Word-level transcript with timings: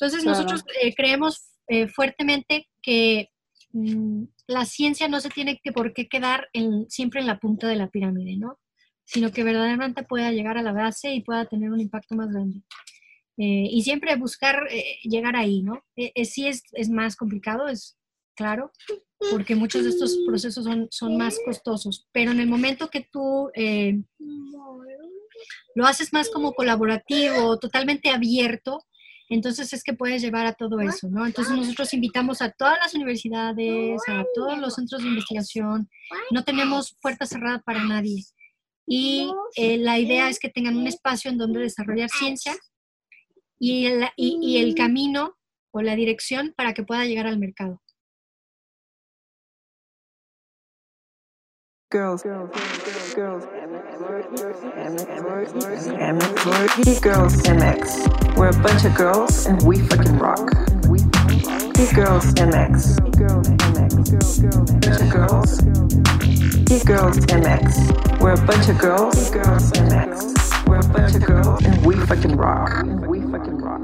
Entonces, 0.00 0.24
nosotros 0.24 0.64
eh, 0.82 0.94
creemos 0.94 1.58
eh, 1.68 1.86
fuertemente 1.86 2.68
que 2.80 3.28
mm, 3.72 4.24
la 4.46 4.64
ciencia 4.64 5.08
no 5.08 5.20
se 5.20 5.28
tiene 5.28 5.60
que 5.62 5.72
por 5.72 5.92
qué 5.92 6.08
quedar 6.08 6.48
siempre 6.88 7.20
en 7.20 7.26
la 7.26 7.38
punta 7.38 7.68
de 7.68 7.76
la 7.76 7.90
pirámide, 7.90 8.36
¿no? 8.38 8.58
Sino 9.04 9.30
que 9.30 9.44
verdaderamente 9.44 10.02
pueda 10.02 10.32
llegar 10.32 10.56
a 10.56 10.62
la 10.62 10.72
base 10.72 11.12
y 11.12 11.22
pueda 11.22 11.44
tener 11.44 11.70
un 11.70 11.80
impacto 11.80 12.14
más 12.14 12.30
grande. 12.32 12.62
Eh, 13.36 13.68
y 13.70 13.82
siempre 13.82 14.16
buscar 14.16 14.66
llegar 15.02 15.36
ahí, 15.36 15.62
¿no? 15.62 15.82
sí 16.24 16.46
es, 16.46 16.62
es, 16.72 16.90
más 16.90 17.16
complicado, 17.16 17.68
es 17.68 17.98
claro, 18.34 18.70
porque 19.30 19.54
muchos 19.54 19.84
de 19.84 19.90
estos 19.90 20.18
procesos 20.26 20.64
son, 20.64 20.88
son 20.90 21.16
más 21.16 21.38
costosos, 21.44 22.08
pero 22.12 22.32
en 22.32 22.40
el 22.40 22.48
momento 22.48 22.88
que 22.88 23.06
tú 23.10 23.50
lo 25.74 25.86
haces 25.86 26.12
más 26.12 26.28
como 26.30 26.52
colaborativo, 26.52 27.58
totalmente 27.58 28.10
abierto, 28.10 28.84
entonces 29.30 29.72
es 29.72 29.84
que 29.84 29.94
puedes 29.94 30.22
llevar 30.22 30.44
a 30.46 30.54
todo 30.54 30.80
eso, 30.80 31.08
¿no? 31.08 31.24
Entonces 31.24 31.56
nosotros 31.56 31.94
invitamos 31.94 32.42
a 32.42 32.50
todas 32.50 32.78
las 32.82 32.94
universidades, 32.94 34.00
a 34.08 34.24
todos 34.34 34.58
los 34.58 34.74
centros 34.74 35.02
de 35.02 35.08
investigación, 35.08 35.88
no 36.32 36.42
tenemos 36.42 36.96
puertas 37.00 37.28
cerradas 37.28 37.62
para 37.62 37.84
nadie. 37.84 38.24
Y 38.86 39.32
eh, 39.54 39.78
la 39.78 40.00
idea 40.00 40.28
es 40.28 40.40
que 40.40 40.48
tengan 40.48 40.76
un 40.76 40.88
espacio 40.88 41.30
en 41.30 41.38
donde 41.38 41.60
desarrollar 41.60 42.10
ciencia 42.10 42.56
y 43.56 43.86
el, 43.86 44.08
y, 44.16 44.58
el 44.58 44.74
camino 44.74 45.36
o 45.70 45.80
la 45.80 45.94
dirección 45.94 46.52
para 46.56 46.74
que 46.74 46.82
pueda 46.82 47.04
llegar 47.04 47.28
al 47.28 47.38
mercado. 47.38 47.80
Girls, 51.90 52.22
girls, 52.22 52.50
girls, 53.16 53.46
girls, 53.46 53.46
girls, 57.02 57.42
MX. 57.42 58.36
We're 58.36 58.50
a 58.50 58.62
bunch 58.62 58.84
of 58.84 58.94
girls 58.94 59.46
and 59.46 59.60
we 59.64 59.80
fucking 59.88 60.16
rock. 60.20 60.50
Geek 61.74 61.92
Girls 61.96 62.32
MX. 62.34 62.94
Bunch 64.80 65.00
of 65.00 65.10
girls. 65.10 65.60
Geek 66.68 66.86
Girls 66.86 67.18
Girls 67.18 67.26
MX. 67.26 68.20
We're 68.20 68.34
a 68.34 68.46
bunch 68.46 68.68
of 68.68 68.78
girls. 68.78 69.30
Girls 69.30 69.72
MX. 69.72 70.68
We're 70.68 70.78
a 70.78 70.88
bunch 70.92 71.16
of 71.16 71.24
girls 71.24 71.64
and 71.64 71.84
we 71.84 71.96
fucking 72.06 72.36
rock. 72.36 72.84
We 73.08 73.20
fucking 73.22 73.58
rock. 73.58 73.82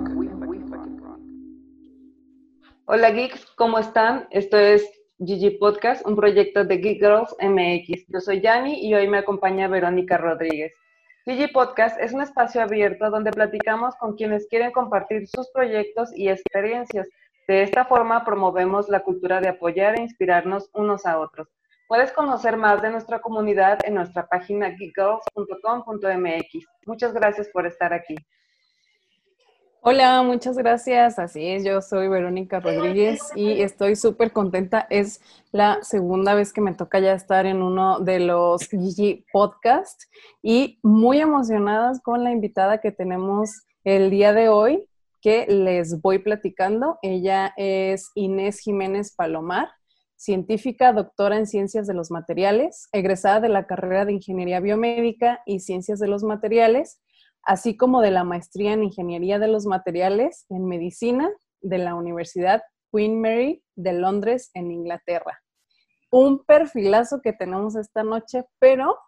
Hola 2.86 3.10
geeks, 3.10 3.44
¿cómo 3.56 3.80
están? 3.80 4.28
Esto 4.30 4.58
es 4.58 4.84
Gigi 5.18 5.52
Podcast, 5.52 6.06
un 6.06 6.14
proyecto 6.14 6.62
de 6.64 6.76
Geek 6.76 7.00
Girls 7.00 7.34
MX. 7.40 8.04
Yo 8.08 8.20
soy 8.20 8.42
Yani 8.42 8.86
y 8.86 8.92
hoy 8.92 9.08
me 9.08 9.16
acompaña 9.16 9.66
Verónica 9.66 10.18
Rodríguez. 10.18 10.74
Gigi 11.24 11.46
Podcast 11.46 11.98
es 11.98 12.12
un 12.12 12.20
espacio 12.20 12.60
abierto 12.60 13.08
donde 13.08 13.30
platicamos 13.30 13.96
con 13.96 14.14
quienes 14.14 14.46
quieren 14.46 14.72
compartir 14.72 15.26
sus 15.26 15.50
proyectos 15.52 16.10
y 16.14 16.28
experiencias. 16.28 17.08
De 17.48 17.62
esta 17.62 17.86
forma 17.86 18.26
promovemos 18.26 18.90
la 18.90 19.00
cultura 19.00 19.40
de 19.40 19.48
apoyar 19.48 19.98
e 19.98 20.02
inspirarnos 20.02 20.68
unos 20.74 21.06
a 21.06 21.18
otros. 21.18 21.48
Puedes 21.88 22.12
conocer 22.12 22.58
más 22.58 22.82
de 22.82 22.90
nuestra 22.90 23.20
comunidad 23.20 23.78
en 23.86 23.94
nuestra 23.94 24.26
página 24.26 24.68
geekgirls.com.mx. 24.68 26.66
Muchas 26.84 27.14
gracias 27.14 27.48
por 27.48 27.66
estar 27.66 27.94
aquí. 27.94 28.16
Hola, 29.88 30.20
muchas 30.24 30.58
gracias. 30.58 31.16
Así 31.20 31.46
es, 31.46 31.62
yo 31.62 31.80
soy 31.80 32.08
Verónica 32.08 32.58
Rodríguez 32.58 33.20
y 33.36 33.62
estoy 33.62 33.94
súper 33.94 34.32
contenta. 34.32 34.84
Es 34.90 35.20
la 35.52 35.78
segunda 35.82 36.34
vez 36.34 36.52
que 36.52 36.60
me 36.60 36.74
toca 36.74 36.98
ya 36.98 37.12
estar 37.12 37.46
en 37.46 37.62
uno 37.62 38.00
de 38.00 38.18
los 38.18 38.68
Gigi 38.68 39.24
Podcast 39.32 40.02
y 40.42 40.80
muy 40.82 41.20
emocionadas 41.20 42.00
con 42.02 42.24
la 42.24 42.32
invitada 42.32 42.78
que 42.78 42.90
tenemos 42.90 43.62
el 43.84 44.10
día 44.10 44.32
de 44.32 44.48
hoy 44.48 44.88
que 45.20 45.46
les 45.46 46.00
voy 46.00 46.18
platicando. 46.18 46.98
Ella 47.00 47.54
es 47.56 48.10
Inés 48.16 48.58
Jiménez 48.58 49.14
Palomar, 49.14 49.68
científica, 50.16 50.92
doctora 50.92 51.38
en 51.38 51.46
ciencias 51.46 51.86
de 51.86 51.94
los 51.94 52.10
materiales, 52.10 52.88
egresada 52.90 53.38
de 53.38 53.50
la 53.50 53.68
carrera 53.68 54.04
de 54.04 54.14
Ingeniería 54.14 54.58
Biomédica 54.58 55.42
y 55.46 55.60
Ciencias 55.60 56.00
de 56.00 56.08
los 56.08 56.24
Materiales 56.24 56.98
así 57.46 57.76
como 57.76 58.02
de 58.02 58.10
la 58.10 58.24
maestría 58.24 58.72
en 58.72 58.82
Ingeniería 58.82 59.38
de 59.38 59.48
los 59.48 59.66
Materiales 59.66 60.44
en 60.50 60.66
Medicina 60.66 61.30
de 61.62 61.78
la 61.78 61.94
Universidad 61.94 62.62
Queen 62.92 63.20
Mary 63.20 63.62
de 63.76 63.92
Londres, 63.92 64.50
en 64.54 64.70
Inglaterra. 64.70 65.40
Un 66.10 66.44
perfilazo 66.44 67.20
que 67.22 67.32
tenemos 67.32 67.76
esta 67.76 68.02
noche, 68.02 68.44
pero 68.58 68.98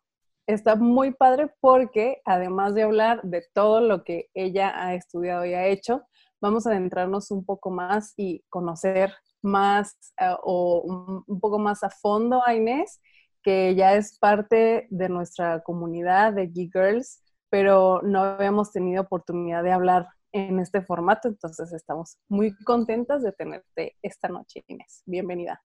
está 0.46 0.76
muy 0.76 1.12
padre 1.12 1.52
porque 1.60 2.20
además 2.24 2.74
de 2.74 2.84
hablar 2.84 3.20
de 3.22 3.44
todo 3.54 3.80
lo 3.80 4.04
que 4.04 4.28
ella 4.34 4.72
ha 4.74 4.94
estudiado 4.94 5.44
y 5.44 5.54
ha 5.54 5.66
hecho, 5.66 6.02
vamos 6.40 6.66
a 6.66 6.70
adentrarnos 6.70 7.30
un 7.30 7.44
poco 7.44 7.70
más 7.70 8.14
y 8.16 8.44
conocer 8.48 9.12
más 9.42 9.96
eh, 10.20 10.34
o 10.42 11.24
un, 11.26 11.40
poco 11.40 11.58
más 11.58 11.82
a 11.82 11.90
fondo 11.90 12.42
a 12.46 12.54
Inés, 12.54 13.00
que 13.42 13.74
ya 13.74 13.94
es 13.94 14.18
parte 14.18 14.86
de 14.90 15.08
nuestra 15.08 15.60
comunidad 15.62 16.34
de 16.34 16.46
Geek 16.46 16.72
Girls 16.72 17.22
pero 17.50 18.00
no 18.02 18.20
habíamos 18.22 18.72
tenido 18.72 19.02
oportunidad 19.02 19.62
de 19.62 19.72
hablar 19.72 20.08
en 20.32 20.58
este 20.58 20.82
formato, 20.82 21.28
entonces 21.28 21.72
estamos 21.72 22.18
muy 22.28 22.54
contentas 22.64 23.22
de 23.22 23.32
tenerte 23.32 23.96
esta 24.02 24.28
noche, 24.28 24.64
Inés. 24.66 25.02
Bienvenida. 25.06 25.62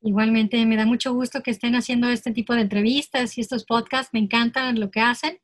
Igualmente, 0.00 0.64
me 0.64 0.76
da 0.76 0.86
mucho 0.86 1.12
gusto 1.12 1.42
que 1.42 1.50
estén 1.50 1.74
haciendo 1.74 2.08
este 2.08 2.32
tipo 2.32 2.54
de 2.54 2.62
entrevistas 2.62 3.36
y 3.36 3.40
estos 3.40 3.64
podcasts, 3.64 4.14
me 4.14 4.20
encantan 4.20 4.78
lo 4.78 4.90
que 4.90 5.00
hacen. 5.00 5.38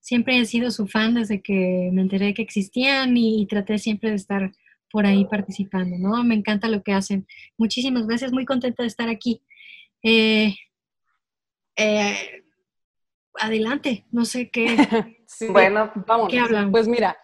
Siempre 0.00 0.38
he 0.38 0.44
sido 0.46 0.70
su 0.70 0.86
fan 0.86 1.14
desde 1.14 1.42
que 1.42 1.90
me 1.92 2.02
enteré 2.02 2.32
que 2.32 2.42
existían 2.42 3.16
y, 3.16 3.46
traté 3.46 3.78
siempre 3.78 4.10
de 4.10 4.16
estar 4.16 4.52
por 4.90 5.04
ahí 5.04 5.26
participando, 5.26 5.98
¿no? 5.98 6.22
Me 6.24 6.34
encanta 6.34 6.68
lo 6.68 6.82
que 6.82 6.92
hacen. 6.92 7.26
Muchísimas 7.58 8.06
gracias, 8.06 8.32
muy 8.32 8.46
contenta 8.46 8.84
de 8.84 8.86
estar 8.86 9.08
aquí. 9.08 9.42
Eh, 10.02 10.54
eh, 11.76 12.44
adelante, 13.40 14.06
no 14.10 14.24
sé 14.24 14.50
qué. 14.50 14.66
bueno, 15.50 15.90
vamos. 16.06 16.28
¿Qué 16.28 16.38
hablan? 16.38 16.70
Pues 16.70 16.88
mira, 16.88 17.16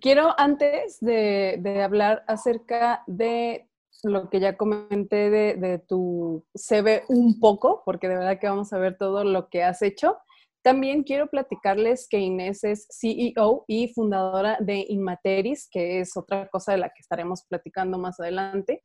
quiero 0.00 0.34
antes 0.38 0.98
de, 1.00 1.82
hablar 1.82 2.24
acerca 2.26 3.02
de 3.06 3.68
lo 4.02 4.28
que 4.30 4.40
ya 4.40 4.56
comenté 4.56 5.30
de, 5.30 5.54
de, 5.54 5.78
tu 5.78 6.44
CV 6.54 7.04
un 7.08 7.40
poco, 7.40 7.82
porque 7.84 8.08
de 8.08 8.16
verdad 8.16 8.38
que 8.38 8.48
vamos 8.48 8.72
a 8.72 8.78
ver 8.78 8.96
todo 8.96 9.24
lo 9.24 9.48
que 9.48 9.62
has 9.62 9.82
hecho. 9.82 10.18
También 10.62 11.02
quiero 11.02 11.28
platicarles 11.28 12.08
que 12.08 12.18
Inés 12.18 12.62
es 12.64 12.86
CEO 12.90 13.64
y 13.66 13.88
fundadora 13.94 14.58
de 14.60 14.84
Inmateris, 14.88 15.68
que 15.70 16.00
es 16.00 16.16
otra 16.16 16.48
cosa 16.48 16.72
de 16.72 16.78
la 16.78 16.88
que 16.88 17.00
estaremos 17.00 17.44
platicando 17.48 17.96
más 17.98 18.20
adelante, 18.20 18.82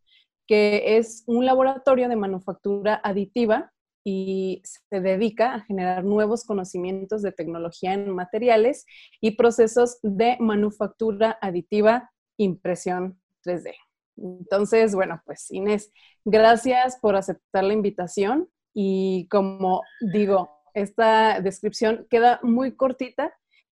que 0.48 0.98
es 0.98 1.24
un 1.28 1.46
laboratorio 1.46 2.08
de 2.08 2.16
manufactura 2.16 3.02
aditiva 3.04 3.73
y 4.04 4.62
se 4.64 5.00
dedica 5.00 5.54
a 5.56 5.62
generar 5.62 6.04
nuevos 6.04 6.44
conocimientos 6.44 7.22
de 7.22 7.32
tecnología 7.32 7.94
en 7.94 8.14
materiales 8.14 8.86
y 9.22 9.32
procesos 9.32 9.98
de 10.02 10.38
manufactura 10.40 11.38
aditiva, 11.42 12.12
impresión 12.38 13.20
3D. 13.46 13.74
Entonces, 14.18 14.94
bueno, 14.94 15.22
pues 15.26 15.50
Inés, 15.52 15.92
gracias 16.26 16.98
por 17.02 17.16
aceptar 17.16 17.64
la 17.64 17.74
invitación 17.74 18.50
y 18.74 19.28
como 19.30 19.82
digo, 20.02 20.50
esta 20.74 21.40
descripción 21.40 22.08
queda 22.10 22.40
muy 22.44 22.76
cortita, 22.76 23.34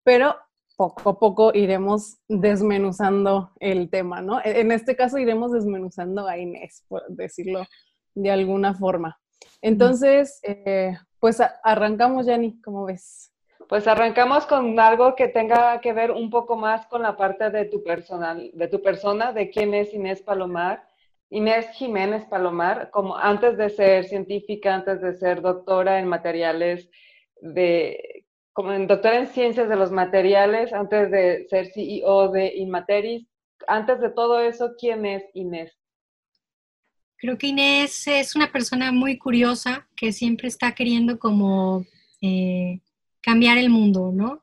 pero 0.05 0.37
poco 0.77 1.11
a 1.11 1.19
poco 1.19 1.53
iremos 1.55 2.19
desmenuzando 2.29 3.53
el 3.61 3.91
tema, 3.91 4.21
¿no? 4.23 4.41
En 4.45 4.73
este 4.73 4.97
caso 4.97 5.19
iremos 5.19 5.53
desmenuzando 5.53 6.27
a 6.27 6.39
Inés, 6.39 6.85
por 6.89 7.06
decirlo 7.09 7.65
de 8.15 8.31
alguna 8.31 8.75
forma. 8.75 9.19
Entonces, 9.62 10.41
eh, 10.43 10.97
pues 11.19 11.41
arrancamos, 11.62 12.27
Yanni, 12.27 12.60
¿cómo 12.60 12.84
ves? 12.84 13.32
Pues 13.69 13.87
arrancamos 13.87 14.44
con 14.47 14.78
algo 14.78 15.15
que 15.15 15.28
tenga 15.28 15.81
que 15.81 15.93
ver 15.93 16.10
un 16.10 16.28
poco 16.31 16.56
más 16.56 16.87
con 16.87 17.03
la 17.03 17.16
parte 17.16 17.50
de 17.50 17.65
tu 17.65 17.82
personal, 17.82 18.50
de 18.52 18.69
tu 18.69 18.82
persona, 18.82 19.32
de 19.32 19.50
quién 19.50 19.73
es 19.75 19.94
Inés 19.94 20.23
Palomar. 20.23 20.82
Inés 21.31 21.69
Jiménez 21.70 22.26
Palomar, 22.26 22.91
como 22.91 23.17
antes 23.17 23.56
de 23.56 23.70
ser 23.70 24.05
científica, 24.05 24.75
antes 24.75 25.00
de 25.00 25.14
ser 25.14 25.41
doctora 25.41 25.99
en 25.99 26.06
materiales 26.06 26.91
de, 27.41 28.25
como 28.52 28.73
en 28.73 28.87
doctora 28.87 29.19
en 29.19 29.26
ciencias 29.26 29.69
de 29.69 29.76
los 29.76 29.91
materiales, 29.91 30.73
antes 30.73 31.11
de 31.11 31.46
ser 31.49 31.67
CEO 31.67 32.29
de 32.29 32.55
Inmateris, 32.55 33.26
antes 33.67 34.00
de 34.00 34.11
todo 34.11 34.41
eso, 34.41 34.75
¿quién 34.79 35.06
es 35.06 35.25
Inés? 35.35 35.76
Creo 37.25 37.38
que 37.38 37.47
Inés 37.47 38.06
es 38.06 38.37
una 38.37 38.53
persona 38.53 38.93
muy 38.93 39.17
curiosa 39.17 39.88
que 39.97 40.12
siempre 40.12 40.47
está 40.47 40.73
queriendo 40.73 41.19
como 41.19 41.87
eh, 42.21 42.81
cambiar 43.23 43.56
el 43.56 43.71
mundo, 43.71 44.12
¿no? 44.15 44.43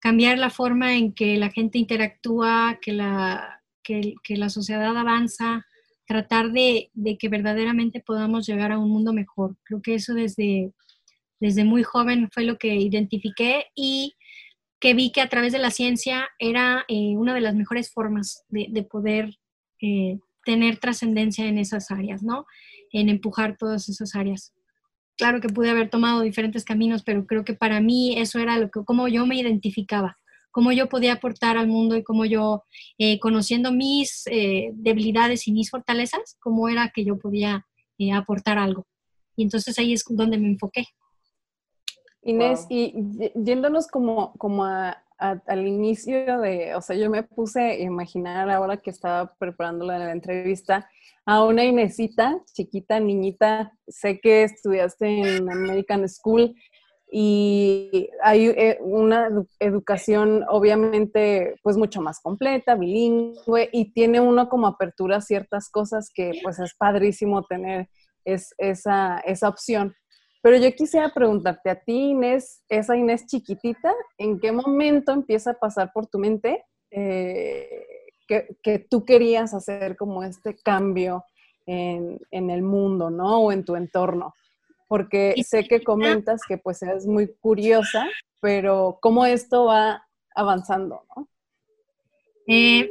Cambiar 0.00 0.36
la 0.36 0.50
forma 0.50 0.96
en 0.96 1.12
que 1.12 1.36
la 1.36 1.50
gente 1.50 1.78
interactúa, 1.78 2.80
que 2.82 2.92
la, 2.92 3.62
que, 3.80 4.16
la 4.30 4.48
sociedad 4.48 4.96
avanza, 4.96 5.66
tratar 6.04 6.50
de, 6.50 6.90
que 7.16 7.28
verdaderamente 7.28 8.00
podamos 8.00 8.44
llegar 8.44 8.72
a 8.72 8.78
un 8.80 8.90
mundo 8.90 9.12
mejor. 9.12 9.56
Creo 9.62 9.80
que 9.80 9.94
eso 9.94 10.12
desde, 10.12 10.72
desde 11.38 11.62
muy 11.62 11.84
joven 11.84 12.28
fue 12.32 12.42
lo 12.42 12.58
que 12.58 12.74
identifiqué 12.74 13.66
y 13.76 14.16
que 14.80 14.94
vi 14.94 15.12
que 15.12 15.20
a 15.20 15.28
través 15.28 15.52
de 15.52 15.60
la 15.60 15.70
ciencia 15.70 16.28
era 16.40 16.84
eh, 16.88 17.16
una 17.16 17.34
de 17.34 17.40
las 17.42 17.54
mejores 17.54 17.92
formas 17.92 18.44
de, 18.48 18.82
poder 18.82 19.38
eh, 19.80 20.18
tener 20.46 20.78
trascendencia 20.78 21.44
en 21.44 21.58
esas 21.58 21.90
áreas, 21.90 22.22
¿no? 22.22 22.46
En 22.92 23.10
empujar 23.10 23.56
todas 23.58 23.90
esas 23.90 24.14
áreas. 24.14 24.54
Claro 25.18 25.40
que 25.40 25.48
pude 25.48 25.70
haber 25.70 25.90
tomado 25.90 26.22
diferentes 26.22 26.64
caminos, 26.64 27.02
pero 27.02 27.26
creo 27.26 27.44
que 27.44 27.54
para 27.54 27.80
mí 27.80 28.18
eso 28.18 28.38
era 28.38 28.56
lo 28.56 28.70
que, 28.70 28.84
como 28.84 29.08
yo 29.08 29.26
me 29.26 29.36
identificaba, 29.36 30.18
cómo 30.52 30.72
yo 30.72 30.88
podía 30.88 31.14
aportar 31.14 31.56
al 31.56 31.66
mundo 31.66 31.96
y 31.96 32.04
cómo 32.04 32.24
yo, 32.24 32.62
eh, 32.96 33.18
conociendo 33.18 33.72
mis 33.72 34.24
debilidades 34.72 35.48
y 35.48 35.52
mis 35.52 35.68
fortalezas, 35.70 36.36
cómo 36.40 36.68
era 36.68 36.92
que 36.94 37.04
yo 37.04 37.18
podía 37.18 37.66
aportar 38.14 38.58
algo. 38.58 38.86
Y 39.36 39.42
entonces 39.42 39.78
ahí 39.78 39.92
es 39.92 40.04
donde 40.08 40.38
me 40.38 40.48
enfoqué. 40.48 40.86
Inés, 42.22 42.66
y 42.70 42.94
yéndonos 43.34 43.88
como, 43.88 44.32
como 44.38 44.64
al 45.18 45.66
inicio 45.66 46.40
de, 46.40 46.74
o 46.74 46.80
sea, 46.80 46.96
yo 46.96 47.10
me 47.10 47.22
puse 47.22 47.60
a 47.60 47.78
imaginar 47.78 48.50
ahora 48.50 48.76
que 48.76 48.90
estaba 48.90 49.34
preparando 49.38 49.84
la, 49.86 50.12
entrevista 50.12 50.88
a 51.24 51.44
una 51.44 51.64
Inesita, 51.64 52.38
chiquita, 52.52 53.00
niñita, 53.00 53.72
sé 53.88 54.20
que 54.20 54.44
estudiaste 54.44 55.36
en 55.36 55.50
American 55.50 56.08
School 56.08 56.54
y 57.10 58.10
hay 58.22 58.46
eh, 58.48 58.78
una 58.80 59.30
educación 59.60 60.44
obviamente 60.48 61.54
pues 61.62 61.76
mucho 61.76 62.00
más 62.00 62.20
completa, 62.20 62.74
bilingüe 62.74 63.68
y 63.72 63.92
tiene 63.92 64.20
uno 64.20 64.48
como 64.48 64.66
apertura 64.66 65.16
a 65.16 65.20
ciertas 65.20 65.68
cosas 65.70 66.10
que 66.12 66.32
pues 66.42 66.58
es 66.58 66.74
padrísimo 66.74 67.44
tener 67.44 67.88
es, 68.26 68.54
esa, 68.58 69.20
esa 69.20 69.48
opción. 69.48 69.94
Pero 70.46 70.58
yo 70.58 70.72
quisiera 70.76 71.12
preguntarte 71.12 71.70
a 71.70 71.74
ti, 71.74 72.10
Inés, 72.10 72.62
esa 72.68 72.96
Inés 72.96 73.26
chiquitita, 73.26 73.92
¿en 74.16 74.38
qué 74.38 74.52
momento 74.52 75.10
empieza 75.10 75.50
a 75.50 75.54
pasar 75.58 75.90
por 75.92 76.06
tu 76.06 76.20
mente 76.20 76.64
eh, 76.92 77.84
que, 78.28 78.86
tú 78.88 79.04
querías 79.04 79.54
hacer 79.54 79.96
como 79.96 80.22
este 80.22 80.54
cambio 80.54 81.24
en, 81.66 82.20
el 82.30 82.62
mundo, 82.62 83.10
¿no? 83.10 83.40
O 83.40 83.50
en 83.50 83.64
tu 83.64 83.74
entorno. 83.74 84.36
Porque 84.86 85.34
sé 85.44 85.64
que 85.64 85.82
comentas 85.82 86.42
que 86.46 86.58
pues 86.58 86.80
eres 86.80 87.08
muy 87.08 87.26
curiosa, 87.40 88.06
pero 88.38 88.98
¿cómo 89.02 89.26
esto 89.26 89.64
va 89.64 90.06
avanzando, 90.32 91.02
no? 91.16 91.28
Eh, 92.46 92.88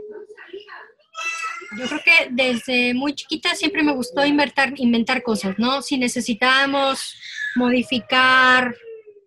yo 1.78 1.86
creo 1.88 2.02
que 2.04 2.28
desde 2.32 2.94
muy 2.94 3.16
chiquita 3.16 3.56
siempre 3.56 3.82
me 3.82 3.94
gustó 3.94 4.26
inventar, 4.26 4.74
inventar 4.76 5.24
cosas, 5.24 5.58
¿no? 5.58 5.82
Si 5.82 5.98
necesitábamos 5.98 7.16
modificar 7.56 8.76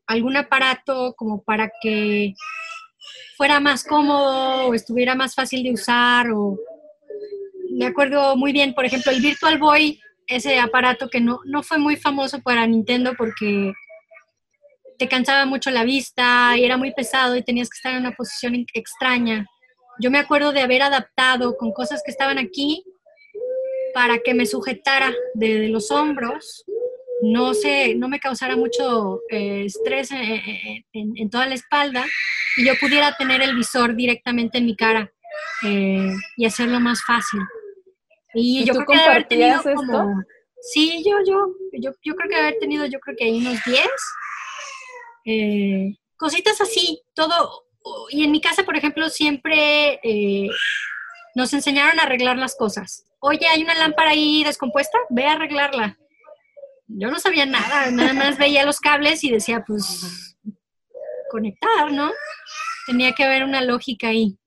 algún 0.06 0.36
aparato 0.36 1.14
como 1.16 1.42
para 1.42 1.70
que 1.80 2.34
fuera 3.36 3.60
más 3.60 3.84
cómodo 3.84 4.66
o 4.66 4.74
estuviera 4.74 5.14
más 5.14 5.34
fácil 5.34 5.62
de 5.62 5.72
usar 5.72 6.30
o 6.32 6.58
me 7.70 7.86
acuerdo 7.86 8.36
muy 8.36 8.52
bien, 8.52 8.74
por 8.74 8.84
ejemplo, 8.84 9.12
el 9.12 9.20
Virtual 9.20 9.58
Boy, 9.58 10.00
ese 10.26 10.58
aparato 10.58 11.08
que 11.08 11.20
no, 11.20 11.40
no 11.44 11.62
fue 11.62 11.78
muy 11.78 11.96
famoso 11.96 12.40
para 12.42 12.66
Nintendo 12.66 13.14
porque 13.16 13.72
te 14.98 15.08
cansaba 15.08 15.46
mucho 15.46 15.70
la 15.70 15.84
vista 15.84 16.56
y 16.56 16.64
era 16.64 16.76
muy 16.76 16.92
pesado 16.92 17.36
y 17.36 17.44
tenías 17.44 17.70
que 17.70 17.76
estar 17.76 17.92
en 17.92 18.00
una 18.00 18.16
posición 18.16 18.66
extraña. 18.74 19.46
Yo 20.00 20.10
me 20.10 20.18
acuerdo 20.18 20.52
de 20.52 20.60
haber 20.60 20.82
adaptado 20.82 21.56
con 21.56 21.72
cosas 21.72 22.02
que 22.04 22.10
estaban 22.10 22.38
aquí 22.38 22.82
para 23.94 24.18
que 24.18 24.34
me 24.34 24.46
sujetara 24.46 25.12
de 25.34 25.68
los 25.68 25.90
hombros 25.90 26.64
no, 27.22 27.54
se, 27.54 27.94
no 27.94 28.08
me 28.08 28.20
causara 28.20 28.56
mucho 28.56 29.20
eh, 29.30 29.64
estrés 29.66 30.10
en, 30.12 31.30
toda 31.30 31.46
la 31.46 31.54
espalda 31.54 32.04
y 32.56 32.64
yo 32.64 32.74
pudiera 32.80 33.16
tener 33.16 33.42
el 33.42 33.56
visor 33.56 33.94
directamente 33.94 34.58
en 34.58 34.66
mi 34.66 34.76
cara 34.76 35.12
eh, 35.64 36.12
y 36.36 36.46
hacerlo 36.46 36.80
más 36.80 37.02
fácil. 37.04 37.40
Y, 38.34 38.64
yo 38.64 38.74
creo 38.74 38.86
que 38.86 39.00
haber 39.00 39.28
tenido 39.28 39.56
esto? 39.56 39.74
como... 39.74 40.22
Sí, 40.60 41.04
yo, 41.06 41.16
yo, 41.26 41.46
yo, 41.72 41.92
yo 42.04 42.14
creo 42.14 42.28
que 42.28 42.36
haber 42.36 42.58
tenido, 42.58 42.84
yo 42.86 42.98
creo 43.00 43.16
que 43.16 43.24
hay 43.24 43.38
unos 43.38 43.58
10. 43.64 43.86
Eh, 45.24 45.96
cositas 46.16 46.60
así, 46.60 47.00
todo. 47.14 47.64
Y 48.10 48.24
en 48.24 48.32
mi 48.32 48.40
casa, 48.40 48.64
por 48.64 48.76
ejemplo, 48.76 49.08
siempre 49.08 50.00
nos 51.34 51.52
enseñaron 51.52 51.98
a 52.00 52.02
arreglar 52.02 52.36
las 52.36 52.56
cosas. 52.56 53.04
Oye, 53.20 53.46
hay 53.46 53.62
una 53.62 53.74
lámpara 53.74 54.10
ahí 54.10 54.42
descompuesta, 54.44 54.98
ve 55.10 55.26
a 55.26 55.32
arreglarla 55.32 55.96
yo 56.88 57.10
no 57.10 57.18
sabía 57.18 57.46
nada, 57.46 57.90
nada 57.90 58.12
más 58.12 58.38
veía 58.38 58.64
los 58.64 58.80
cables 58.80 59.22
y 59.24 59.30
decía, 59.30 59.64
pues, 59.66 60.36
conectar, 61.30 61.92
¿no? 61.92 62.10
Tenía 62.86 63.12
que 63.12 63.24
haber 63.24 63.44
una 63.44 63.60
lógica 63.62 64.08
ahí. 64.08 64.38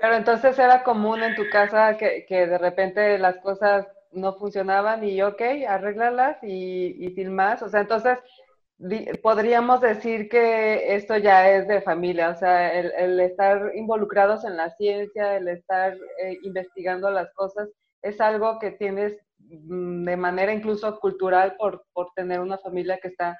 Pero 0.00 0.14
entonces 0.14 0.58
era 0.58 0.82
común 0.82 1.22
en 1.22 1.34
tu 1.34 1.48
casa 1.50 1.96
que, 1.96 2.24
de 2.28 2.58
repente 2.58 3.18
las 3.18 3.36
cosas 3.38 3.86
no 4.12 4.34
funcionaban 4.34 5.04
y 5.04 5.22
ok, 5.22 5.40
arréglalas 5.68 6.38
y, 6.42 7.04
y 7.04 7.14
sin 7.14 7.34
más. 7.34 7.62
O 7.62 7.68
sea, 7.68 7.80
entonces 7.80 8.18
podríamos 9.22 9.80
decir 9.80 10.28
que 10.28 10.94
esto 10.94 11.16
ya 11.16 11.50
es 11.50 11.68
de 11.68 11.82
familia, 11.82 12.30
o 12.30 12.34
sea, 12.34 12.72
el, 12.72 13.20
estar 13.20 13.72
involucrados 13.74 14.44
en 14.44 14.56
la 14.56 14.70
ciencia, 14.70 15.36
el 15.36 15.48
estar 15.48 15.94
eh, 16.22 16.38
investigando 16.42 17.10
las 17.10 17.30
cosas, 17.34 17.68
es 18.02 18.20
algo 18.20 18.58
que 18.58 18.70
tienes 18.70 19.18
de 19.50 20.16
manera 20.16 20.52
incluso 20.52 20.98
cultural 21.00 21.56
por, 21.56 21.84
por 21.92 22.12
tener 22.14 22.40
una 22.40 22.58
familia 22.58 22.98
que 23.02 23.08
está, 23.08 23.38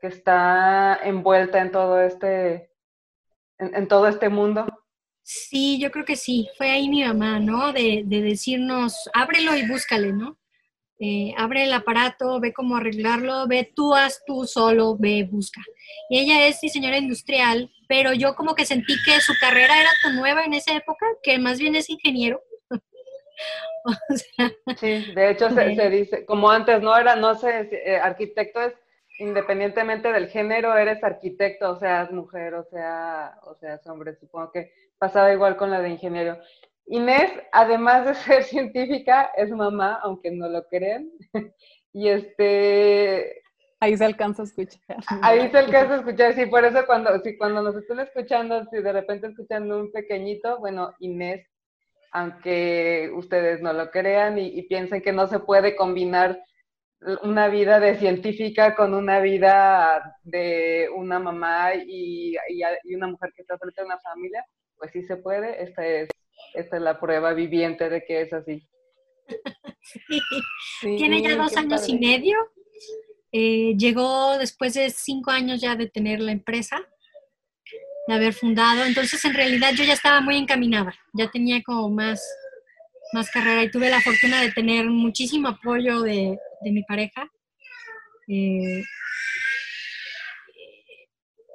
que 0.00 0.08
está 0.08 0.98
envuelta 1.04 1.60
en 1.60 1.70
todo 1.70 2.00
este, 2.00 2.70
en, 3.58 3.88
todo 3.88 4.08
este 4.08 4.28
mundo. 4.28 4.66
Sí, 5.22 5.78
yo 5.78 5.90
creo 5.90 6.04
que 6.04 6.16
sí. 6.16 6.48
Fue 6.58 6.70
ahí 6.70 6.88
mi 6.88 7.04
mamá, 7.04 7.38
¿no? 7.40 7.72
De, 7.72 8.02
de 8.04 8.20
decirnos, 8.20 9.08
ábrelo 9.14 9.56
y 9.56 9.66
búscale, 9.66 10.12
¿no? 10.12 10.38
Eh, 11.00 11.34
abre 11.36 11.64
el 11.64 11.72
aparato, 11.72 12.38
ve 12.38 12.52
cómo 12.52 12.76
arreglarlo, 12.76 13.48
ve 13.48 13.70
tú, 13.74 13.94
haz 13.94 14.22
tú 14.26 14.46
solo, 14.46 14.96
ve, 14.96 15.28
busca. 15.30 15.60
Y 16.08 16.18
ella 16.20 16.46
es 16.46 16.60
diseñadora 16.60 16.98
industrial, 16.98 17.70
pero 17.88 18.12
yo 18.12 18.34
como 18.36 18.54
que 18.54 18.64
sentí 18.64 18.94
que 19.04 19.20
su 19.20 19.32
carrera 19.40 19.80
era 19.80 19.90
tan 20.02 20.16
nueva 20.16 20.44
en 20.44 20.54
esa 20.54 20.74
época, 20.74 21.04
que 21.22 21.38
más 21.38 21.58
bien 21.58 21.74
es 21.74 21.90
ingeniero. 21.90 22.40
sí, 24.78 25.12
de 25.14 25.30
hecho 25.30 25.50
se, 25.50 25.90
dice, 25.90 26.24
como 26.24 26.50
antes 26.50 26.80
no 26.80 26.96
era, 26.96 27.16
no 27.16 27.34
sé, 27.34 27.68
eh, 27.70 27.96
arquitecto 27.96 28.60
es 28.60 28.74
independientemente 29.18 30.12
del 30.12 30.28
género, 30.28 30.76
eres 30.76 31.02
arquitecto, 31.02 31.70
o 31.70 31.76
seas 31.76 32.10
mujer, 32.10 32.54
o 32.54 32.64
sea, 32.64 33.38
o 33.42 33.54
seas 33.54 33.86
hombre, 33.86 34.16
supongo 34.16 34.50
que 34.50 34.72
pasaba 34.98 35.32
igual 35.32 35.56
con 35.56 35.70
la 35.70 35.80
de 35.80 35.90
ingeniero. 35.90 36.38
Inés, 36.86 37.30
además 37.52 38.06
de 38.06 38.14
ser 38.14 38.42
científica, 38.42 39.30
es 39.36 39.50
mamá, 39.50 40.00
aunque 40.02 40.30
no 40.30 40.48
lo 40.48 40.66
crean, 40.66 41.10
y 41.92 42.08
este... 42.08 43.42
Ahí 43.80 43.96
se 43.96 44.04
alcanza 44.04 44.42
a 44.42 44.46
escuchar. 44.46 44.96
Ahí 45.20 45.50
se 45.50 45.58
alcanza 45.58 45.94
a 45.94 45.98
escuchar, 45.98 46.32
sí, 46.34 46.46
por 46.46 46.64
eso 46.64 46.86
cuando, 46.86 47.18
sí, 47.20 47.36
cuando 47.36 47.62
nos 47.62 47.76
estén 47.76 48.00
escuchando, 48.00 48.64
si 48.70 48.78
de 48.78 48.92
repente 48.92 49.26
escuchan 49.26 49.70
un 49.70 49.92
pequeñito, 49.92 50.58
bueno, 50.58 50.94
Inés 51.00 51.46
aunque 52.14 53.10
ustedes 53.12 53.60
no 53.60 53.72
lo 53.72 53.90
crean 53.90 54.38
y, 54.38 54.62
piensen 54.62 55.02
que 55.02 55.12
no 55.12 55.26
se 55.26 55.40
puede 55.40 55.74
combinar 55.74 56.40
una 57.22 57.48
vida 57.48 57.80
de 57.80 57.98
científica 57.98 58.76
con 58.76 58.94
una 58.94 59.18
vida 59.18 60.16
de 60.22 60.88
una 60.94 61.18
mamá 61.18 61.74
y, 61.74 62.36
una 62.94 63.08
mujer 63.08 63.32
que 63.34 63.42
está 63.42 63.58
frente 63.58 63.82
a 63.82 63.84
una 63.84 63.98
familia, 63.98 64.46
pues 64.76 64.92
sí 64.92 65.02
se 65.02 65.16
puede. 65.16 65.60
Esta 65.60 65.84
es, 65.84 66.08
esta 66.54 66.76
es 66.76 66.82
la 66.82 67.00
prueba 67.00 67.34
viviente 67.34 67.88
de 67.88 68.04
que 68.04 68.22
es 68.22 68.32
así. 68.32 68.64
Tiene 70.82 71.20
ya 71.20 71.34
dos 71.36 71.56
años 71.56 71.88
y 71.88 71.98
medio. 71.98 72.38
Eh, 73.32 73.74
llegó 73.76 74.38
después 74.38 74.74
de 74.74 74.90
cinco 74.90 75.32
años 75.32 75.60
ya 75.60 75.74
de 75.74 75.88
tener 75.88 76.20
la 76.20 76.30
empresa 76.30 76.80
de 78.06 78.14
haber 78.14 78.32
fundado. 78.32 78.84
Entonces, 78.84 79.24
en 79.24 79.34
realidad 79.34 79.72
yo 79.74 79.84
ya 79.84 79.94
estaba 79.94 80.20
muy 80.20 80.36
encaminada, 80.36 80.94
ya 81.12 81.30
tenía 81.30 81.62
como 81.62 81.90
más, 81.90 82.22
más 83.12 83.30
carrera 83.30 83.64
y 83.64 83.70
tuve 83.70 83.90
la 83.90 84.00
fortuna 84.00 84.40
de 84.40 84.52
tener 84.52 84.86
muchísimo 84.86 85.48
apoyo 85.48 86.02
de, 86.02 86.36
mi 86.62 86.82
pareja. 86.84 87.30
Eh, 88.28 88.82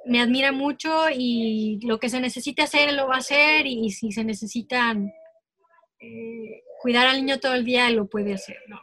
me 0.06 0.20
admira 0.20 0.52
mucho 0.52 1.06
y 1.12 1.78
lo 1.82 1.98
que 1.98 2.08
se 2.08 2.20
necesite 2.20 2.62
hacer, 2.62 2.92
lo 2.94 3.06
va 3.08 3.16
a 3.16 3.18
hacer 3.18 3.66
y, 3.66 3.90
si 3.90 4.12
se 4.12 4.24
necesitan 4.24 5.12
eh, 6.00 6.62
cuidar 6.80 7.06
al 7.06 7.18
niño 7.18 7.38
todo 7.38 7.54
el 7.54 7.64
día, 7.64 7.90
lo 7.90 8.06
puede 8.06 8.34
hacer, 8.34 8.56
¿no? 8.66 8.80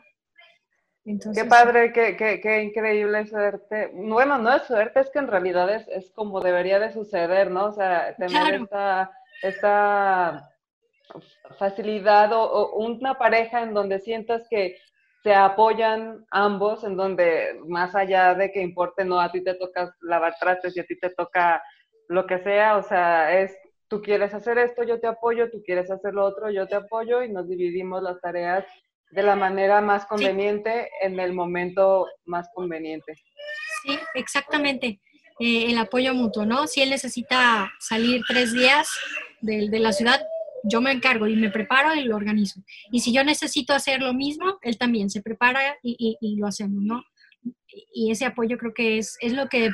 Qué 1.34 1.46
padre, 1.46 1.94
qué, 1.94 2.18
qué, 2.18 2.42
qué, 2.42 2.64
increíble 2.64 3.26
suerte. 3.28 3.92
Bueno, 3.94 4.38
no 4.38 4.54
es 4.54 4.64
suerte, 4.64 5.00
es 5.00 5.10
que 5.10 5.20
en 5.20 5.28
realidad 5.28 5.74
es, 5.74 5.88
es 5.88 6.12
como 6.12 6.42
debería 6.42 6.80
de 6.80 6.92
suceder, 6.92 7.50
¿no? 7.50 7.68
O 7.68 7.72
sea, 7.72 8.16
tener 8.18 8.56
esta, 8.56 9.12
esta, 9.42 10.50
facilidad 11.58 12.34
o, 12.34 12.76
una 12.76 13.18
pareja 13.18 13.62
en 13.62 13.74
donde 13.74 14.00
sientas 14.00 14.48
que 14.50 14.78
se 15.24 15.34
apoyan 15.34 16.26
ambos, 16.32 16.84
en 16.84 16.96
donde 16.96 17.60
más 17.68 17.96
allá 17.96 18.34
de 18.36 18.52
que 18.52 18.62
importe, 18.62 19.06
no, 19.06 19.20
a 19.20 19.32
ti 19.32 19.44
te 19.44 19.56
toca 19.56 19.94
lavar 20.02 20.36
trastes 20.40 20.76
y 20.76 20.80
a 20.80 20.86
ti 20.86 20.98
te 21.00 21.10
toca 21.10 21.64
lo 22.08 22.26
que 22.26 22.40
sea, 22.40 22.78
o 22.78 22.84
sea, 22.84 23.40
es 23.40 23.58
tú 23.88 24.02
quieres 24.02 24.34
hacer 24.34 24.58
esto, 24.58 24.84
yo 24.84 25.00
te 25.00 25.08
apoyo, 25.08 25.50
tú 25.50 25.62
quieres 25.64 25.90
hacer 25.90 26.14
lo 26.14 26.26
otro, 26.26 26.50
yo 26.50 26.68
te 26.68 26.76
apoyo 26.76 27.24
y 27.24 27.32
nos 27.32 27.48
dividimos 27.48 28.04
las 28.04 28.20
tareas 28.22 28.66
de 29.12 29.24
la 29.24 29.36
manera 29.36 29.82
más 29.82 30.06
conveniente 30.06 30.90
en 31.02 31.20
el 31.20 31.34
momento 31.34 32.08
más 32.26 32.50
conveniente. 32.54 33.16
Sí, 33.84 33.98
exactamente. 34.16 35.00
Eh, 35.40 35.72
el 35.72 35.78
apoyo 35.78 36.14
mutuo, 36.14 36.46
¿no? 36.46 36.68
Si 36.68 36.82
él 36.82 36.90
necesita 36.90 37.72
salir 37.80 38.22
tres 38.28 38.54
días 38.54 38.90
de, 39.42 39.70
de, 39.70 39.80
la 39.80 39.92
ciudad, 39.92 40.20
yo 40.64 40.82
me 40.82 40.92
encargo 40.92 41.28
y 41.28 41.36
me 41.36 41.52
preparo 41.52 41.94
y 41.94 42.04
lo 42.04 42.16
organizo. 42.16 42.62
Y 42.92 43.02
si 43.02 43.14
yo 43.14 43.24
necesito 43.24 43.74
hacer 43.74 44.02
lo 44.02 44.14
mismo, 44.14 44.58
él 44.62 44.78
también 44.78 45.10
se 45.10 45.22
prepara 45.22 45.78
y, 45.84 45.96
y, 46.00 46.18
y 46.20 46.38
lo 46.38 46.48
hacemos, 46.48 46.82
¿no? 46.82 47.04
Y 47.94 48.12
ese 48.12 48.26
apoyo 48.26 48.58
creo 48.58 48.74
que 48.74 48.98
es, 48.98 49.16
es 49.22 49.34
lo 49.34 49.48
que 49.48 49.70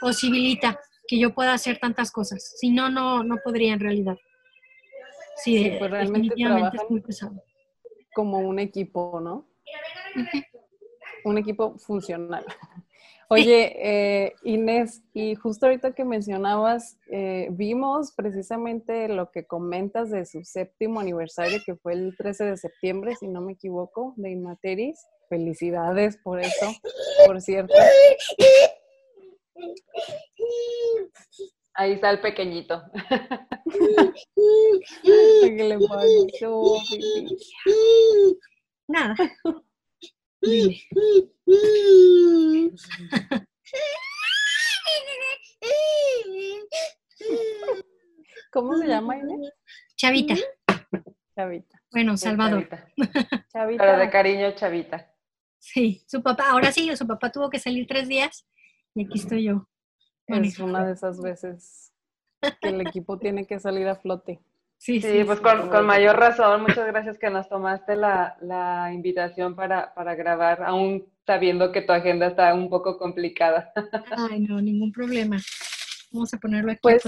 posibilita 0.00 0.78
que 1.06 1.18
yo 1.18 1.34
pueda 1.34 1.52
hacer 1.52 1.78
tantas 1.78 2.12
cosas. 2.12 2.54
Si 2.58 2.70
no, 2.70 2.88
no, 2.88 3.24
no 3.24 3.38
podría 3.42 3.74
en 3.74 3.80
realidad. 3.80 4.16
Sí, 5.42 5.64
sí 5.64 5.72
pues 5.78 5.90
realmente 5.90 6.34
es 6.36 6.90
muy 6.90 7.00
pesado. 7.00 7.42
Como 8.14 8.38
un 8.38 8.58
equipo, 8.58 9.20
¿no? 9.20 9.46
Un 11.24 11.38
equipo 11.38 11.78
funcional. 11.78 12.44
Oye, 13.32 13.76
eh, 13.78 14.34
Inés, 14.42 15.04
y 15.14 15.36
justo 15.36 15.66
ahorita 15.66 15.92
que 15.92 16.04
mencionabas, 16.04 16.98
eh, 17.12 17.46
vimos 17.52 18.10
precisamente 18.10 19.06
lo 19.06 19.30
que 19.30 19.46
comentas 19.46 20.10
de 20.10 20.26
su 20.26 20.42
séptimo 20.42 20.98
aniversario, 20.98 21.60
que 21.64 21.76
fue 21.76 21.92
el 21.92 22.16
13 22.16 22.46
de 22.46 22.56
septiembre, 22.56 23.14
si 23.14 23.28
no 23.28 23.40
me 23.40 23.52
equivoco, 23.52 24.14
de 24.16 24.32
Inmateris. 24.32 25.06
Felicidades 25.28 26.16
por 26.16 26.40
eso, 26.40 26.72
por 27.24 27.40
cierto. 27.40 27.72
Ahí 31.80 31.92
está 31.92 32.10
el 32.10 32.20
pequeñito. 32.20 32.82
Nada. 38.86 39.14
¿Cómo 48.52 48.76
se 48.76 48.86
llama 48.86 49.16
Inés? 49.16 49.54
Chavita. 49.96 50.34
Chavita. 51.34 51.82
Bueno, 51.90 52.18
Salvador. 52.18 52.68
Chavita. 53.54 53.84
Pero 53.84 53.98
de 53.98 54.10
cariño, 54.10 54.54
Chavita. 54.54 55.10
Sí, 55.58 56.04
su 56.06 56.22
papá, 56.22 56.50
ahora 56.50 56.72
sí, 56.72 56.94
su 56.94 57.06
papá 57.06 57.32
tuvo 57.32 57.48
que 57.48 57.58
salir 57.58 57.86
tres 57.86 58.06
días 58.06 58.46
y 58.94 59.06
aquí 59.06 59.18
estoy 59.18 59.44
yo. 59.44 59.66
Es 60.30 60.58
una 60.58 60.86
de 60.86 60.92
esas 60.92 61.20
veces 61.20 61.92
que 62.60 62.68
el 62.68 62.80
equipo 62.80 63.18
tiene 63.18 63.46
que 63.46 63.58
salir 63.58 63.88
a 63.88 63.96
flote. 63.96 64.40
Sí, 64.78 65.02
sí, 65.02 65.24
pues 65.24 65.40
con, 65.40 65.84
mayor 65.84 66.16
razón. 66.16 66.62
Muchas 66.62 66.86
gracias 66.86 67.18
que 67.18 67.28
nos 67.28 67.48
tomaste 67.48 67.96
la, 67.96 68.90
invitación 68.94 69.54
para, 69.54 69.92
grabar, 70.14 70.62
aún 70.62 71.06
sabiendo 71.26 71.70
que 71.70 71.82
tu 71.82 71.92
agenda 71.92 72.28
está 72.28 72.54
un 72.54 72.70
poco 72.70 72.98
complicada. 72.98 73.72
Ay, 74.30 74.40
no, 74.40 74.60
ningún 74.60 74.90
problema. 74.90 75.36
Vamos 76.12 76.32
a 76.32 76.38
ponerlo 76.38 76.72
aquí. 76.72 76.80
Pues, 76.82 77.04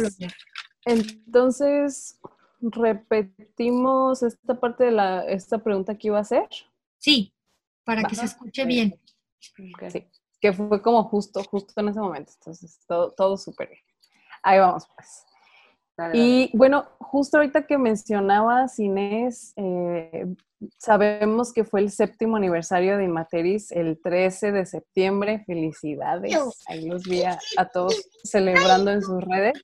entonces, 0.84 2.20
repetimos 2.60 4.22
esta 4.22 4.60
parte 4.60 4.84
de 4.84 4.90
la, 4.90 5.24
esta 5.24 5.58
pregunta 5.58 5.96
que 5.96 6.08
iba 6.08 6.18
a 6.18 6.22
hacer. 6.22 6.46
Sí, 6.98 7.32
para 7.84 8.04
que 8.04 8.14
se 8.16 8.26
escuche 8.26 8.66
bien. 8.66 9.00
Sí 9.40 9.72
que 10.42 10.52
fue 10.52 10.82
como 10.82 11.04
justo, 11.04 11.40
justo 11.44 11.80
en 11.80 11.88
ese 11.88 12.00
momento. 12.00 12.32
Entonces, 12.34 12.80
todo, 12.88 13.12
todo 13.12 13.36
súper 13.36 13.68
bien. 13.68 13.80
Ahí 14.42 14.58
vamos, 14.58 14.88
pues. 14.94 15.24
Y 16.14 16.50
bueno, 16.56 16.86
justo 16.98 17.36
ahorita 17.36 17.66
que 17.66 17.78
mencionabas, 17.78 18.78
Inés, 18.80 19.52
eh, 19.56 20.26
sabemos 20.78 21.52
que 21.52 21.64
fue 21.64 21.80
el 21.80 21.90
séptimo 21.90 22.36
aniversario 22.36 22.96
de 22.96 23.04
Inmateris 23.04 23.70
el 23.70 24.00
13 24.02 24.50
de 24.50 24.66
septiembre. 24.66 25.44
Felicidades. 25.46 26.36
Ahí 26.66 26.88
los 26.88 27.04
vi 27.04 27.22
a, 27.22 27.38
todos 27.72 28.08
celebrando 28.24 28.90
en 28.90 29.02
sus 29.02 29.22
redes. 29.22 29.62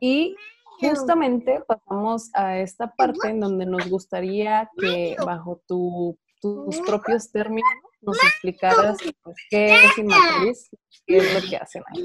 Y 0.00 0.34
justamente 0.80 1.62
pasamos 1.68 2.30
a 2.34 2.58
esta 2.58 2.92
parte 2.92 3.28
en 3.28 3.38
donde 3.38 3.66
nos 3.66 3.88
gustaría 3.88 4.68
que 4.76 5.16
bajo 5.24 5.60
tu, 5.68 6.18
tus 6.40 6.80
propios 6.80 7.30
términos 7.30 7.68
nos 8.00 8.16
explicaras 8.22 8.98
pues, 9.22 9.36
qué 9.50 9.74
es 9.74 9.98
Inmateris, 9.98 10.70
qué 11.06 11.16
es 11.18 11.34
lo 11.34 11.48
que 11.48 11.56
hacen 11.56 11.82
ahí. 11.94 12.04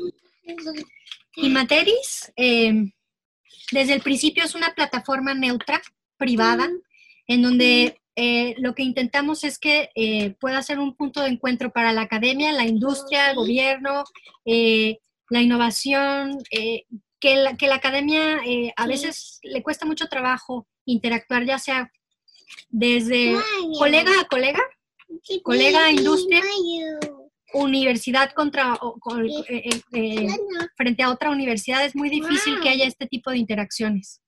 Inmateris, 1.36 2.32
em, 2.36 2.92
desde 3.72 3.94
el 3.94 4.02
principio 4.02 4.44
es 4.44 4.56
una 4.56 4.74
plataforma 4.74 5.34
neutra, 5.34 5.82
privada, 6.18 6.70
en 7.28 7.42
donde 7.42 8.00
eh, 8.16 8.56
lo 8.60 8.76
que 8.76 8.84
intentamos 8.84 9.44
es 9.44 9.58
que 9.58 9.90
eh, 9.96 10.36
pueda 10.40 10.62
ser 10.62 10.80
un 10.80 10.96
punto 10.96 11.22
de 11.22 11.30
encuentro 11.30 11.72
para 11.72 11.92
la 11.92 12.02
academia, 12.02 12.52
la 12.52 12.66
industria, 12.66 13.32
el 13.32 13.36
gobierno, 13.36 14.04
eh, 14.46 15.00
la 15.30 15.42
innovación, 15.42 16.38
que 16.50 17.36
la, 17.36 17.58
que, 17.58 17.68
la, 17.68 17.76
academia 17.76 18.40
a 18.76 18.88
veces 18.88 19.40
le 19.42 19.64
cuesta 19.64 19.86
mucho 19.86 20.08
trabajo 20.08 20.68
interactuar, 20.86 21.46
ya 21.46 21.58
sea 21.58 21.92
desde 22.70 23.36
colega 23.80 24.12
a 24.20 24.26
colega, 24.26 24.62
colega 25.42 25.92
industria, 25.92 26.42
universidad 27.54 28.32
contra 28.34 28.74
eh, 29.48 29.70
eh, 29.70 29.82
eh, 29.94 30.28
frente 30.76 31.04
a 31.04 31.12
otra 31.12 31.30
universidad 31.30 31.86
es 31.86 31.96
muy 31.96 32.10
difícil 32.10 32.60
que 32.62 32.70
haya 32.70 32.86
este 32.86 33.08
tipo 33.08 33.32
de 33.32 33.38
interacciones. 33.38 34.22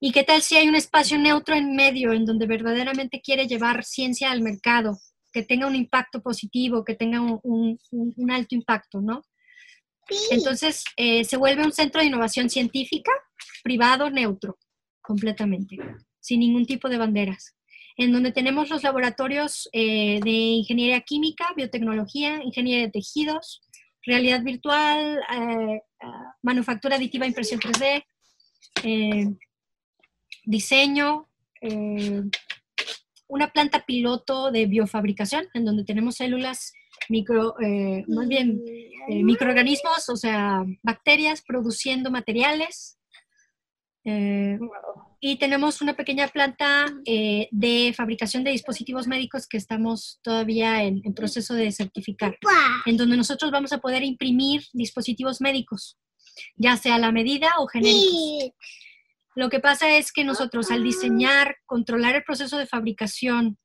¿Y 0.00 0.12
qué 0.12 0.22
tal 0.22 0.42
si 0.42 0.56
hay 0.56 0.68
un 0.68 0.76
espacio 0.76 1.18
neutro 1.18 1.56
en 1.56 1.74
medio 1.74 2.12
en 2.12 2.24
donde 2.24 2.46
verdaderamente 2.46 3.20
quiere 3.20 3.48
llevar 3.48 3.84
ciencia 3.84 4.30
al 4.30 4.42
mercado, 4.42 4.96
que 5.32 5.42
tenga 5.42 5.66
un 5.66 5.74
impacto 5.74 6.22
positivo, 6.22 6.84
que 6.84 6.94
tenga 6.94 7.20
un, 7.20 7.78
alto 8.30 8.54
impacto, 8.54 9.00
¿no? 9.00 9.24
Entonces, 10.30 10.84
se 10.96 11.36
vuelve 11.36 11.64
un 11.64 11.72
centro 11.72 12.00
de 12.00 12.06
innovación 12.06 12.48
científica, 12.48 13.10
privado, 13.64 14.08
neutro, 14.08 14.56
completamente, 15.02 15.76
sin 16.20 16.40
ningún 16.40 16.64
tipo 16.64 16.88
de 16.88 16.96
banderas 16.96 17.57
en 17.98 18.12
donde 18.12 18.30
tenemos 18.30 18.70
los 18.70 18.84
laboratorios 18.84 19.68
eh, 19.72 20.20
de 20.22 20.30
ingeniería 20.30 21.00
química, 21.00 21.46
biotecnología, 21.56 22.40
ingeniería 22.44 22.86
de 22.86 22.92
tejidos, 22.92 23.60
realidad 24.06 24.40
virtual, 24.42 25.18
eh, 25.18 25.82
ah, 26.00 26.36
manufactura 26.40 26.94
aditiva, 26.94 27.26
impresión 27.26 27.60
3D, 27.60 28.04
eh, 28.84 29.26
diseño, 30.44 31.28
una 33.26 33.50
planta 33.50 33.84
piloto 33.84 34.52
de 34.52 34.66
biofabricación, 34.66 35.48
en 35.52 35.64
donde 35.64 35.84
tenemos 35.84 36.14
células 36.14 36.72
micro, 37.08 37.56
más 38.06 38.28
bien 38.28 38.62
microorganismos, 39.08 40.08
o 40.08 40.16
sea, 40.16 40.64
bacterias 40.84 41.42
produciendo 41.42 42.12
materiales. 42.12 42.97
Y 45.20 45.36
tenemos 45.36 45.82
una 45.82 45.94
pequeña 45.94 46.28
planta 46.28 46.86
eh, 47.04 47.48
de 47.50 47.92
fabricación 47.96 48.44
de 48.44 48.52
dispositivos 48.52 49.08
médicos 49.08 49.48
que 49.48 49.56
estamos 49.56 50.20
todavía 50.22 50.84
en, 50.84 51.02
proceso 51.14 51.54
de 51.54 51.72
certificar, 51.72 52.38
en 52.86 52.96
donde 52.96 53.16
nosotros 53.16 53.50
vamos 53.50 53.72
a 53.72 53.78
poder 53.78 54.04
imprimir 54.04 54.62
dispositivos 54.72 55.40
médicos, 55.40 55.98
ya 56.56 56.76
sea 56.76 56.98
la 56.98 57.10
medida 57.10 57.50
o 57.58 57.66
genéricos. 57.66 58.52
Lo 59.34 59.48
que 59.50 59.60
pasa 59.60 59.96
es 59.96 60.12
que 60.12 60.24
nosotros 60.24 60.70
al 60.70 60.84
diseñar, 60.84 61.56
controlar 61.66 62.14
el 62.14 62.24
proceso 62.24 62.56
de 62.56 62.66
fabricación 62.66 63.58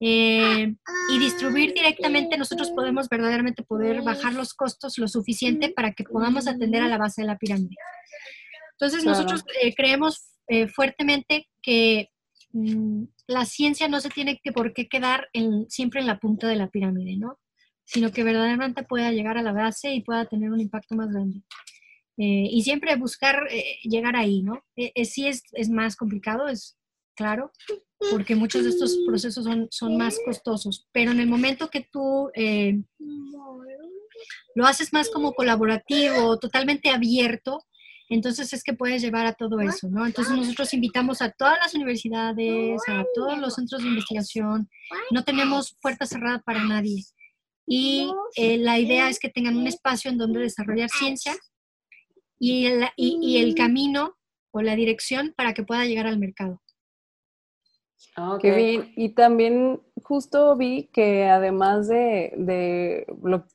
eh, 0.00 0.74
y 1.12 1.18
distribuir 1.18 1.74
directamente, 1.74 2.38
nosotros 2.38 2.70
podemos 2.70 3.08
verdaderamente 3.08 3.62
poder 3.64 4.02
bajar 4.02 4.32
los 4.32 4.54
costos 4.54 4.96
lo 4.98 5.08
suficiente 5.08 5.70
para 5.70 5.92
que 5.92 6.04
podamos 6.04 6.46
atender 6.46 6.82
a 6.82 6.88
la 6.88 6.98
base 6.98 7.22
de 7.22 7.26
la 7.26 7.38
pirámide. 7.38 7.76
Entonces, 8.80 9.04
nosotros 9.04 9.44
eh, 9.62 9.74
creemos 9.74 10.30
eh, 10.48 10.66
fuertemente 10.66 11.48
que 11.60 12.08
mm, 12.52 13.04
la 13.26 13.44
ciencia 13.44 13.88
no 13.88 14.00
se 14.00 14.08
tiene 14.08 14.40
que 14.42 14.52
por 14.52 14.72
qué 14.72 14.88
quedar 14.88 15.28
en, 15.34 15.68
siempre 15.68 16.00
en 16.00 16.06
la 16.06 16.18
punta 16.18 16.48
de 16.48 16.56
la 16.56 16.70
pirámide, 16.70 17.16
¿no? 17.18 17.38
Sino 17.84 18.10
que 18.10 18.24
verdaderamente 18.24 18.82
pueda 18.82 19.12
llegar 19.12 19.36
a 19.36 19.42
la 19.42 19.52
base 19.52 19.92
y 19.92 20.02
pueda 20.02 20.24
tener 20.24 20.50
un 20.50 20.60
impacto 20.60 20.94
más 20.94 21.10
grande. 21.12 21.42
Eh, 22.16 22.48
y 22.50 22.62
siempre 22.62 22.96
buscar 22.96 23.46
eh, 23.50 23.78
llegar 23.82 24.16
ahí, 24.16 24.42
¿no? 24.42 24.64
sí 25.04 25.26
es, 25.26 25.42
es, 25.52 25.68
más 25.68 25.96
complicado, 25.96 26.48
es 26.48 26.78
claro, 27.14 27.52
porque 28.10 28.34
muchos 28.34 28.64
de 28.64 28.70
estos 28.70 28.98
procesos 29.06 29.44
son, 29.44 29.68
son 29.70 29.96
más 29.96 30.18
costosos, 30.24 30.88
pero 30.92 31.12
en 31.12 31.20
el 31.20 31.28
momento 31.28 31.68
que 31.68 31.86
tú 31.90 32.30
lo 34.54 34.66
haces 34.66 34.92
más 34.92 35.08
como 35.10 35.32
colaborativo, 35.32 36.38
totalmente 36.38 36.90
abierto, 36.90 37.64
entonces 38.10 38.52
es 38.52 38.64
que 38.64 38.74
puedes 38.74 39.02
llevar 39.02 39.24
a 39.26 39.34
todo 39.34 39.60
eso, 39.60 39.88
¿no? 39.88 40.04
Entonces 40.04 40.36
nosotros 40.36 40.74
invitamos 40.74 41.22
a 41.22 41.30
todas 41.30 41.58
las 41.62 41.74
universidades, 41.74 42.80
a 42.88 43.04
todos 43.14 43.38
los 43.38 43.54
centros 43.54 43.82
de 43.82 43.88
investigación, 43.88 44.68
no 45.12 45.22
tenemos 45.22 45.76
puerta 45.80 46.06
cerrada 46.06 46.40
para 46.40 46.64
nadie. 46.64 47.04
Y 47.66 48.12
eh, 48.34 48.58
la 48.58 48.80
idea 48.80 49.08
es 49.08 49.20
que 49.20 49.28
tengan 49.28 49.56
un 49.56 49.68
espacio 49.68 50.10
en 50.10 50.18
donde 50.18 50.40
desarrollar 50.40 50.90
ciencia 50.90 51.36
y 52.36 52.66
el, 52.66 52.88
y, 52.96 53.36
el 53.38 53.54
camino 53.54 54.16
o 54.50 54.60
la 54.60 54.74
dirección 54.74 55.32
para 55.36 55.54
que 55.54 55.62
pueda 55.62 55.84
llegar 55.84 56.08
al 56.08 56.18
mercado. 56.18 56.60
Qué 58.40 58.54
bien. 58.54 58.92
Y 58.96 59.10
también 59.10 59.80
justo 60.02 60.56
vi 60.56 60.88
que 60.92 61.26
además 61.26 61.88
de, 61.88 63.06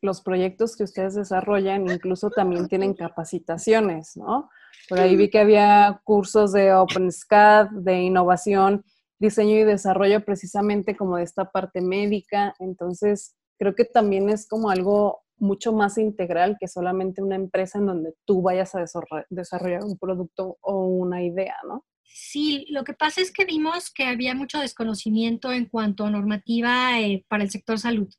los 0.02 0.22
proyectos 0.22 0.76
que 0.76 0.84
ustedes 0.84 1.16
desarrollan, 1.16 1.90
incluso 1.90 2.30
también 2.30 2.68
tienen 2.68 2.94
capacitaciones, 2.94 4.16
¿no? 4.18 4.50
Por 4.88 5.00
ahí 5.00 5.16
vi 5.16 5.30
que 5.30 5.40
había 5.40 6.00
cursos 6.04 6.52
de 6.52 6.74
OpenSCAD, 6.74 7.70
de 7.72 8.02
innovación, 8.02 8.86
diseño 9.20 9.58
y 9.58 9.64
desarrollo 9.64 10.24
precisamente 10.24 10.96
como 10.96 11.18
de 11.18 11.24
esta 11.24 11.52
parte 11.52 11.82
médica. 11.82 12.54
Entonces, 12.60 13.36
creo 13.58 13.74
que 13.74 13.86
también 13.86 14.30
es 14.30 14.48
como 14.48 14.70
algo 14.70 15.24
mucho 15.38 15.74
más 15.74 15.98
integral 15.98 16.58
que 16.60 16.68
solamente 16.68 17.22
una 17.22 17.36
empresa 17.36 17.80
en 17.80 17.88
donde 17.88 18.14
tú 18.26 18.42
vayas 18.42 18.76
a 18.76 18.86
desarrollar 19.30 19.84
un 19.84 19.98
producto 19.98 20.58
o 20.62 20.86
una 20.86 21.24
idea, 21.24 21.56
¿no? 21.68 21.84
Sí, 22.08 22.66
lo 22.70 22.84
que 22.84 22.94
pasa 22.94 23.22
es 23.22 23.32
que 23.32 23.46
vimos 23.46 23.92
que 23.92 24.06
había 24.06 24.36
mucho 24.36 24.60
desconocimiento 24.60 25.52
en 25.52 25.66
cuanto 25.66 26.06
a 26.06 26.10
normativa 26.10 27.00
eh, 27.00 27.26
para 27.28 27.44
el 27.44 27.52
sector 27.52 27.80
salud. 27.80 28.10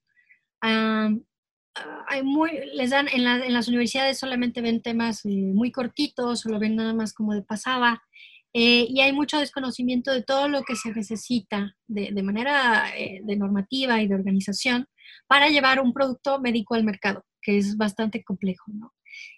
hay 0.60 2.22
muy, 2.22 2.50
les 2.74 2.90
dan 2.90 3.08
en, 3.08 3.24
las 3.24 3.68
universidades 3.68 4.18
solamente 4.18 4.60
ven 4.60 4.82
temas 4.82 5.24
eh, 5.24 5.28
muy 5.30 5.72
cortitos, 5.72 6.46
o 6.46 6.48
lo 6.50 6.58
ven 6.58 6.76
nada 6.76 6.94
más 6.94 7.12
como 7.12 7.34
de 7.34 7.42
pasada, 7.42 8.02
eh, 8.52 8.86
y 8.88 9.00
hay 9.00 9.12
mucho 9.12 9.38
desconocimiento 9.38 10.12
de 10.12 10.22
todo 10.22 10.48
lo 10.48 10.62
que 10.62 10.76
se 10.76 10.92
necesita 10.92 11.76
de, 11.86 12.10
de 12.12 12.22
manera 12.22 12.86
de 12.96 13.36
normativa 13.36 14.00
y 14.00 14.08
de 14.08 14.14
organización 14.14 14.86
para 15.26 15.48
llevar 15.48 15.80
un 15.80 15.92
producto 15.92 16.40
médico 16.40 16.74
al 16.74 16.84
mercado, 16.84 17.24
que 17.42 17.58
es 17.58 17.76
bastante 17.76 18.24
complejo, 18.24 18.72
¿no? 18.72 18.92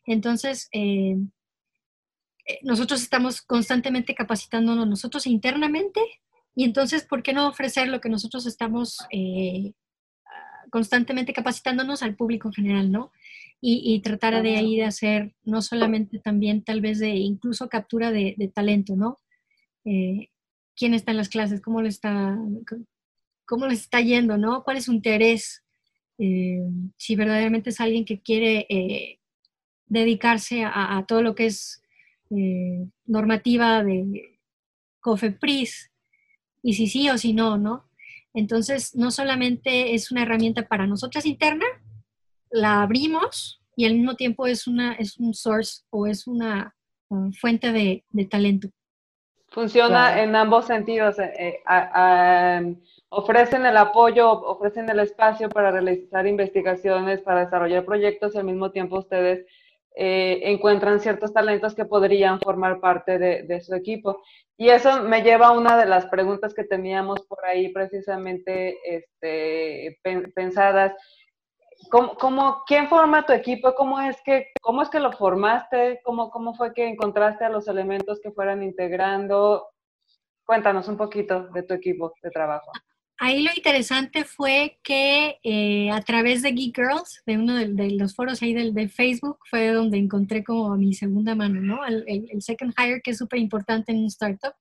Entonces, 0.07 0.69
eh, 0.73 1.17
nosotros 2.63 3.03
estamos 3.03 3.43
constantemente 3.43 4.15
capacitándonos 4.15 4.87
nosotros 4.87 5.27
internamente 5.27 6.01
y 6.59 6.65
entonces, 6.65 7.05
¿por 7.05 7.23
qué 7.23 7.33
no 7.33 7.47
ofrecer 7.47 7.87
lo 7.87 8.01
que 8.01 8.09
nosotros 8.09 8.45
estamos 8.45 8.99
eh, 9.13 9.75
constantemente 10.71 11.33
capacitándonos 11.33 12.03
al 12.03 12.17
público 12.17 12.49
en 12.49 12.55
general, 12.55 12.91
¿no? 12.91 13.13
Y, 13.61 14.01
tratar 14.01 14.43
de 14.43 14.57
ahí 14.57 14.77
de 14.77 14.85
hacer 14.85 15.37
no 15.45 15.63
solamente 15.63 16.19
también 16.19 16.63
tal 16.63 16.81
vez 16.81 16.99
de 16.99 17.11
incluso 17.11 17.69
captura 17.69 18.11
de, 18.11 18.51
talento, 18.53 18.97
¿no? 18.97 19.19
Eh, 19.85 20.31
¿Quién 20.77 20.95
está 20.95 21.13
en 21.13 21.17
las 21.17 21.29
clases? 21.29 21.61
¿Cómo 21.61 21.81
le 21.81 21.89
está, 21.89 22.37
cómo 23.47 23.67
les 23.69 23.83
está 23.83 24.01
yendo, 24.01 24.37
¿no? 24.37 24.65
¿Cuál 24.65 24.79
es 24.79 24.85
su 24.87 24.93
interés? 24.93 25.65
si 26.19 27.15
verdaderamente 27.15 27.71
es 27.71 27.81
alguien 27.81 28.05
que 28.05 28.21
quiere 28.21 28.67
dedicarse 29.87 30.65
a, 30.65 31.05
todo 31.07 31.23
lo 31.23 31.37
que 31.37 31.47
es 31.47 31.81
eh, 32.31 32.87
normativa 33.07 33.83
de 33.83 34.39
COFEPRIS 35.01 35.91
y 36.63 36.75
si 36.75 36.87
sí 36.87 37.09
o 37.11 37.19
si 37.19 37.33
no, 37.33 37.57
¿no? 37.57 37.89
Entonces, 38.35 38.95
no 38.95 39.11
solamente 39.11 39.95
es 39.95 40.11
una 40.11 40.23
herramienta 40.23 40.69
para 40.69 40.87
nosotras 40.87 41.27
interna, 41.27 41.67
la 42.51 42.83
abrimos 42.83 43.63
y 43.77 43.87
al 43.87 43.95
mismo 43.95 44.15
tiempo 44.15 44.47
es, 44.47 44.67
una, 44.67 44.93
es 44.95 45.19
un 45.19 45.35
source 45.35 45.83
o 45.91 46.07
es 46.07 46.27
una 46.27 46.75
uh, 47.09 47.33
fuente 47.33 47.73
de, 47.73 48.05
talento. 48.27 48.69
Funciona 49.49 50.23
en 50.23 50.37
ambos 50.37 50.67
sentidos. 50.67 51.19
Eh, 51.19 51.61
eh, 51.69 52.77
ofrecen 53.09 53.65
el 53.65 53.77
apoyo, 53.77 54.31
ofrecen 54.31 54.89
el 54.91 55.01
espacio 55.01 55.49
para 55.49 55.71
realizar 55.71 56.27
investigaciones, 56.27 57.23
para 57.23 57.45
desarrollar 57.45 57.85
proyectos 57.85 58.35
y 58.35 58.39
al 58.39 58.45
mismo 58.45 58.71
tiempo 58.71 58.99
ustedes 58.99 59.47
eh, 60.01 60.53
encuentran 60.53 61.01
ciertos 61.01 61.33
talentos 61.33 61.75
que 61.75 61.85
podrían 61.85 62.39
formar 62.39 62.79
parte 62.79 63.19
de, 63.19 63.61
su 63.61 63.75
equipo. 63.75 64.23
Y 64.57 64.69
eso 64.69 65.03
me 65.03 65.23
lleva 65.23 65.49
a 65.49 65.59
una 65.59 65.77
de 65.77 65.87
las 65.87 66.07
preguntas 66.07 66.55
que 66.55 66.63
teníamos 66.63 67.21
por 67.23 67.45
ahí 67.45 67.73
precisamente 67.73 68.79
este, 68.85 69.99
pensadas. 70.37 70.93
¿Cómo, 71.91 72.63
quién 72.65 72.89
forma 72.89 73.27
tu 73.27 73.33
equipo? 73.33 73.75
¿Cómo 73.75 74.01
es 74.01 74.17
que, 74.23 74.53
cómo 74.61 74.83
es 74.83 74.89
que 74.89 75.01
lo 75.01 75.11
formaste? 75.11 76.01
¿Cómo, 76.05 76.31
¿Cómo 76.31 76.55
fue 76.55 76.73
que 76.73 76.87
encontraste 76.87 77.45
a 77.45 77.51
los 77.51 77.67
elementos 77.67 78.21
que 78.21 78.31
fueran 78.31 78.63
integrando? 78.63 79.69
Cuéntanos 80.47 80.87
un 80.87 80.97
poquito 80.97 81.49
de 81.49 81.65
tu 81.65 81.75
equipo 81.75 82.13
de 82.23 82.31
trabajo 82.31 82.71
ahí 83.19 83.43
lo 83.43 83.51
interesante 83.55 84.25
fue 84.25 84.79
que 84.83 85.39
eh, 85.43 85.91
a 85.91 86.01
través 86.03 86.43
de 86.43 86.53
Geek 86.53 86.77
Girls, 86.77 87.23
de 87.27 87.37
uno 87.37 87.57
de, 87.57 87.91
los 87.91 88.15
foros 88.15 88.41
ahí 88.43 88.55
del, 88.55 88.73
de 88.73 88.89
Facebook, 88.89 89.39
fue 89.51 89.69
donde 89.69 89.99
encontré 89.99 90.45
como 90.45 90.77
mi 90.77 90.95
segunda 90.95 91.35
mano, 91.35 91.61
¿no? 91.61 91.85
El, 91.85 92.41
second 92.41 92.73
hire, 92.79 93.01
que 93.03 93.11
es 93.11 93.19
súper 93.19 93.41
importante 93.41 93.93
en 93.93 93.99
un 93.99 94.07
startup. 94.07 94.55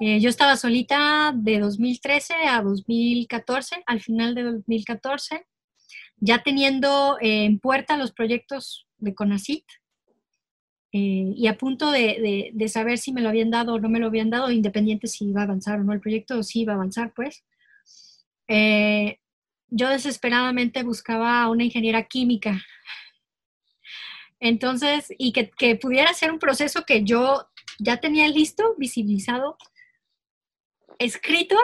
Eh, 0.00 0.20
yo 0.20 0.28
estaba 0.28 0.56
solita 0.56 1.32
de 1.34 1.60
2013 1.60 2.34
a 2.48 2.62
2014, 2.62 3.82
al 3.86 4.00
final 4.00 4.34
de 4.34 4.42
2014, 4.42 5.46
ya 6.18 6.42
teniendo 6.42 7.16
eh, 7.20 7.44
en 7.44 7.58
puerta 7.58 7.96
los 7.96 8.12
proyectos 8.12 8.86
de 8.98 9.14
CONACIT, 9.14 9.64
y 10.94 11.46
a 11.46 11.56
punto 11.56 11.90
de, 11.90 12.50
de, 12.52 12.68
saber 12.68 12.98
si 12.98 13.14
me 13.14 13.22
lo 13.22 13.30
habían 13.30 13.48
dado 13.48 13.72
o 13.72 13.80
no 13.80 13.88
me 13.88 13.98
lo 13.98 14.08
habían 14.08 14.28
dado, 14.28 14.50
independiente 14.50 15.06
si 15.06 15.24
iba 15.24 15.40
a 15.40 15.44
avanzar 15.44 15.80
o 15.80 15.84
no 15.84 15.94
el 15.94 16.00
proyecto, 16.00 16.38
o 16.38 16.42
si 16.42 16.60
iba 16.60 16.74
a 16.74 16.76
avanzar, 16.76 17.14
pues. 17.16 17.42
Eh, 18.48 19.18
yo 19.68 19.88
desesperadamente 19.88 20.82
buscaba 20.82 21.48
una 21.48 21.64
ingeniera 21.64 22.04
química. 22.04 22.62
Entonces, 24.38 25.12
y 25.18 25.32
que, 25.32 25.76
pudiera 25.76 26.12
ser 26.14 26.32
un 26.32 26.38
proceso 26.38 26.84
que 26.84 27.04
yo 27.04 27.48
ya 27.78 27.98
tenía 27.98 28.28
listo, 28.28 28.74
visibilizado, 28.76 29.56
escrito, 30.98 31.56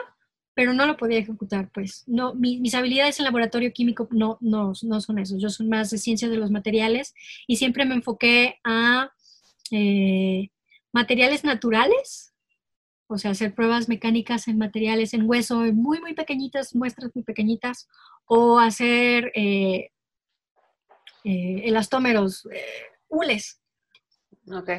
pero 0.55 0.73
no 0.73 0.87
lo 0.87 0.97
podía 0.97 1.19
ejecutar, 1.19 1.71
pues. 1.73 2.05
No, 2.07 2.35
mis 2.35 2.75
habilidades 2.75 3.19
en 3.19 3.25
laboratorio 3.25 3.73
químico 3.73 4.09
no, 4.11 4.39
no, 4.41 4.73
no 4.83 5.01
son 5.01 5.19
eso. 5.19 5.37
Yo 5.39 5.51
soy 5.51 5.67
más 5.69 5.91
de 5.91 5.99
ciencia 5.99 6.29
de 6.29 6.37
los 6.37 6.51
materiales 6.51 7.15
y 7.47 7.57
siempre 7.57 7.85
me 7.85 7.95
enfoqué 7.95 8.59
a 8.65 9.13
eh, 9.71 10.51
materiales 10.93 11.45
naturales 11.45 12.28
o 13.09 13.17
sea, 13.17 13.31
hacer 13.31 13.55
pruebas 13.55 13.89
mecánicas 13.89 14.49
en 14.49 14.59
materiales, 14.59 15.15
en 15.15 15.29
hueso, 15.29 15.65
en 15.65 15.77
muy, 15.77 15.99
muy 16.01 16.15
pequeñitas, 16.15 16.75
muestras 16.75 17.11
muy 17.15 17.25
pequeñitas, 17.25 17.89
o 18.27 18.59
hacer 18.59 19.33
eh, 19.35 19.91
eh, 21.25 21.63
elastómeros, 21.65 22.47
eh, 22.53 22.65
hules. 23.09 23.61
Ok. 24.53 24.71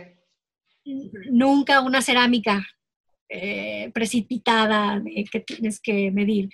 Nunca 1.32 1.82
una 1.82 2.02
cerámica 2.02 2.66
precipitada 3.94 5.04
que 5.32 5.40
tienes 5.42 5.80
que 5.80 6.10
medir. 6.10 6.50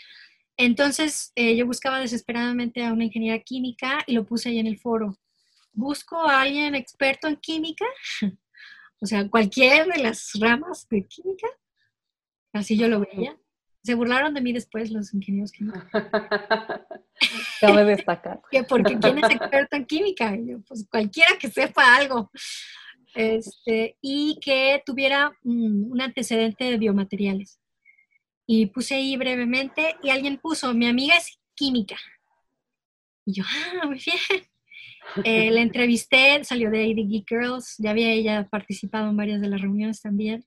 Entonces, 0.58 1.32
yo 1.36 1.66
buscaba 1.66 2.02
desesperadamente 2.02 2.84
a 2.84 2.92
una 2.92 3.06
ingeniera 3.06 3.40
química 3.40 4.00
y 4.08 4.14
lo 4.14 4.26
puse 4.26 4.50
ahí 4.50 4.60
en 4.60 4.68
el 4.68 4.78
foro. 4.78 5.18
Busco 5.72 6.18
a 6.20 6.42
alguien 6.42 6.76
experto 6.76 7.30
en 7.30 7.38
química, 7.38 7.86
o 9.02 9.06
sea, 9.06 9.30
cualquier 9.30 9.88
de 9.88 10.04
las 10.04 10.32
ramas 10.38 10.86
de 10.90 11.06
química, 11.08 11.48
Así 12.56 12.78
yo 12.78 12.88
lo 12.88 13.02
veía. 13.02 13.36
Se 13.84 13.96
burlaron 13.96 14.34
de 14.34 14.40
mí 14.40 14.54
después 14.54 14.90
los 14.90 15.14
ingenieros 15.14 15.52
químicos. 15.52 15.84
Cabe 17.60 17.84
destacar. 17.84 18.42
que 18.52 18.64
porque 18.64 18.98
quién 18.98 19.18
es 19.20 19.30
experto 19.30 19.76
en 19.76 19.86
química. 19.86 20.34
pues 20.68 20.88
cualquiera 20.90 21.38
que 21.38 21.50
sepa 21.50 21.98
algo. 21.98 22.32
Este, 23.14 23.98
y 24.02 24.40
que 24.42 24.82
tuviera 24.86 25.34
un 25.44 26.00
antecedente 26.02 26.64
de 26.64 26.78
biomateriales. 26.78 27.60
Y 28.48 28.68
puse 28.68 28.96
ahí 28.96 29.18
brevemente 29.18 29.98
y 30.02 30.10
alguien 30.10 30.38
puso, 30.38 30.74
mi 30.74 30.88
amiga 30.88 31.16
es 31.18 31.38
química. 31.56 31.98
Y 33.26 33.34
yo, 33.34 33.44
ah, 33.46 33.86
muy 33.88 34.00
bien. 34.00 34.46
Eh, 35.24 35.52
la 35.52 35.62
entrevisté, 35.62 36.42
salió 36.44 36.72
de 36.72 36.84
AD 36.86 37.08
Geek 37.08 37.28
Girls, 37.28 37.76
ya 37.80 37.92
había 37.92 38.12
ella 38.12 38.48
participado 38.50 39.10
en 39.10 39.18
varias 39.18 39.42
de 39.42 39.50
las 39.50 39.62
reuniones 39.62 40.02
también. 40.02 40.46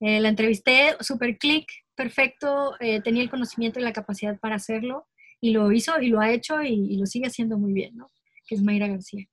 Eh, 0.00 0.20
la 0.20 0.28
entrevisté, 0.28 0.96
super 1.00 1.36
click, 1.38 1.66
perfecto, 1.94 2.74
eh, 2.80 3.00
tenía 3.00 3.22
el 3.22 3.30
conocimiento 3.30 3.80
y 3.80 3.82
la 3.82 3.92
capacidad 3.92 4.38
para 4.38 4.56
hacerlo 4.56 5.06
y 5.40 5.50
lo 5.50 5.72
hizo 5.72 6.00
y 6.00 6.08
lo 6.08 6.20
ha 6.20 6.32
hecho 6.32 6.62
y, 6.62 6.96
lo 6.96 7.06
sigue 7.06 7.26
haciendo 7.26 7.58
muy 7.58 7.72
bien, 7.72 7.96
¿no? 7.96 8.10
Que 8.46 8.54
es 8.54 8.62
Mayra 8.62 8.88
García. 8.88 9.26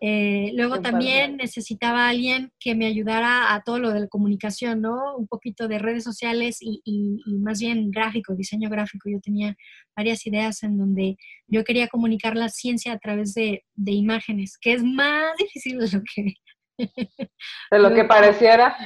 Eh, 0.00 0.52
luego 0.54 0.80
también 0.80 1.36
necesitaba 1.36 2.08
alguien 2.08 2.52
que 2.60 2.76
me 2.76 2.86
ayudara 2.86 3.54
a 3.54 3.62
todo 3.62 3.80
lo 3.80 3.90
de 3.92 4.00
la 4.00 4.06
comunicación, 4.06 4.80
¿no? 4.80 5.16
Un 5.16 5.26
poquito 5.26 5.66
de 5.66 5.80
redes 5.80 6.04
sociales 6.04 6.58
y, 6.60 6.80
más 7.40 7.60
bien 7.60 7.90
gráfico, 7.90 8.34
diseño 8.34 8.70
gráfico. 8.70 9.10
Yo 9.10 9.20
tenía 9.20 9.56
varias 9.96 10.26
ideas 10.26 10.62
en 10.62 10.78
donde 10.78 11.16
yo 11.48 11.64
quería 11.64 11.88
comunicar 11.88 12.36
la 12.36 12.48
ciencia 12.48 12.92
a 12.92 12.98
través 12.98 13.34
de, 13.34 13.64
de 13.74 13.92
imágenes, 13.92 14.58
que 14.60 14.74
es 14.74 14.82
más 14.82 15.36
difícil 15.38 15.78
de 15.78 15.88
lo 15.90 16.02
que 16.14 16.34
de 17.70 17.78
lo 17.78 17.94
que 17.94 18.04
pareciera. 18.04 18.76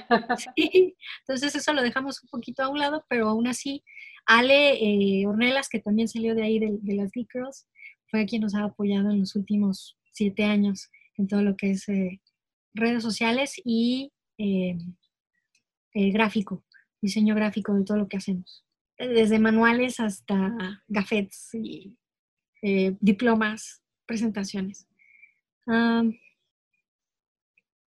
Sí, 0.57 0.96
entonces 1.20 1.54
eso 1.54 1.72
lo 1.72 1.83
dejamos 1.83 2.22
un 2.22 2.28
poquito 2.28 2.62
a 2.62 2.68
un 2.68 2.78
lado, 2.78 3.04
pero 3.09 3.28
aún 3.28 3.46
así, 3.46 3.85
Ale 4.26 4.74
eh, 4.74 5.26
Ornelas, 5.26 5.68
que 5.68 5.80
también 5.80 6.09
salió 6.09 6.35
de 6.35 6.42
ahí 6.42 6.59
de, 6.59 6.94
las 6.94 7.12
Geek 7.12 7.30
Girls, 7.33 7.66
fue 8.11 8.26
quien 8.26 8.42
nos 8.42 8.54
ha 8.54 8.64
apoyado 8.64 9.11
en 9.11 9.20
los 9.20 9.37
últimos 9.37 9.98
siete 10.12 10.44
años 10.44 10.90
en 11.16 11.28
todo 11.28 11.42
lo 11.42 11.57
que 11.57 11.72
es 11.72 11.88
eh, 11.88 12.20
redes 12.72 13.02
sociales 13.02 13.61
y 13.64 14.12
eh, 14.38 14.76
gráfico, 15.92 16.64
diseño 17.00 17.35
gráfico 17.35 17.74
de 17.74 17.85
todo 17.85 17.98
lo 17.98 18.09
que 18.09 18.16
hacemos. 18.16 18.64
Desde 18.98 19.38
manuales 19.38 19.98
hasta 20.00 20.83
gafetes 20.87 21.50
y 21.54 21.96
diplomas, 23.00 23.83
presentaciones. 24.07 24.87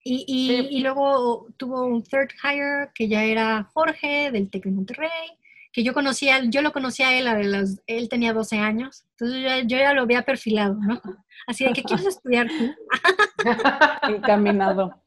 Y, 0.03 0.81
luego 0.81 1.47
tuvo 1.57 1.83
un 1.83 2.03
third 2.03 2.29
hire 2.43 2.89
que 2.95 3.07
ya 3.07 3.23
era 3.23 3.69
Jorge 3.73 4.31
del 4.31 4.49
TEC 4.49 4.65
de 4.65 4.71
Monterrey 4.71 5.37
que 5.71 5.83
yo 5.83 5.93
conocía, 5.93 6.41
yo 6.43 6.61
lo 6.61 6.73
conocía 6.73 7.09
a 7.09 7.17
él, 7.17 7.27
a 7.27 7.41
los, 7.41 7.81
él 7.87 8.09
tenía 8.09 8.33
12 8.33 8.57
años, 8.57 9.05
entonces 9.11 9.63
yo, 9.67 9.77
ya 9.77 9.93
lo 9.93 10.01
había 10.01 10.23
perfilado, 10.23 10.75
¿no? 10.75 11.01
Así 11.47 11.63
de 11.65 11.73
que 11.73 11.83
quieres 11.83 12.05
estudiar 12.05 12.47
tú. 12.47 12.75
Encaminado. 14.07 14.95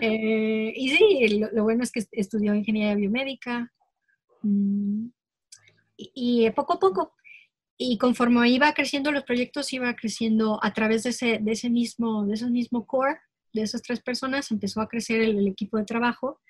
Eh, 0.00 0.72
y 0.74 0.88
sí, 0.88 1.40
lo, 1.52 1.64
bueno 1.64 1.82
es 1.82 1.92
que 1.92 2.02
estudió 2.12 2.54
ingeniería 2.54 2.94
biomédica 2.94 3.70
mm, 4.40 5.08
y, 5.98 6.50
poco 6.52 6.74
a 6.74 6.78
poco. 6.78 7.12
Y 7.80 7.96
conforme 7.96 8.50
iba 8.50 8.74
creciendo 8.74 9.12
los 9.12 9.22
proyectos, 9.22 9.72
iba 9.72 9.94
creciendo 9.94 10.58
a 10.64 10.72
través 10.72 11.04
de 11.04 11.10
ese, 11.10 11.38
de 11.38 11.52
ese, 11.52 11.70
mismo, 11.70 12.26
de 12.26 12.34
ese 12.34 12.50
mismo 12.50 12.84
core, 12.84 13.20
de 13.52 13.62
esas 13.62 13.82
tres 13.82 14.00
personas, 14.00 14.50
empezó 14.50 14.80
a 14.80 14.88
crecer 14.88 15.20
el 15.20 15.46
equipo 15.46 15.78
de 15.78 15.84
trabajo. 15.84 16.40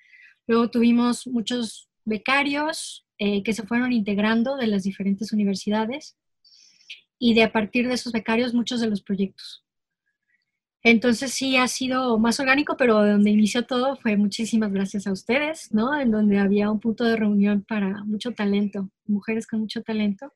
Luego 0.47 0.71
tuvimos 0.71 1.27
muchos 1.27 1.87
becarios 2.03 3.05
eh, 3.19 3.43
que 3.43 3.53
se 3.53 3.61
fueron 3.61 3.93
integrando 3.93 4.57
de 4.57 4.65
las 4.65 4.83
diferentes 4.83 5.31
universidades 5.31 6.17
y 7.19 7.35
de 7.35 7.43
a 7.43 7.51
partir 7.51 7.87
de 7.87 7.93
esos 7.93 8.11
becarios 8.11 8.55
muchos 8.55 8.81
de 8.81 8.87
los 8.87 9.03
proyectos. 9.03 9.63
Entonces 10.81 11.31
sí 11.33 11.57
ha 11.57 11.67
sido 11.67 12.17
más 12.17 12.39
orgánico, 12.39 12.75
pero 12.75 13.05
donde 13.05 13.29
inició 13.29 13.67
todo 13.67 13.97
fue 13.97 14.17
muchísimas 14.17 14.71
gracias 14.71 15.05
a 15.05 15.11
ustedes, 15.11 15.71
¿no? 15.73 15.99
En 15.99 16.09
donde 16.09 16.39
había 16.39 16.71
un 16.71 16.79
punto 16.79 17.03
de 17.03 17.17
reunión 17.17 17.63
para 17.67 18.03
mucho 18.05 18.31
talento, 18.31 18.89
mujeres 19.05 19.45
con 19.45 19.59
mucho 19.59 19.83
talento 19.83 20.33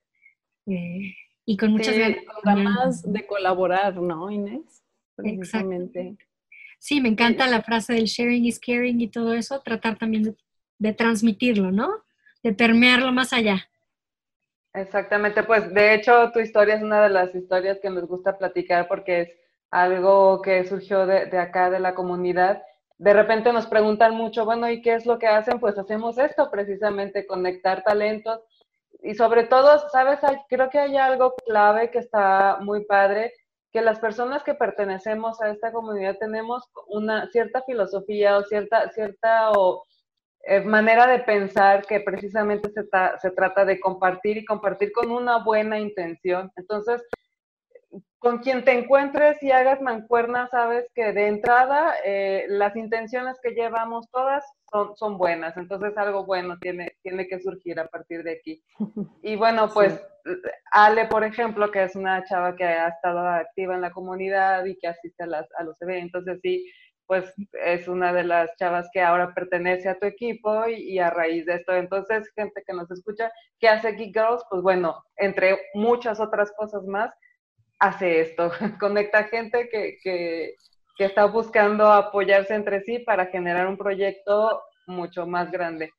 eh, 0.68 1.16
y 1.46 1.58
con 1.58 1.72
muchas 1.72 1.96
ganas 2.44 3.02
de 3.12 3.26
colaborar, 3.26 3.96
¿no, 3.96 4.32
Inés? 4.32 4.84
Exactamente. 5.18 6.18
Sí, 6.80 7.00
me 7.00 7.10
encanta 7.10 7.48
la 7.48 7.62
frase 7.62 7.94
del 7.94 8.06
sharing 8.06 8.46
is 8.46 8.60
caring 8.60 9.00
y 9.00 9.08
todo 9.08 9.34
eso, 9.34 9.62
tratar 9.62 9.98
también 9.98 10.24
de 10.24 10.36
de 10.84 10.94
transmitirlo, 10.94 11.72
¿no? 11.72 12.04
De 12.44 12.54
permearlo 12.54 13.12
más 13.14 13.32
allá. 13.32 13.70
Exactamente, 14.74 15.44
pues 15.44 15.74
de 15.74 15.94
hecho 15.94 16.32
tu 16.34 16.40
historia 16.40 16.76
es 16.76 16.84
una 16.84 17.04
de 17.04 17.10
las 17.10 17.34
historias 17.34 17.80
que 17.80 17.90
nos 17.90 18.06
gusta 18.06 18.38
platicar 18.38 18.88
porque 18.88 19.22
es 19.22 19.30
algo 19.72 20.42
que 20.42 20.66
surgió 20.66 21.06
de, 21.06 21.38
acá, 21.38 21.70
de 21.70 21.80
la 21.80 21.96
comunidad. 21.96 22.64
De 22.98 23.14
repente 23.14 23.54
nos 23.54 23.68
preguntan 23.68 24.16
mucho, 24.16 24.46
bueno, 24.46 24.70
¿y 24.70 24.82
qué 24.82 24.96
es 24.96 25.06
lo 25.06 25.20
que 25.20 25.28
hacen? 25.28 25.60
Pues 25.60 25.78
hacemos 25.78 26.18
esto 26.18 26.52
precisamente, 26.52 27.26
conectar 27.26 27.84
talentos. 27.84 28.42
Y 29.04 29.16
sobre 29.16 29.44
todo, 29.44 29.78
¿sabes? 29.90 30.20
creo 30.48 30.70
que 30.70 30.80
hay 30.80 30.96
algo 30.96 31.36
clave 31.46 31.92
que 31.92 32.00
está 32.00 32.58
muy 32.62 32.86
padre, 32.86 33.34
que 33.70 33.82
las 33.82 34.00
personas 34.00 34.44
que 34.44 34.54
pertenecemos 34.54 35.42
a 35.42 35.50
esta 35.50 35.74
comunidad 35.74 36.18
tenemos 36.18 36.64
una 36.88 37.30
cierta 37.32 37.62
filosofía 37.64 38.38
o 38.38 38.44
cierta, 38.44 38.90
cierta 38.92 39.52
o 39.52 39.84
eh, 40.46 40.62
manera 40.62 41.06
de 41.06 41.20
pensar 41.20 41.86
que 41.86 42.00
precisamente 42.00 42.70
se, 42.70 42.84
se, 43.20 43.32
trata 43.32 43.66
de 43.66 43.80
compartir 43.80 44.38
y 44.38 44.46
compartir 44.46 44.94
con 44.94 45.12
una 45.12 45.44
buena 45.44 45.80
intención. 45.80 46.50
Entonces, 46.56 47.04
con 48.20 48.38
quien 48.40 48.64
te 48.64 48.72
encuentres 48.72 49.42
y 49.44 49.52
hagas 49.52 49.82
mancuerna, 49.82 50.48
sabes 50.48 50.90
que 50.96 51.12
de 51.12 51.28
entrada 51.28 51.94
eh, 52.06 52.46
las 52.48 52.74
intenciones 52.78 53.38
que 53.42 53.52
llevamos 53.52 54.10
todas 54.12 54.46
son, 54.74 54.98
son, 54.98 55.18
buenas, 55.18 55.56
entonces 55.56 55.96
algo 55.98 56.26
bueno 56.26 56.58
tiene, 56.60 56.98
tiene 57.04 57.28
que 57.28 57.40
surgir 57.40 57.80
a 57.80 57.88
partir 57.88 58.24
de 58.24 58.34
aquí. 58.34 58.64
Y 59.22 59.36
bueno, 59.38 59.70
pues 59.74 60.02
Ale, 60.72 61.06
por 61.06 61.24
ejemplo, 61.24 61.70
que 61.72 61.84
es 61.84 61.96
una 61.96 62.24
chava 62.26 62.56
que 62.56 62.64
ha 62.64 62.88
estado 62.88 63.20
activa 63.28 63.76
en 63.76 63.82
la 63.82 63.92
comunidad 63.92 64.66
y 64.66 64.78
que 64.78 64.88
asiste 64.88 65.24
a, 65.24 65.28
las, 65.28 65.48
a 65.58 65.64
los 65.64 65.82
eventos, 65.82 66.28
así, 66.28 66.70
pues 67.06 67.34
es 67.66 67.88
una 67.88 68.14
de 68.14 68.24
las 68.24 68.56
chavas 68.58 68.90
que 68.94 69.02
ahora 69.02 69.34
pertenece 69.34 69.90
a 69.90 70.00
tu 70.00 70.06
equipo 70.06 70.68
y, 70.68 71.00
a 71.00 71.10
raíz 71.10 71.46
de 71.46 71.56
esto, 71.56 71.74
entonces, 71.74 72.32
gente 72.36 72.64
que 72.66 72.74
nos 72.74 72.90
escucha, 72.92 73.32
¿qué 73.60 73.68
hace 73.68 73.92
Geek 73.92 74.14
Girls? 74.14 74.44
Pues 74.50 74.62
bueno, 74.62 75.04
entre 75.18 75.60
muchas 75.74 76.20
otras 76.20 76.52
cosas 76.58 76.84
más, 76.86 77.14
hace 77.80 78.22
esto, 78.22 78.50
conecta 78.80 79.26
gente 79.26 79.70
que, 79.70 79.98
que, 80.02 80.56
que 80.96 81.06
está 81.06 81.26
buscando 81.26 81.92
apoyarse 81.92 82.54
entre 82.54 82.82
sí 82.82 83.00
para 83.00 83.28
generar 83.28 83.68
un 83.68 83.78
proyecto 83.78 84.62
mucho 84.88 85.26
más 85.26 85.52
grande. 85.52 85.90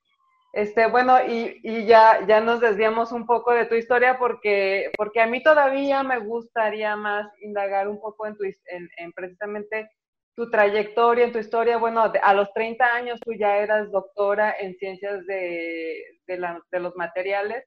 Este, 0.53 0.87
bueno, 0.87 1.19
y, 1.27 1.59
y, 1.65 1.85
ya, 1.85 2.25
ya 2.29 2.41
nos 2.41 2.61
desviamos 2.61 3.11
un 3.11 3.27
poco 3.27 3.53
de 3.53 3.67
tu 3.67 3.75
historia 3.75 4.19
porque, 4.19 4.93
porque 4.97 5.21
a 5.21 5.27
mí 5.27 5.43
todavía 5.43 6.05
me 6.05 6.21
gustaría 6.21 6.95
más 6.95 7.27
indagar 7.41 7.89
un 7.89 8.01
poco 8.01 8.27
en, 8.27 8.37
tu, 8.37 8.45
en, 8.45 8.89
en 8.97 9.13
precisamente 9.13 9.91
tu 10.37 10.51
trayectoria, 10.51 11.25
en 11.25 11.33
tu 11.33 11.39
historia, 11.39 11.77
bueno, 11.77 12.13
a 12.23 12.35
los 12.35 12.53
30 12.53 12.85
años 12.85 13.21
tú 13.21 13.33
ya 13.33 13.59
eras 13.59 13.91
doctora 13.91 14.55
en 14.59 14.75
ciencias 14.77 15.25
de, 15.27 16.03
de, 16.27 16.81
los 16.81 16.97
materiales 16.97 17.65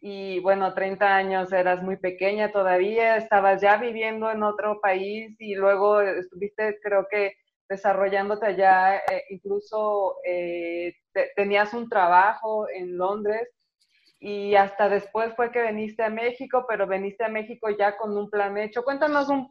y 0.00 0.40
bueno, 0.40 0.74
30 0.74 1.16
años 1.16 1.52
eras 1.52 1.82
muy 1.82 1.96
pequeña 1.96 2.52
todavía, 2.52 3.16
estabas 3.16 3.60
ya 3.62 3.76
viviendo 3.76 4.30
en 4.30 4.42
otro 4.42 4.80
país 4.80 5.34
y 5.38 5.54
luego 5.54 6.00
estuviste, 6.00 6.78
creo 6.82 7.06
que, 7.10 7.34
desarrollándote 7.68 8.46
allá, 8.46 8.98
eh, 8.98 9.24
incluso 9.30 10.16
eh, 10.26 10.94
tenías 11.34 11.72
un 11.72 11.88
trabajo 11.88 12.68
en 12.68 12.98
Londres 12.98 13.48
y 14.20 14.54
hasta 14.54 14.88
después 14.88 15.34
fue 15.34 15.50
que 15.50 15.62
viniste 15.62 16.02
a 16.02 16.10
México, 16.10 16.66
pero 16.68 16.86
viniste 16.86 17.24
a 17.24 17.28
México 17.28 17.70
ya 17.70 17.96
con 17.96 18.16
un 18.16 18.28
plan 18.28 18.56
hecho. 18.58 18.84
Cuéntanos, 18.84 19.28
un, 19.30 19.50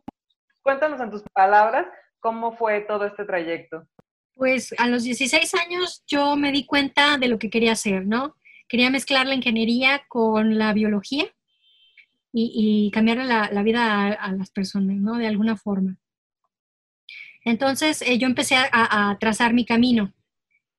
cuéntanos 0.62 1.01
en 1.01 1.10
tus 1.10 1.23
palabras 1.34 1.88
¿Cómo 2.23 2.56
fue 2.56 2.79
todo 2.79 3.06
este 3.06 3.25
trayecto? 3.25 3.86
Pues 4.36 4.73
a 4.77 4.88
los 4.88 5.03
16 5.03 5.56
años 5.56 6.03
yo 6.08 6.38
me 6.38 6.53
di 6.53 6.65
cuenta 6.65 7.17
de 7.17 7.27
lo 7.27 7.38
que 7.38 7.49
quería 7.49 7.73
hacer, 7.73 8.08
¿no? 8.08 8.38
Quería 8.67 8.89
mezclar 8.89 9.28
la 9.28 9.36
ingeniería 9.36 10.04
con 10.08 10.58
la 10.58 10.73
biología 10.73 11.26
y, 12.32 12.89
cambiar 12.91 13.17
la, 13.17 13.63
vida 13.63 14.08
a, 14.08 14.32
las 14.32 14.49
personas, 14.49 14.97
¿no? 14.97 15.17
De 15.17 15.28
alguna 15.28 15.56
forma. 15.56 15.97
Entonces 17.45 18.02
eh, 18.02 18.17
yo 18.17 18.28
empecé 18.28 18.56
a, 18.56 19.17
trazar 19.19 19.54
mi 19.54 19.65
camino. 19.65 20.13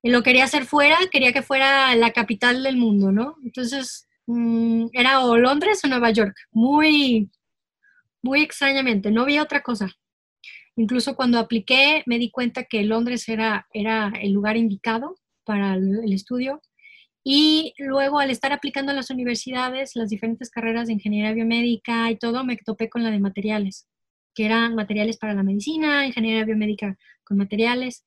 Y 0.03 0.11
lo 0.11 0.23
quería 0.23 0.45
hacer 0.45 0.67
fuera, 0.67 0.99
quería 1.11 1.33
que 1.33 1.43
fuera 1.43 1.95
la 1.97 2.13
capital 2.13 2.63
del 2.63 2.77
mundo, 2.77 3.13
¿no? 3.13 3.37
Entonces 3.45 4.07
mm, 4.27 4.87
era 4.93 5.21
o 5.25 5.37
Londres 5.39 5.81
o 5.85 5.89
Nueva 5.89 6.11
York, 6.11 6.37
muy, 6.51 7.31
muy 8.23 8.43
extrañamente, 8.43 9.11
no 9.11 9.23
había 9.23 9.43
otra 9.43 9.63
cosa. 9.63 9.95
Incluso 10.77 11.15
cuando 11.15 11.39
apliqué 11.39 12.03
me 12.07 12.19
di 12.19 12.31
cuenta 12.31 12.65
que 12.65 12.83
Londres 12.83 13.29
era, 13.29 13.67
era 13.73 14.13
el 14.21 14.33
lugar 14.33 14.57
indicado 14.57 15.17
para 15.45 15.75
el, 15.75 16.13
estudio. 16.13 16.61
Y 17.27 17.73
luego 17.79 18.19
al 18.19 18.31
estar 18.31 18.53
aplicando 18.53 18.93
en 18.93 18.97
las 18.97 19.11
universidades, 19.11 19.97
las 19.97 20.11
diferentes 20.11 20.51
carreras 20.51 20.87
de 20.87 20.93
ingeniería 20.93 21.33
biomédica 21.33 22.11
y 22.11 22.17
todo, 22.17 22.45
me 22.45 22.59
topé 22.59 22.91
con 22.91 23.03
la 23.03 23.11
de 23.11 23.19
materiales, 23.19 23.87
que 24.35 24.45
eran 24.45 24.75
materiales 24.75 25.17
para 25.17 25.33
la 25.33 25.43
medicina, 25.43 26.07
ingeniería 26.07 26.45
biomédica 26.45 26.99
con 27.25 27.39
materiales. 27.39 28.05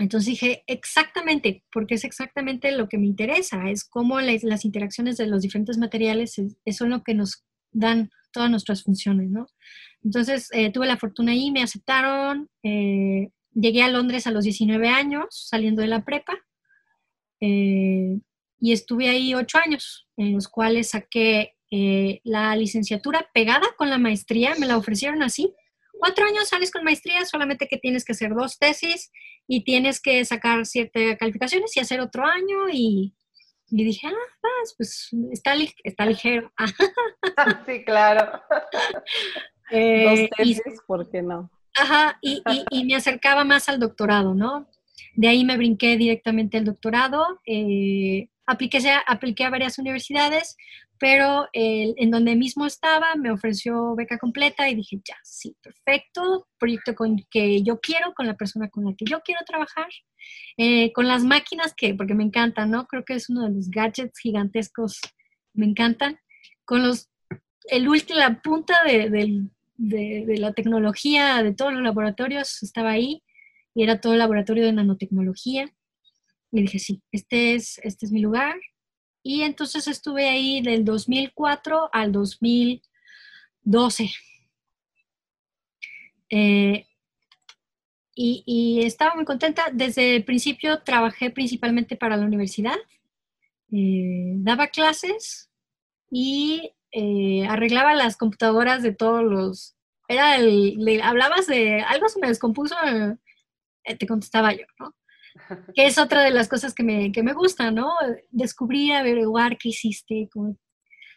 Entonces 0.00 0.26
dije, 0.26 0.64
exactamente, 0.66 1.64
porque 1.72 1.94
es 1.94 2.04
exactamente 2.04 2.72
lo 2.72 2.88
que 2.88 2.98
me 2.98 3.06
interesa, 3.06 3.70
es 3.70 3.84
cómo 3.84 4.20
las, 4.20 4.64
interacciones 4.64 5.16
de 5.16 5.28
los 5.28 5.42
diferentes 5.42 5.78
materiales 5.78 6.34
son 6.72 6.90
lo 6.90 7.04
que 7.04 7.14
nos 7.14 7.44
dan 7.70 8.10
todas 8.32 8.50
nuestras 8.50 8.82
funciones, 8.82 9.30
¿no? 9.30 9.46
Entonces 10.02 10.48
eh, 10.52 10.72
tuve 10.72 10.86
la 10.86 10.96
fortuna 10.96 11.32
ahí, 11.32 11.50
me 11.52 11.62
aceptaron, 11.62 12.48
eh, 12.64 13.30
llegué 13.54 13.82
a 13.82 13.88
Londres 13.88 14.26
a 14.26 14.32
los 14.32 14.44
19 14.44 14.88
años, 14.88 15.26
saliendo 15.30 15.82
de 15.82 15.88
la 15.88 16.04
prepa, 16.04 16.38
eh, 17.40 18.18
y 18.60 18.72
estuve 18.72 19.08
ahí 19.08 19.34
ocho 19.34 19.58
años, 19.58 20.06
en 20.16 20.34
los 20.34 20.48
cuales 20.48 20.90
saqué 20.90 21.54
la 22.24 22.56
licenciatura 22.56 23.28
pegada 23.34 23.66
con 23.76 23.90
la 23.90 23.98
maestría, 23.98 24.54
me 24.58 24.66
la 24.66 24.78
ofrecieron 24.78 25.22
así. 25.22 25.54
Cuatro 25.98 26.24
años 26.24 26.48
sales 26.48 26.70
con 26.70 26.82
maestría, 26.82 27.24
solamente 27.26 27.68
que 27.68 27.76
tienes 27.76 28.04
que 28.04 28.12
hacer 28.12 28.34
dos 28.34 28.58
tesis 28.58 29.10
y 29.46 29.64
tienes 29.64 30.00
que 30.00 30.24
sacar 30.24 30.64
ciertas 30.64 31.16
calificaciones 31.18 31.76
y 31.76 31.80
hacer 31.80 32.00
otro 32.00 32.24
año 32.24 32.68
y, 32.72 33.14
y 33.70 33.84
dije, 33.84 34.06
ah, 34.06 34.48
pues 34.76 35.10
está, 35.32 35.54
está 35.84 36.06
ligero. 36.06 36.52
sí, 37.66 37.84
claro. 37.84 38.40
Eh, 39.70 40.28
Dos 40.38 40.80
¿por 40.86 41.10
qué 41.10 41.22
no? 41.22 41.50
Ajá, 41.76 42.18
y, 42.22 42.42
y, 42.70 42.84
me 42.84 42.96
acercaba 42.96 43.44
más 43.44 43.68
al 43.68 43.78
doctorado, 43.78 44.34
¿no? 44.34 44.68
De 45.18 45.26
ahí 45.26 45.44
me 45.44 45.56
brinqué 45.56 45.96
directamente 45.96 46.58
al 46.58 46.64
doctorado. 46.64 47.40
Eh, 47.44 48.28
apliqué, 48.46 48.78
apliqué 49.04 49.42
a 49.42 49.50
varias 49.50 49.76
universidades, 49.76 50.56
pero 50.96 51.48
en 51.52 52.10
donde 52.12 52.36
mismo 52.36 52.66
estaba 52.66 53.16
me 53.16 53.32
ofreció 53.32 53.96
beca 53.96 54.16
completa 54.16 54.68
y 54.68 54.76
dije, 54.76 55.00
ya, 55.04 55.16
sí, 55.24 55.56
perfecto, 55.60 56.46
proyecto 56.56 56.94
con 56.94 57.16
que 57.32 57.64
yo 57.64 57.80
quiero, 57.80 58.14
con 58.14 58.28
la 58.28 58.36
persona 58.36 58.70
con 58.70 58.84
la 58.84 58.94
que 58.96 59.06
yo 59.06 59.18
quiero 59.24 59.40
trabajar, 59.44 59.88
eh, 60.56 60.92
con 60.92 61.08
las 61.08 61.24
máquinas 61.24 61.74
que, 61.76 61.96
porque 61.96 62.14
me 62.14 62.22
encantan, 62.22 62.70
¿no? 62.70 62.86
Creo 62.86 63.04
que 63.04 63.14
es 63.14 63.28
uno 63.28 63.42
de 63.42 63.54
los 63.54 63.70
gadgets 63.70 64.20
gigantescos, 64.20 65.00
me 65.52 65.66
encantan, 65.66 66.20
con 66.64 66.86
los, 66.86 67.10
el 67.64 67.88
último, 67.88 68.20
la 68.20 68.40
punta 68.40 68.84
de, 68.84 69.10
de 69.78 70.38
la 70.38 70.52
tecnología 70.52 71.42
de 71.42 71.54
todos 71.54 71.72
los 71.72 71.82
laboratorios 71.82 72.62
estaba 72.62 72.90
ahí 72.90 73.24
y 73.78 73.84
era 73.84 74.00
todo 74.00 74.14
el 74.14 74.18
laboratorio 74.18 74.64
de 74.64 74.72
nanotecnología. 74.72 75.72
Y 76.50 76.62
dije, 76.62 76.80
sí, 76.80 77.00
este 77.12 77.54
es, 77.54 77.78
este 77.84 78.06
es 78.06 78.12
mi 78.12 78.20
lugar, 78.20 78.56
y 79.22 79.42
entonces 79.42 79.86
estuve 79.86 80.28
ahí 80.28 80.60
del 80.62 80.84
2004 80.84 81.90
al 81.92 82.10
2012. 82.10 84.10
Eh, 86.30 86.86
y, 88.16 88.80
estaba 88.84 89.14
muy 89.14 89.24
contenta. 89.24 89.66
Desde 89.72 90.16
el 90.16 90.24
principio 90.24 90.82
trabajé 90.82 91.30
principalmente 91.30 91.94
para 91.94 92.16
la 92.16 92.26
universidad. 92.26 92.74
Eh, 93.70 94.32
daba 94.38 94.66
clases 94.66 95.50
y 96.10 96.72
eh, 96.90 97.46
arreglaba 97.48 97.94
las 97.94 98.16
computadoras 98.16 98.82
de 98.82 98.92
todos 98.92 99.22
los... 99.22 99.76
Era 100.08 100.34
el, 100.36 101.00
hablabas 101.00 101.46
de 101.46 101.80
algo 101.82 102.08
se 102.08 102.18
me 102.18 102.26
descompuso, 102.26 102.74
te 103.96 104.06
contestaba 104.06 104.52
yo, 104.52 104.64
¿no? 104.78 104.94
que 105.74 105.86
es 105.86 105.98
otra 105.98 106.22
de 106.22 106.30
las 106.30 106.48
cosas 106.48 106.74
que 106.74 106.82
me, 106.82 107.12
que 107.12 107.22
me 107.22 107.32
gusta, 107.32 107.70
¿no? 107.70 107.92
Descubrir, 108.30 108.94
averiguar 108.94 109.56
qué 109.56 109.70
hiciste, 109.70 110.28
cómo 110.32 110.56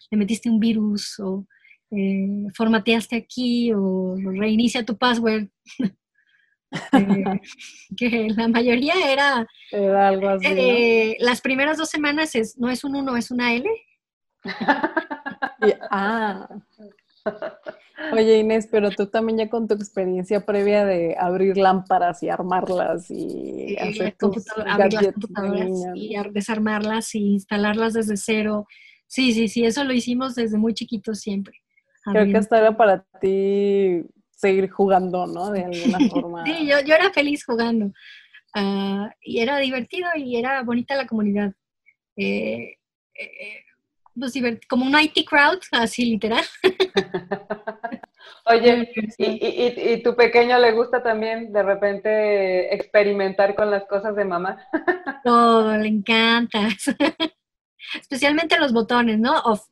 le 0.09 0.17
metiste 0.17 0.49
un 0.49 0.59
virus 0.59 1.19
o 1.19 1.47
eh, 1.91 2.47
formateaste 2.55 3.15
aquí 3.15 3.71
o 3.73 4.15
reinicia 4.15 4.85
tu 4.85 4.97
password. 4.97 5.47
Eh, 6.93 7.41
que 7.97 8.29
la 8.29 8.47
mayoría 8.47 8.93
era, 9.11 9.45
era 9.71 10.07
algo 10.07 10.29
así, 10.29 10.47
eh, 10.47 11.17
las 11.19 11.41
primeras 11.41 11.77
dos 11.77 11.89
semanas 11.89 12.33
es, 12.33 12.57
no 12.57 12.69
es 12.69 12.85
un 12.85 12.95
1, 12.95 13.17
es 13.17 13.29
una 13.29 13.53
L. 13.53 13.69
ah. 15.91 16.47
Oye 18.13 18.39
Inés, 18.39 18.67
pero 18.69 18.89
tú 18.89 19.07
también 19.07 19.37
ya 19.37 19.49
con 19.49 19.67
tu 19.67 19.75
experiencia 19.75 20.45
previa 20.45 20.85
de 20.85 21.15
abrir 21.19 21.57
lámparas 21.57 22.23
y 22.23 22.29
armarlas 22.29 23.09
y 23.11 23.77
hacer 23.77 24.15
tus 24.17 24.45
y 25.95 26.15
desarmarlas 26.31 27.15
y 27.15 27.33
instalarlas 27.33 27.93
desde 27.93 28.17
cero. 28.17 28.67
Sí, 29.07 29.33
sí, 29.33 29.47
sí, 29.47 29.65
eso 29.65 29.83
lo 29.83 29.93
hicimos 29.93 30.35
desde 30.35 30.57
muy 30.57 30.73
chiquito 30.73 31.13
siempre. 31.13 31.61
Creo 32.03 32.25
que 32.25 32.37
hasta 32.37 32.57
era 32.57 32.75
para 32.75 33.05
ti 33.21 34.03
seguir 34.31 34.69
jugando, 34.69 35.27
¿no? 35.27 35.51
De 35.51 35.63
alguna 35.63 35.99
forma. 36.09 36.45
sí, 36.45 36.67
yo, 36.67 36.79
yo 36.81 36.95
era 36.95 37.11
feliz 37.11 37.45
jugando. 37.45 37.91
Ah, 38.55 39.13
y 39.21 39.39
era 39.39 39.57
divertido 39.59 40.09
y 40.15 40.37
era 40.37 40.63
bonita 40.63 40.95
la 40.95 41.07
comunidad. 41.07 41.53
Eh, 42.17 42.75
eh, 43.13 43.63
pues, 44.17 44.33
como 44.69 44.85
un 44.85 44.99
IT 44.99 45.27
crowd, 45.27 45.59
así 45.71 46.05
literal. 46.05 46.43
Oye, 48.45 48.91
¿y, 49.17 49.93
y, 49.93 50.03
tu 50.03 50.15
pequeño 50.15 50.57
le 50.59 50.71
gusta 50.71 51.03
también 51.03 51.53
de 51.53 51.63
repente 51.63 52.73
experimentar 52.73 53.55
con 53.55 53.69
las 53.69 53.85
cosas 53.85 54.15
de 54.15 54.25
mamá? 54.25 54.57
Todo, 55.23 55.77
le 55.77 55.87
encanta. 55.87 56.67
Especialmente 57.99 58.59
los 58.59 58.73
botones, 58.73 59.19
¿no? 59.19 59.39
Off. 59.41 59.67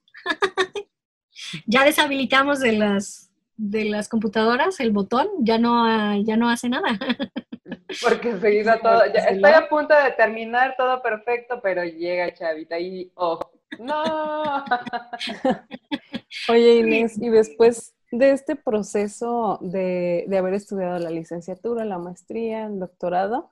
ya 1.66 1.84
deshabilitamos 1.84 2.60
de 2.60 2.74
las, 2.74 3.32
de 3.56 3.86
las 3.86 4.08
computadoras 4.08 4.80
el 4.80 4.92
botón, 4.92 5.28
ya 5.40 5.58
no, 5.58 6.22
ya 6.24 6.38
no 6.38 6.50
hace 6.50 6.70
nada. 6.70 6.98
Porque 8.02 8.38
se 8.40 8.56
hizo 8.56 8.72
todo. 8.80 9.04
estoy 9.04 9.52
a 9.52 9.68
punto 9.70 9.94
de 9.96 10.12
terminar 10.12 10.76
todo 10.78 11.02
perfecto, 11.02 11.60
pero 11.62 11.84
llega 11.84 12.34
Chavita 12.34 12.80
y 12.80 13.12
off. 13.16 13.42
No. 13.78 14.44
Oye 16.50 16.78
Inés, 16.78 17.18
y 17.22 17.30
después 17.30 17.94
de 18.12 18.32
este 18.32 18.56
proceso 18.56 19.60
de, 19.62 20.26
haber 20.38 20.54
estudiado 20.54 20.98
la 21.00 21.12
licenciatura, 21.12 21.86
la 21.86 22.00
maestría, 22.00 22.66
el 22.66 22.80
doctorado, 22.80 23.52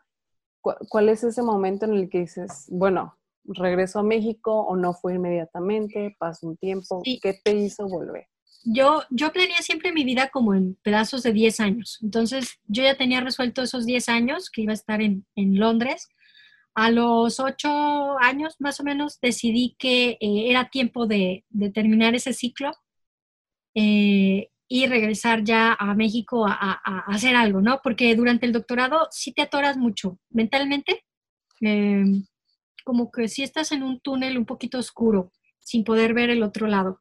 ¿cuál 0.62 1.10
es 1.10 1.24
ese 1.24 1.44
momento 1.44 1.86
en 1.86 1.94
el 1.94 2.10
que 2.10 2.20
dices, 2.20 2.66
bueno, 2.70 3.18
regreso 3.46 4.00
a 4.00 4.04
México 4.04 4.62
o 4.62 4.76
no 4.76 4.94
fue 4.94 5.16
inmediatamente, 5.16 6.16
pasó 6.20 6.48
un 6.48 6.58
tiempo, 6.58 7.02
¿qué 7.04 7.40
te 7.44 7.54
hizo 7.54 7.88
volver? 7.88 8.28
Yo, 8.66 9.02
yo 9.12 9.32
planeé 9.32 9.62
siempre 9.62 9.94
mi 9.94 10.04
vida 10.04 10.30
como 10.30 10.54
en 10.54 10.76
pedazos 10.84 11.24
de 11.24 11.32
10 11.32 11.60
años. 11.62 12.00
Entonces, 12.02 12.60
yo 12.66 12.84
ya 12.84 12.98
tenía 12.98 13.22
resuelto 13.22 13.62
esos 13.62 13.86
10 13.86 14.10
años 14.10 14.50
que 14.50 14.64
iba 14.64 14.72
a 14.72 14.74
estar 14.74 15.02
en, 15.02 15.26
en 15.36 15.58
Londres 15.58 16.10
a 16.78 16.92
los 16.92 17.40
ocho 17.40 18.20
años 18.20 18.56
más 18.60 18.80
o 18.80 18.84
menos 18.84 19.20
decidí 19.20 19.76
que 19.80 20.12
eh, 20.22 20.52
era 20.52 20.70
tiempo 20.70 21.08
de, 21.08 21.44
terminar 21.74 22.14
ese 22.14 22.34
ciclo 22.34 22.72
eh, 23.74 24.52
y 24.68 24.86
regresar 24.86 25.44
ya 25.44 25.74
a 25.74 25.96
México 25.96 26.46
a, 26.48 26.80
hacer 27.08 27.36
algo, 27.36 27.62
¿no? 27.62 27.80
Porque 27.84 28.16
durante 28.16 28.46
el 28.46 28.52
doctorado 28.52 29.08
sí 29.10 29.34
te 29.34 29.42
atoras 29.42 29.76
mucho 29.76 30.20
mentalmente, 30.30 31.04
em, 31.62 32.28
como 32.86 33.10
que 33.12 33.28
si 33.28 33.42
estás 33.42 33.72
en 33.72 33.82
un 33.82 34.00
túnel 34.00 34.38
un 34.38 34.46
poquito 34.46 34.78
oscuro, 34.78 35.32
sin 35.60 35.84
poder 35.84 36.14
ver 36.14 36.30
el 36.30 36.44
otro 36.44 36.68
lado. 36.68 37.00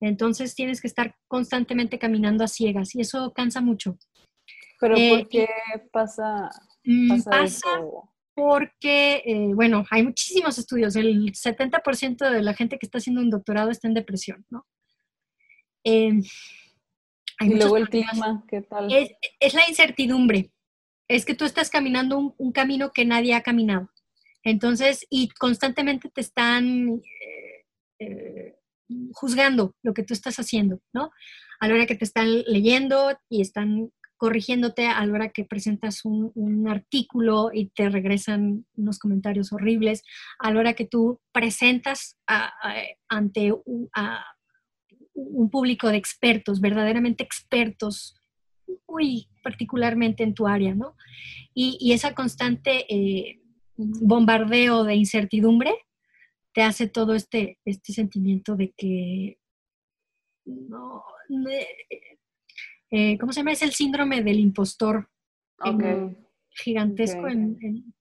Entonces 0.00 0.56
tienes 0.56 0.80
que 0.80 0.88
estar 0.88 1.14
constantemente 1.28 2.00
caminando 2.00 2.42
a 2.42 2.48
ciegas 2.48 2.92
y 2.96 3.02
eso 3.02 3.32
cansa 3.32 3.60
mucho. 3.60 3.96
¿Pero 4.80 4.94
por 4.94 5.18
eh, 5.20 5.28
qué 5.30 5.48
pasa, 5.92 6.50
mm, 6.84 7.22
pasa, 7.22 7.80
porque, 8.34 9.22
eh, 9.24 9.50
bueno, 9.54 9.84
hay 9.90 10.02
muchísimos 10.02 10.58
estudios, 10.58 10.96
el 10.96 11.32
70% 11.32 12.30
de 12.30 12.42
la 12.42 12.54
gente 12.54 12.78
que 12.78 12.86
está 12.86 12.98
haciendo 12.98 13.20
un 13.20 13.30
doctorado 13.30 13.70
está 13.70 13.88
en 13.88 13.94
depresión, 13.94 14.46
¿no? 14.50 14.66
Em, 15.84 16.22
y 17.40 17.54
luego 17.54 17.76
el 17.76 17.88
clima, 17.88 18.44
¿qué 18.48 18.62
tal? 18.62 18.88
Es, 18.92 19.54
la 19.54 19.68
incertidumbre, 19.68 20.50
es 21.08 21.24
que 21.24 21.34
tú 21.34 21.44
estás 21.44 21.70
caminando 21.70 22.34
un, 22.36 22.52
camino 22.52 22.92
que 22.92 23.04
nadie 23.04 23.34
ha 23.34 23.42
caminado. 23.42 23.90
Entonces, 24.44 25.06
y 25.10 25.28
constantemente 25.28 26.08
te 26.08 26.20
están 26.20 27.00
eh, 27.20 27.66
eh, 27.98 28.56
juzgando 29.12 29.74
lo 29.82 29.92
que 29.92 30.04
tú 30.04 30.14
estás 30.14 30.36
haciendo, 30.36 30.80
¿no? 30.92 31.10
A 31.60 31.68
la 31.68 31.74
hora 31.74 31.86
que 31.86 31.94
te 31.94 32.04
están 32.04 32.42
leyendo 32.42 33.16
y 33.28 33.40
están 33.40 33.92
corrigiéndote 34.22 34.86
a 34.86 35.04
la 35.04 35.12
hora 35.14 35.28
que 35.30 35.44
presentas 35.44 36.04
un, 36.04 36.68
artículo 36.68 37.50
y 37.52 37.70
te 37.70 37.88
regresan 37.88 38.64
unos 38.76 39.00
comentarios 39.00 39.52
horribles, 39.52 40.04
a 40.38 40.52
la 40.52 40.60
hora 40.60 40.74
que 40.74 40.86
tú 40.86 41.20
presentas 41.32 42.16
ante 43.08 43.52
un, 43.52 43.90
público 45.50 45.88
de 45.88 45.96
expertos, 45.96 46.60
verdaderamente 46.60 47.24
expertos, 47.24 48.14
muy 48.86 49.26
particularmente 49.42 50.22
en 50.22 50.34
tu 50.34 50.46
área, 50.46 50.72
¿no? 50.72 50.94
Y, 51.52 51.90
esa 51.90 52.14
constante 52.14 52.86
eh, 52.88 53.40
bombardeo 53.76 54.84
de 54.84 54.94
incertidumbre 54.94 55.74
te 56.54 56.62
hace 56.62 56.86
todo 56.86 57.16
este, 57.16 57.58
este 57.64 57.92
sentimiento 57.92 58.54
de 58.54 58.70
que 58.70 59.38
no, 60.44 61.02
eh, 62.92 63.16
¿cómo 63.18 63.32
se 63.32 63.40
llama? 63.40 63.52
Es 63.52 63.62
el 63.62 63.72
síndrome 63.72 64.22
del 64.22 64.38
impostor. 64.38 65.08
gigantesco 66.50 67.26
en, 67.26 67.94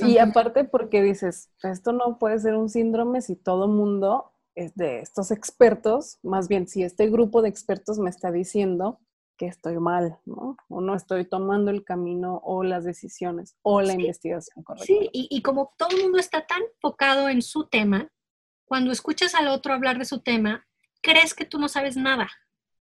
Y 0.00 0.18
aparte 0.18 0.64
porque 0.64 1.02
dices, 1.02 1.50
esto 1.62 1.92
no 1.92 2.18
puede 2.18 2.38
ser 2.38 2.54
un 2.54 2.68
síndrome 2.68 3.22
si 3.22 3.36
todo 3.36 3.68
mundo 3.68 4.32
es 4.54 4.74
de 4.74 5.00
estos 5.00 5.30
expertos, 5.30 6.18
más 6.22 6.46
bien 6.48 6.68
si 6.68 6.82
este 6.82 7.08
grupo 7.08 7.40
de 7.40 7.48
expertos 7.48 7.98
me 7.98 8.10
está 8.10 8.30
diciendo 8.30 9.00
que 9.38 9.46
estoy 9.46 9.78
mal, 9.78 10.18
¿no? 10.26 10.56
O 10.68 10.82
no 10.82 10.94
estoy 10.94 11.24
tomando 11.24 11.70
el 11.70 11.82
camino 11.82 12.40
o 12.44 12.62
las 12.64 12.84
decisiones 12.84 13.56
o 13.62 13.80
la 13.80 13.94
investigación 13.94 14.62
correcta. 14.62 14.86
Sí, 14.86 15.10
y, 15.12 15.28
y, 15.30 15.42
como 15.42 15.74
todo 15.78 15.90
el 15.90 16.02
mundo 16.02 16.18
está 16.18 16.46
tan 16.46 16.62
enfocado 16.62 17.28
en 17.28 17.42
su 17.42 17.66
tema, 17.66 18.10
cuando 18.66 18.92
escuchas 18.92 19.34
al 19.34 19.48
otro 19.48 19.74
hablar 19.74 19.98
de 19.98 20.06
su 20.06 20.20
tema, 20.20 20.66
crees 21.02 21.34
que 21.34 21.44
tú 21.44 21.58
no 21.58 21.68
sabes 21.68 21.96
nada 21.98 22.30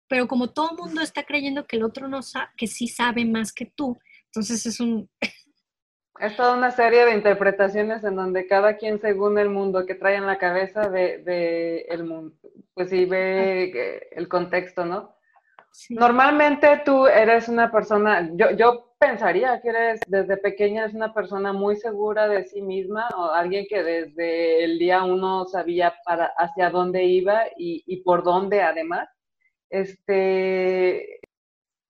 pero 0.09 0.27
como 0.27 0.51
todo 0.51 0.71
el 0.73 0.77
mundo 0.77 1.01
está 1.01 1.25
creyendo 1.25 1.67
que 1.67 1.77
el 1.77 1.85
otro 1.85 2.09
no 2.09 2.23
sabe, 2.23 2.49
que 2.57 2.67
sí 2.67 2.89
sabe 2.89 3.25
más 3.25 3.53
que 3.53 3.67
tú, 3.67 3.99
entonces 4.27 4.65
es 4.67 4.81
un... 4.81 5.09
Es 6.21 6.35
toda 6.35 6.57
una 6.57 6.73
serie 6.73 7.05
de 7.05 7.15
interpretaciones 7.15 8.03
en 8.03 8.17
donde 8.17 8.49
cada 8.49 8.77
quien 8.77 9.01
según 9.01 9.39
el 9.39 9.51
mundo 9.51 9.87
que 9.87 9.95
trae 9.95 10.17
en 10.17 10.27
la 10.27 10.37
cabeza 10.37 10.89
ve, 10.89 11.87
el 11.89 12.03
mundo, 12.03 12.35
pues 12.75 12.91
sí 12.91 13.05
ve 13.05 14.09
el 14.11 14.27
contexto, 14.27 14.85
¿no? 14.85 15.15
Normalmente 15.91 16.83
tú 16.85 17.07
eres 17.07 17.49
una 17.49 17.71
persona, 17.71 18.29
yo, 18.35 18.51
yo 18.51 18.89
pensaría 18.99 19.61
que 19.61 19.69
eres 19.69 20.01
desde 20.07 20.37
pequeña 20.37 20.87
es 20.87 20.95
una 20.95 21.15
persona 21.15 21.53
muy 21.53 21.77
segura 21.77 22.29
de 22.29 22.45
sí 22.45 22.63
misma 22.63 23.09
o 23.17 23.31
alguien 23.31 23.67
que 23.69 23.83
desde 23.83 24.65
el 24.65 24.79
día 24.79 25.05
uno 25.05 25.47
sabía 25.47 25.95
para 26.05 26.33
hacia 26.37 26.71
dónde 26.71 27.05
iba 27.05 27.45
y, 27.57 28.03
por 28.03 28.23
dónde 28.25 28.63
además. 28.63 29.09
Este, 29.71 31.21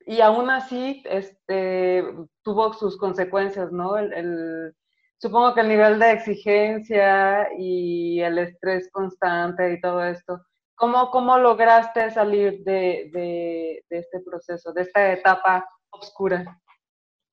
y 0.07 0.21
aún 0.21 0.51
así 0.51 1.03
este, 1.07 2.03
tuvo 2.43 2.73
sus 2.73 2.97
consecuencias, 2.97 3.71
¿no? 3.73 3.97
El, 3.97 4.75
supongo 5.19 5.55
que 5.55 5.61
el 5.61 5.69
nivel 5.69 5.99
de 5.99 6.13
exigencia 6.13 7.49
y 7.59 8.21
el 8.21 8.39
estrés 8.39 8.91
constante 8.91 9.75
y 9.75 9.81
todo 9.81 10.03
esto. 10.05 10.41
¿Cómo, 10.75 11.11
cómo 11.11 11.39
lograste 11.39 12.11
salir 12.11 12.63
de, 12.63 13.11
de, 13.13 13.85
este 13.91 14.21
proceso, 14.21 14.73
de 14.73 14.83
esta 14.83 15.13
etapa 15.13 15.69
oscura? 15.91 16.61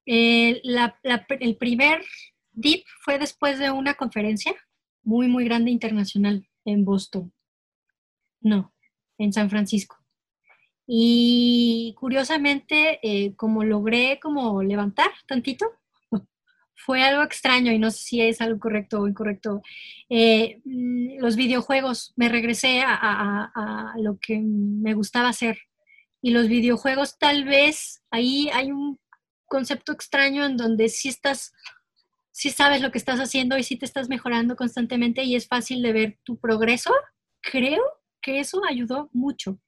Eh, 0.05 0.61
el 1.39 1.57
primer 1.57 2.03
DIP 2.51 2.85
fue 3.03 3.19
después 3.19 3.59
de 3.59 3.71
una 3.71 3.93
conferencia 3.93 4.53
muy, 5.03 5.27
muy 5.27 5.45
grande 5.45 5.71
internacional 5.71 6.47
en 6.65 6.83
Boston. 6.83 7.31
No, 8.41 8.73
en 9.17 9.31
San 9.31 9.49
Francisco. 9.49 10.04
Y 10.87 11.95
curiosamente, 11.97 12.99
eh, 13.01 13.35
como 13.35 13.63
logré 13.63 14.19
como 14.21 14.61
levantar 14.61 15.09
tantito, 15.27 15.71
fue 16.75 17.03
algo 17.03 17.23
extraño 17.23 17.71
y 17.71 17.79
no 17.79 17.89
sé 17.89 17.97
si 17.97 18.21
es 18.21 18.41
algo 18.41 18.59
correcto 18.59 19.01
o 19.01 19.07
incorrecto. 19.07 19.61
Eh, 20.09 20.61
mm, 20.63 21.19
los 21.19 21.35
videojuegos, 21.35 22.13
me 22.15 22.29
regresé 22.29 22.83
a, 22.85 23.93
lo 23.97 24.19
que 24.19 24.39
me 24.39 24.93
gustaba 24.93 25.29
hacer. 25.29 25.57
Y 26.21 26.31
los 26.31 26.47
videojuegos 26.47 27.17
tal 27.19 27.45
vez, 27.45 28.01
ahí 28.11 28.49
hay 28.53 28.71
un 28.71 28.99
concepto 29.47 29.91
extraño 29.91 30.45
en 30.45 30.57
donde 30.57 30.89
sí 30.89 31.09
estás, 31.09 31.53
sí 32.31 32.49
sabes 32.49 32.81
lo 32.81 32.91
que 32.91 32.97
estás 32.97 33.19
haciendo 33.19 33.57
y 33.57 33.63
sí 33.63 33.77
te 33.77 33.85
estás 33.85 34.09
mejorando 34.09 34.55
constantemente 34.55 35.23
y 35.23 35.35
es 35.35 35.47
fácil 35.47 35.81
de 35.81 35.93
ver 35.93 36.19
tu 36.23 36.37
progreso. 36.39 36.91
Creo 37.41 37.83
que 38.21 38.39
eso 38.39 38.61
ayudó 38.67 39.09
mucho. 39.13 39.59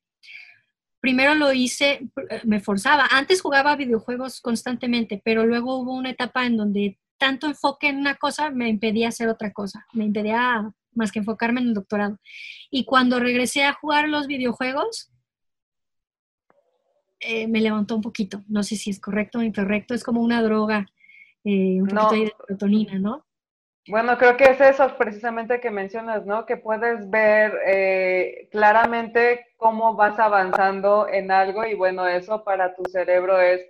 Primero 1.08 1.36
lo 1.36 1.54
hice, 1.54 2.10
me 2.44 2.60
forzaba. 2.60 3.08
Antes 3.10 3.42
jugaba 3.42 3.78
videojuegos 3.78 4.42
constantemente, 4.42 5.22
pero 5.24 5.46
luego 5.46 5.78
hubo 5.78 5.94
una 5.94 6.10
etapa 6.10 6.46
en 6.46 6.58
donde 6.58 7.00
tanto 7.18 7.48
enfoque 7.48 7.88
en 7.88 7.96
una 8.00 8.16
cosa 8.16 8.52
me 8.52 8.68
impedía 8.68 9.08
hacer 9.08 9.30
otra 9.30 9.54
cosa, 9.54 9.86
me 9.94 10.04
impedía 10.04 10.70
más 10.92 11.14
que 11.14 11.20
enfocarme 11.20 11.62
en 11.62 11.68
el 11.68 11.74
doctorado. 11.76 12.20
Y 12.70 12.84
cuando 12.84 13.22
regresé 13.22 13.64
a 13.64 13.72
jugar 13.72 14.10
los 14.10 14.28
videojuegos, 14.28 15.10
eh, 17.22 17.48
me 17.48 17.62
levantó 17.62 17.96
un 17.96 18.02
poquito. 18.02 18.44
No 18.50 18.62
sé 18.62 18.76
si 18.76 18.90
es 18.90 19.00
correcto 19.00 19.40
o 19.40 19.44
incorrecto, 19.44 19.94
es 19.94 20.04
como 20.04 20.22
una 20.22 20.44
droga, 20.44 20.88
eh, 21.46 21.82
un 21.82 21.88
poquito 21.88 22.16
de 22.16 22.34
serotonina, 22.38 23.00
¿no? 23.00 23.26
Bueno, 23.88 24.18
creo 24.18 24.36
que 24.36 24.46
es 24.46 24.60
eso 24.60 24.98
precisamente 24.98 25.60
que 25.60 25.72
mencionas, 25.72 26.26
¿no? 26.26 26.46
Que 26.46 26.58
puedes 26.58 27.10
ver 27.10 27.54
eh, 27.66 28.50
claramente 28.52 29.48
cómo 29.58 29.96
vas 29.96 30.20
avanzando 30.20 31.08
en 31.08 31.32
algo 31.32 31.66
y 31.66 31.74
bueno, 31.74 32.08
eso 32.08 32.44
para 32.44 32.76
tu 32.76 32.84
cerebro 32.92 33.40
es 33.40 33.62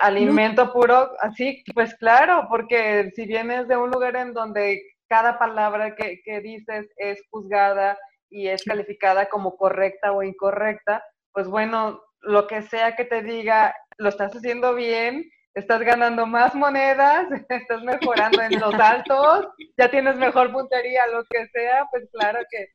alimento 0.00 0.72
puro, 0.72 1.10
así, 1.20 1.62
pues 1.74 1.94
claro, 1.96 2.46
porque 2.48 3.10
si 3.14 3.26
vienes 3.26 3.68
de 3.68 3.76
un 3.76 3.90
lugar 3.90 4.16
en 4.16 4.32
donde 4.32 4.82
cada 5.08 5.38
palabra 5.38 5.94
que, 5.96 6.20
que 6.24 6.40
dices 6.40 6.88
es 6.96 7.20
juzgada 7.30 7.98
y 8.28 8.48
es 8.48 8.62
calificada 8.64 9.28
como 9.28 9.56
correcta 9.56 10.12
o 10.12 10.22
incorrecta, 10.22 11.04
pues 11.32 11.48
bueno, 11.48 12.00
lo 12.20 12.46
que 12.46 12.62
sea 12.62 12.94
que 12.94 13.04
te 13.04 13.22
diga, 13.22 13.74
lo 13.98 14.08
estás 14.08 14.34
haciendo 14.34 14.74
bien, 14.74 15.28
estás 15.54 15.80
ganando 15.80 16.26
más 16.26 16.54
monedas, 16.54 17.26
estás 17.48 17.82
mejorando 17.82 18.42
en 18.42 18.60
los 18.60 18.74
altos, 18.74 19.48
ya 19.76 19.90
tienes 19.90 20.16
mejor 20.16 20.52
puntería, 20.52 21.06
lo 21.12 21.24
que 21.24 21.46
sea, 21.48 21.86
pues 21.90 22.08
claro 22.12 22.40
que, 22.50 22.68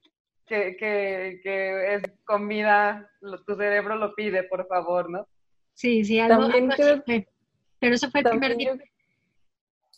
que, 0.45 0.77
que, 0.77 1.95
es 1.95 2.03
comida, 2.25 3.09
tu 3.45 3.55
cerebro 3.55 3.95
lo 3.95 4.13
pide, 4.13 4.43
por 4.43 4.67
favor, 4.67 5.09
¿no? 5.09 5.27
Sí, 5.73 6.05
sí, 6.05 6.19
algo, 6.19 6.43
también 6.43 6.69
creo, 6.69 7.03
pero 7.79 7.95
eso 7.95 8.09
fue 8.09 8.21
el 8.21 8.29
primer 8.29 8.55
día. 8.55 8.77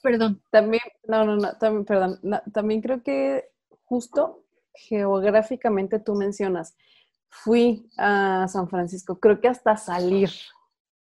Perdón. 0.01 0.41
También, 0.51 0.83
no, 1.07 1.25
no, 1.25 1.35
no, 1.35 1.57
también, 1.57 1.85
perdón, 1.85 2.19
también 2.53 2.81
creo 2.81 3.03
que 3.03 3.49
justo 3.85 4.43
geográficamente 4.73 5.99
tú 5.99 6.15
mencionas, 6.15 6.75
fui 7.29 7.89
a 7.97 8.47
San 8.47 8.69
Francisco. 8.69 9.19
Creo 9.19 9.41
que 9.41 9.47
hasta 9.47 9.75
salir 9.75 10.29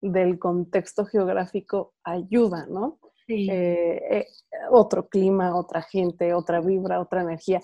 del 0.04 0.38
contexto 0.40 1.06
geográfico 1.06 1.94
ayuda, 2.04 2.66
¿no? 2.68 3.00
Sí. 3.26 3.48
Eh, 3.50 4.18
eh, 4.18 4.28
otro 4.70 5.08
clima, 5.08 5.56
otra 5.56 5.82
gente, 5.82 6.34
otra 6.34 6.60
vibra, 6.60 7.00
otra 7.00 7.22
energía. 7.22 7.62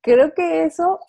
Creo 0.00 0.32
que 0.32 0.64
eso 0.64 1.00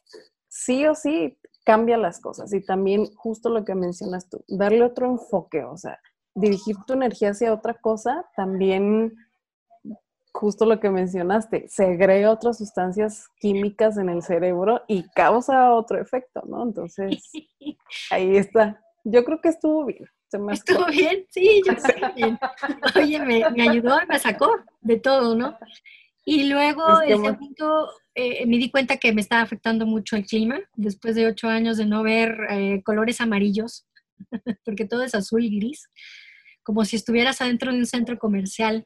sí 0.47 0.85
o 0.85 0.95
sí 0.95 1.37
cambia 1.63 1.97
las 1.97 2.19
cosas 2.19 2.53
y 2.53 2.65
también 2.65 3.13
justo 3.15 3.49
lo 3.49 3.63
que 3.63 3.75
mencionas 3.75 4.27
tú, 4.29 4.43
darle 4.47 4.83
otro 4.83 5.05
enfoque, 5.05 5.63
o 5.63 5.77
sea, 5.77 5.99
dirigir 6.33 6.75
tu 6.87 6.93
energía 6.93 7.31
hacia 7.31 7.53
otra 7.53 7.75
cosa 7.75 8.25
también 8.35 9.13
justo 10.33 10.65
lo 10.65 10.79
que 10.79 10.89
mencionaste, 10.89 11.67
segrega 11.67 12.31
otras 12.31 12.57
sustancias 12.57 13.29
químicas 13.39 13.97
en 13.97 14.09
el 14.09 14.21
cerebro 14.21 14.81
y 14.87 15.03
causa 15.09 15.73
otro 15.73 15.99
efecto, 15.99 16.41
¿no? 16.47 16.63
Entonces, 16.63 17.31
ahí 18.11 18.37
está. 18.37 18.81
Yo 19.03 19.23
creo 19.25 19.41
que 19.41 19.49
estuvo 19.49 19.85
bien. 19.85 20.05
¿Estuvo 20.51 20.85
bien? 20.87 21.25
Sí, 21.29 21.61
yo 21.65 21.75
creo 21.75 22.13
bien. 22.13 22.39
Oye, 22.95 23.19
me, 23.19 23.43
ayudó, 23.61 23.97
me 24.07 24.19
sacó 24.19 24.49
de 24.81 24.99
todo, 24.99 25.35
¿no? 25.35 25.57
Y 26.23 26.49
luego, 26.49 27.01
el 27.01 27.21
segundo, 27.21 27.89
eh, 28.15 28.45
me 28.45 28.57
di 28.57 28.69
cuenta 28.69 28.97
que 28.97 29.13
me 29.13 29.21
estaba 29.21 29.41
afectando 29.41 29.85
mucho 29.85 30.15
el 30.15 30.25
clima, 30.25 30.59
después 30.75 31.15
de 31.15 31.27
ocho 31.27 31.49
años 31.49 31.77
de 31.77 31.85
no 31.85 32.03
ver 32.03 32.37
eh, 32.49 32.81
colores 32.83 33.19
amarillos, 33.21 33.87
porque 34.65 34.85
todo 34.85 35.03
es 35.03 35.15
azul 35.15 35.43
y 35.43 35.57
gris, 35.57 35.89
como 36.63 36.85
si 36.85 36.95
estuvieras 36.95 37.41
adentro 37.41 37.71
de 37.71 37.79
un 37.79 37.85
centro 37.85 38.17
comercial 38.19 38.85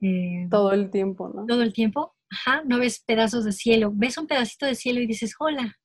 eh, 0.00 0.48
todo 0.50 0.72
el 0.72 0.90
tiempo, 0.90 1.28
¿no? 1.28 1.46
Todo 1.46 1.62
el 1.62 1.72
tiempo, 1.72 2.16
ajá, 2.30 2.62
no 2.64 2.78
ves 2.78 3.04
pedazos 3.06 3.44
de 3.44 3.52
cielo, 3.52 3.92
ves 3.94 4.18
un 4.18 4.26
pedacito 4.26 4.66
de 4.66 4.74
cielo 4.74 5.00
y 5.00 5.06
dices, 5.06 5.34
hola, 5.38 5.76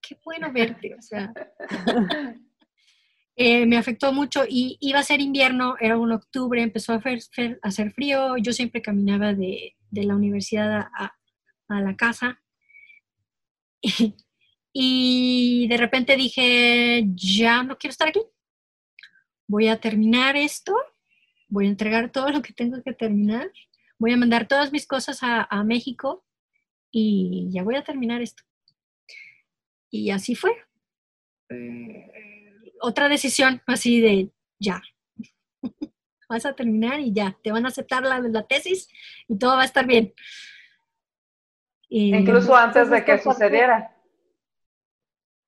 qué 0.00 0.16
bueno 0.24 0.52
verte, 0.52 0.94
o 0.94 1.02
sea. 1.02 1.32
Eh, 3.42 3.64
me 3.64 3.78
afectó 3.78 4.12
mucho 4.12 4.44
y 4.46 4.76
iba 4.80 4.98
a 4.98 5.02
ser 5.02 5.22
invierno, 5.22 5.74
era 5.80 5.96
un 5.96 6.12
octubre, 6.12 6.60
empezó 6.60 6.92
a 6.92 7.02
hacer, 7.62 7.90
frío, 7.94 8.36
yo 8.36 8.52
siempre 8.52 8.82
caminaba 8.82 9.32
de, 9.32 9.76
la 9.92 10.14
universidad 10.14 10.90
a, 10.94 11.16
la 11.68 11.96
casa. 11.96 12.42
Y, 14.72 15.66
de 15.68 15.76
repente 15.78 16.16
dije, 16.16 17.02
ya 17.14 17.64
no 17.64 17.76
quiero 17.76 17.90
estar 17.90 18.08
aquí, 18.08 18.20
voy 19.48 19.66
a 19.68 19.80
terminar 19.80 20.36
esto. 20.36 20.76
Voy 21.48 21.66
a 21.66 21.70
entregar 21.70 22.12
todo 22.12 22.28
lo 22.28 22.42
que 22.42 22.52
tengo 22.52 22.80
que 22.84 22.92
terminar, 22.92 23.50
voy 23.98 24.12
a 24.12 24.16
mandar 24.16 24.46
todas 24.46 24.70
mis 24.70 24.86
cosas 24.86 25.18
a, 25.22 25.64
México 25.64 26.24
y 26.92 27.48
ya 27.50 27.64
voy 27.64 27.74
a 27.76 27.82
terminar 27.82 28.22
esto. 28.22 28.44
Y 29.90 30.10
así 30.10 30.36
fue. 30.36 30.52
Eh, 31.48 32.39
otra 32.80 33.08
decisión 33.08 33.62
así 33.66 34.00
de 34.00 34.30
ya. 34.58 34.82
Vas 36.28 36.46
a 36.46 36.52
terminar 36.52 37.00
y 37.00 37.12
ya. 37.12 37.36
Te 37.42 37.50
van 37.50 37.64
a 37.64 37.68
aceptar 37.68 38.02
la, 38.04 38.20
la 38.20 38.46
tesis 38.46 38.88
y 39.26 39.36
todo 39.36 39.56
va 39.56 39.62
a 39.62 39.64
estar 39.64 39.86
bien. 39.86 40.14
Incluso 41.88 42.54
antes 42.54 42.88
de 42.88 43.04
que 43.04 43.18
sucediera. 43.18 43.96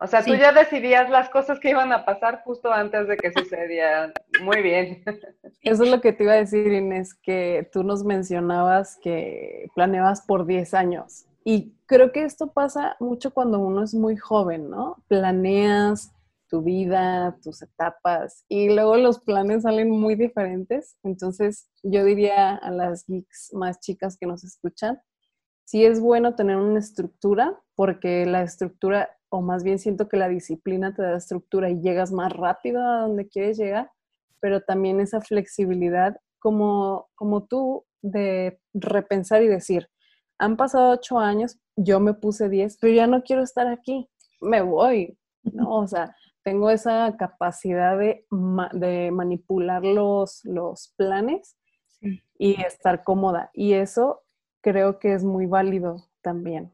O 0.03 0.07
sea, 0.09 0.25
tú 0.25 0.35
ya 0.35 0.53
decidías 0.53 1.09
las 1.09 1.31
cosas 1.31 1.61
que 1.61 1.71
iban 1.71 1.92
a 1.92 2.05
pasar 2.05 2.42
justo 2.45 2.73
antes 2.73 3.07
de 3.07 3.16
que 3.16 3.33
sucedieran. 3.37 4.12
Muy 4.42 4.61
bien. 4.61 5.05
Eso 5.62 5.85
es 5.85 5.90
lo 5.90 6.01
que 6.01 6.12
te 6.12 6.25
iba 6.25 6.33
a 6.33 6.37
decir, 6.37 6.73
Inés, 6.73 7.14
que 7.14 7.68
tú 7.73 7.85
nos 7.85 8.03
mencionabas 8.03 8.99
que 9.01 9.68
planeabas 9.77 10.23
por 10.23 10.45
10 10.45 10.75
años. 10.75 11.27
Y 11.45 11.75
creo 11.87 12.11
que 12.11 12.25
esto 12.25 12.53
pasa 12.53 12.97
mucho 12.99 13.33
cuando 13.33 13.61
uno 13.61 13.85
es 13.85 13.95
muy 13.95 14.16
joven, 14.16 14.71
¿no? 14.71 14.97
Planeas 15.07 16.13
tu 16.53 16.61
vida, 16.61 17.38
tus 17.42 17.63
etapas, 17.63 18.44
y 18.46 18.69
luego 18.69 18.98
los 18.98 19.21
planes 19.21 19.63
salen 19.63 19.88
muy 19.88 20.17
diferentes. 20.17 20.98
Entonces, 21.03 21.71
yo 21.83 22.05
diría 22.05 22.57
a 22.57 22.71
las 22.71 23.07
geeks 23.07 23.55
más 23.55 23.81
chicas 23.81 24.19
que 24.21 24.27
nos 24.27 24.44
escuchan, 24.44 25.00
sí 25.65 25.87
es 25.87 25.98
bueno 25.98 26.35
tener 26.35 26.59
una 26.59 26.79
estructura, 26.79 27.59
porque 27.75 28.27
la 28.27 28.42
estructura 28.42 29.09
o 29.31 29.40
más 29.40 29.65
bien 29.65 29.79
siento 29.79 30.11
que 30.11 30.19
la 30.19 30.29
disciplina 30.29 30.94
te 30.94 31.00
da 31.00 31.17
estructura 31.17 31.71
y 31.71 31.81
llegas 31.81 32.13
más 32.13 32.31
rápido 32.31 32.87
a 32.87 33.00
donde 33.00 33.29
quieres 33.29 33.57
llegar, 33.57 33.90
pero 34.38 34.61
también 34.61 35.00
esa 35.00 35.23
flexibilidad 35.23 36.21
como, 36.38 37.09
como 37.15 37.46
tú 37.46 37.87
de 38.03 38.61
repensar 38.75 39.42
y 39.42 39.48
decir, 39.48 39.88
han 40.38 40.59
pasado 40.59 40.90
ocho 40.90 41.19
años, 41.19 41.59
yo 41.77 41.98
me 41.98 42.13
puse 42.13 42.50
diez, 42.50 42.77
pero 42.79 42.92
ya 42.92 43.07
no 43.07 43.23
quiero 43.23 43.42
estar 43.42 43.69
aquí, 43.69 44.07
me 44.42 44.61
voy, 44.61 45.17
¿no? 45.44 45.77
O 45.77 45.87
sea, 45.87 46.15
tengo 46.43 46.71
esa 46.71 47.17
capacidad 47.17 47.99
de, 47.99 48.27
de 48.73 49.11
manipular 49.11 49.85
los, 49.85 50.45
los 50.45 50.93
planes 50.97 51.57
y 52.38 52.61
estar 52.63 53.05
cómoda. 53.05 53.51
Y 53.55 53.75
eso 53.75 54.23
creo 54.61 54.99
que 54.99 55.15
es 55.15 55.25
muy 55.25 55.47
válido 55.47 56.09
también. 56.23 56.73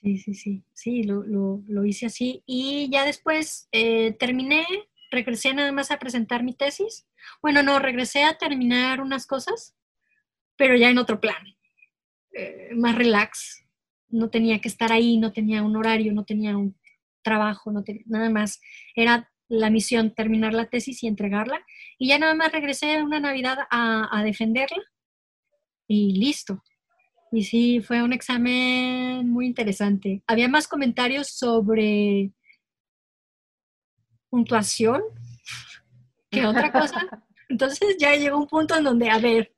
Sí, 0.00 0.18
sí, 0.18 0.34
sí, 0.34 0.64
sí, 0.72 1.02
lo, 1.04 1.22
lo, 1.24 1.84
hice 1.84 2.06
así. 2.06 2.42
Y 2.44 2.90
ya 2.90 3.04
después 3.04 3.68
eh, 3.70 4.12
terminé, 4.18 4.66
regresé 5.10 5.54
nada 5.54 5.70
más 5.70 5.90
a 5.90 5.98
presentar 5.98 6.42
mi 6.42 6.54
tesis. 6.54 7.06
Bueno, 7.40 7.62
no, 7.62 7.78
regresé 7.78 8.24
a 8.24 8.36
terminar 8.36 9.00
unas 9.00 9.26
cosas, 9.26 9.76
pero 10.56 10.76
ya 10.76 10.90
en 10.90 10.98
otro 10.98 11.20
plan, 11.20 11.44
eh, 12.32 12.70
más 12.74 12.96
relax. 12.96 13.64
No 14.08 14.28
tenía 14.28 14.60
que 14.60 14.68
estar 14.68 14.92
ahí, 14.92 15.18
no 15.18 15.32
tenía 15.32 15.62
un 15.62 15.76
horario, 15.76 16.12
no 16.12 16.24
tenía 16.24 16.56
un 16.56 16.76
trabajo, 17.22 17.72
no 17.72 17.82
tenía 17.82 18.02
nada 18.06 18.30
más. 18.30 18.60
Era 18.94 19.30
la 19.48 19.70
misión 19.70 20.14
terminar 20.14 20.54
la 20.54 20.66
tesis 20.66 21.02
y 21.02 21.06
entregarla. 21.06 21.64
Y 21.98 22.08
ya 22.08 22.18
nada 22.18 22.34
más 22.34 22.52
regresé 22.52 23.02
una 23.02 23.20
Navidad 23.20 23.58
a, 23.70 24.08
a 24.16 24.22
defenderla 24.22 24.82
y 25.86 26.18
listo. 26.18 26.62
Y 27.30 27.44
sí, 27.44 27.80
fue 27.80 28.02
un 28.02 28.12
examen 28.12 29.28
muy 29.28 29.46
interesante. 29.46 30.22
Había 30.26 30.48
más 30.48 30.68
comentarios 30.68 31.28
sobre 31.28 32.32
puntuación 34.28 35.02
que 36.30 36.46
otra 36.46 36.72
cosa. 36.72 37.06
Entonces 37.48 37.96
ya 37.98 38.16
llegó 38.16 38.38
un 38.38 38.46
punto 38.46 38.74
en 38.76 38.84
donde, 38.84 39.10
a 39.10 39.18
ver, 39.18 39.54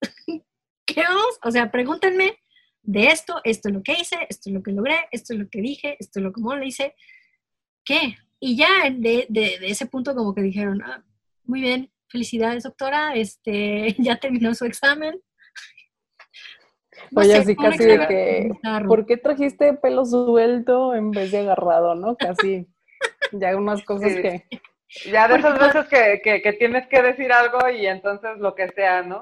¿qué 0.86 1.02
vamos? 1.02 1.38
O 1.42 1.50
sea, 1.50 1.70
pregúntenme 1.70 2.38
de 2.86 3.08
esto, 3.08 3.40
esto 3.44 3.68
es 3.68 3.74
lo 3.74 3.82
que 3.82 3.94
hice, 3.94 4.16
esto 4.28 4.48
es 4.48 4.54
lo 4.54 4.62
que 4.62 4.72
logré, 4.72 4.96
esto 5.10 5.34
es 5.34 5.40
lo 5.40 5.48
que 5.50 5.60
dije, 5.60 5.96
esto 5.98 6.20
es 6.20 6.24
lo 6.24 6.32
que 6.32 6.40
lo 6.40 6.62
hice, 6.62 6.94
¿qué? 7.84 8.16
Y 8.38 8.56
ya 8.56 8.88
de, 8.90 9.26
de, 9.28 9.58
ese 9.62 9.86
punto 9.86 10.14
como 10.14 10.34
que 10.34 10.42
dijeron, 10.42 10.80
ah, 10.82 11.04
muy 11.44 11.60
bien, 11.60 11.90
felicidades 12.08 12.62
doctora, 12.62 13.14
este, 13.14 13.94
ya 13.98 14.16
terminó 14.16 14.54
su 14.54 14.64
examen, 14.64 15.20
Oye, 17.14 17.36
así 17.36 17.54
casi 17.54 17.84
de 17.84 18.06
que, 18.08 18.50
¿por 18.88 19.06
qué 19.06 19.16
trajiste 19.18 19.74
pelo 19.74 20.04
suelto 20.04 20.94
en 20.94 21.10
vez 21.10 21.30
de 21.30 21.38
agarrado, 21.40 21.94
no? 21.94 22.16
Casi, 22.16 22.66
ya 23.32 23.56
unas 23.56 23.84
cosas 23.84 24.14
que... 24.14 24.44
Ya 25.04 25.28
de 25.28 25.36
esas 25.36 25.58
veces 25.58 25.86
que, 26.22 26.40
que, 26.42 26.52
tienes 26.54 26.86
que 26.88 27.02
decir 27.02 27.30
algo 27.32 27.68
y 27.68 27.86
entonces 27.86 28.38
lo 28.38 28.54
que 28.54 28.68
sea, 28.68 29.02
¿no? 29.02 29.20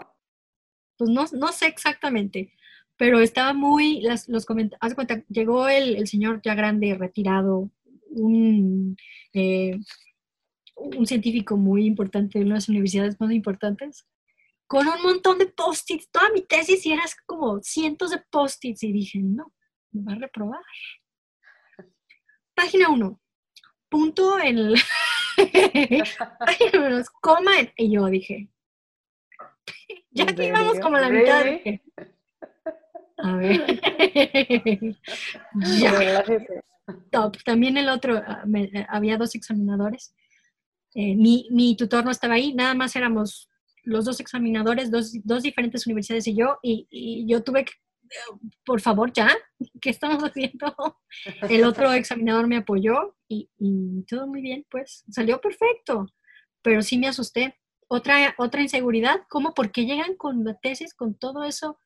Pues 0.97 1.11
no, 1.11 1.25
no 1.33 1.49
sé 1.49 1.67
exactamente, 1.67 2.53
pero 2.97 3.21
estaba 3.21 3.53
muy, 3.53 4.01
las, 4.01 4.29
los 4.29 4.47
comentarios, 4.47 4.95
cuenta, 4.95 5.23
llegó 5.29 5.69
el, 5.69 5.97
el, 5.97 6.07
señor 6.07 6.41
ya 6.43 6.55
grande, 6.55 6.95
retirado, 6.95 7.71
un, 8.11 8.97
eh, 9.33 9.79
un 10.77 11.07
científico 11.07 11.57
muy 11.57 11.87
importante 11.87 12.39
de 12.39 12.45
una 12.45 12.55
de 12.55 12.59
las 12.59 12.69
universidades 12.69 13.19
más 13.21 13.33
importantes, 13.33 14.07
con 14.67 14.87
un 14.89 15.03
montón 15.03 15.39
de 15.39 15.47
post-its, 15.47 16.09
toda 16.11 16.31
mi 16.31 16.43
tesis 16.43 16.85
y 16.87 16.93
eras 16.93 17.15
como 17.27 17.61
cientos 17.63 18.11
de 18.11 18.23
post-its 18.31 18.83
y 18.83 18.93
dije, 18.93 19.19
no, 19.21 19.53
me 19.91 20.03
va 20.03 20.13
a 20.13 20.17
reprobar. 20.17 20.63
Página 22.55 22.89
1, 22.89 23.21
punto 23.89 24.39
en 24.41 24.75
página 26.39 26.87
1, 26.87 27.03
coma 27.21 27.53
y 27.77 27.93
yo 27.93 28.07
dije, 28.07 28.49
ya 30.11 30.25
aquí 30.25 30.51
vamos 30.53 30.79
como 30.79 30.97
a 30.97 31.01
la 31.01 31.11
mitad. 31.11 31.45
A 33.19 33.37
ver. 33.37 33.81
ya. 35.81 36.25
Top. 37.11 37.37
También 37.45 37.77
el 37.77 37.89
otro, 37.89 38.17
ah, 38.17 38.45
eh, 38.55 38.87
había 38.89 39.17
dos 39.17 39.35
examinadores. 39.35 40.15
Eh, 40.95 41.17
mi, 41.17 41.49
mi 41.51 41.77
tutor 41.77 42.05
no 42.05 42.11
estaba 42.11 42.35
ahí, 42.35 42.55
nada 42.55 42.75
más 42.75 42.95
éramos 42.95 43.49
los 43.85 44.05
dos 44.05 44.21
examinadores, 44.21 44.91
dos, 44.91 45.13
dos 45.25 45.43
diferentes 45.43 45.87
universidades 45.87 46.27
y 46.27 46.37
yo, 46.37 46.59
y, 46.63 47.27
yo 47.27 47.43
tuve 47.43 47.65
que, 47.65 47.73
por 48.65 48.81
favor, 48.81 49.13
ya, 49.13 49.29
¿qué 49.81 49.91
estamos 49.91 50.23
haciendo? 50.23 50.75
El 51.49 51.65
otro 51.65 51.93
examinador 51.93 52.47
me 52.47 52.57
apoyó 52.57 53.17
y, 53.29 53.49
todo 54.09 54.27
muy 54.27 54.41
bien, 54.41 54.67
pues 54.71 55.05
salió 55.11 55.41
perfecto, 55.41 56.07
pero 56.63 56.83
sí 56.83 56.99
me 56.99 57.09
asusté. 57.09 57.57
Otra, 57.87 58.35
otra 58.39 58.63
inseguridad, 58.63 59.21
¿cómo? 59.29 59.53
¿Por 59.53 59.71
qué 59.71 59.85
llegan 59.85 60.17
con 60.17 60.43
la 60.43 60.55
tesis, 60.55 60.95
con 60.95 61.15
todo 61.15 61.45
eso? 61.45 61.79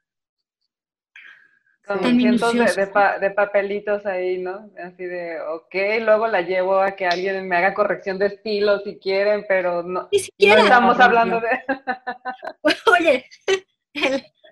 Con 1.88 2.20
cientos 2.20 2.52
de, 2.54 3.30
papelitos 3.30 4.04
ahí, 4.04 4.38
¿no? 4.38 4.70
Así 4.82 5.04
de, 5.04 5.40
ok, 5.40 5.74
luego 6.02 6.26
la 6.26 6.42
llevo 6.42 6.78
a 6.80 6.92
que 6.92 7.06
alguien 7.06 7.48
me 7.48 7.56
haga 7.56 7.72
corrección 7.72 8.18
de 8.18 8.26
estilo 8.26 8.78
si 8.80 8.98
quieren, 8.98 9.44
pero 9.48 9.82
no, 9.82 10.08
Ni 10.12 10.18
siquiera. 10.18 10.62
estamos 10.62 11.00
hablando 11.00 11.40
de... 11.40 11.48
Oye, 12.98 13.24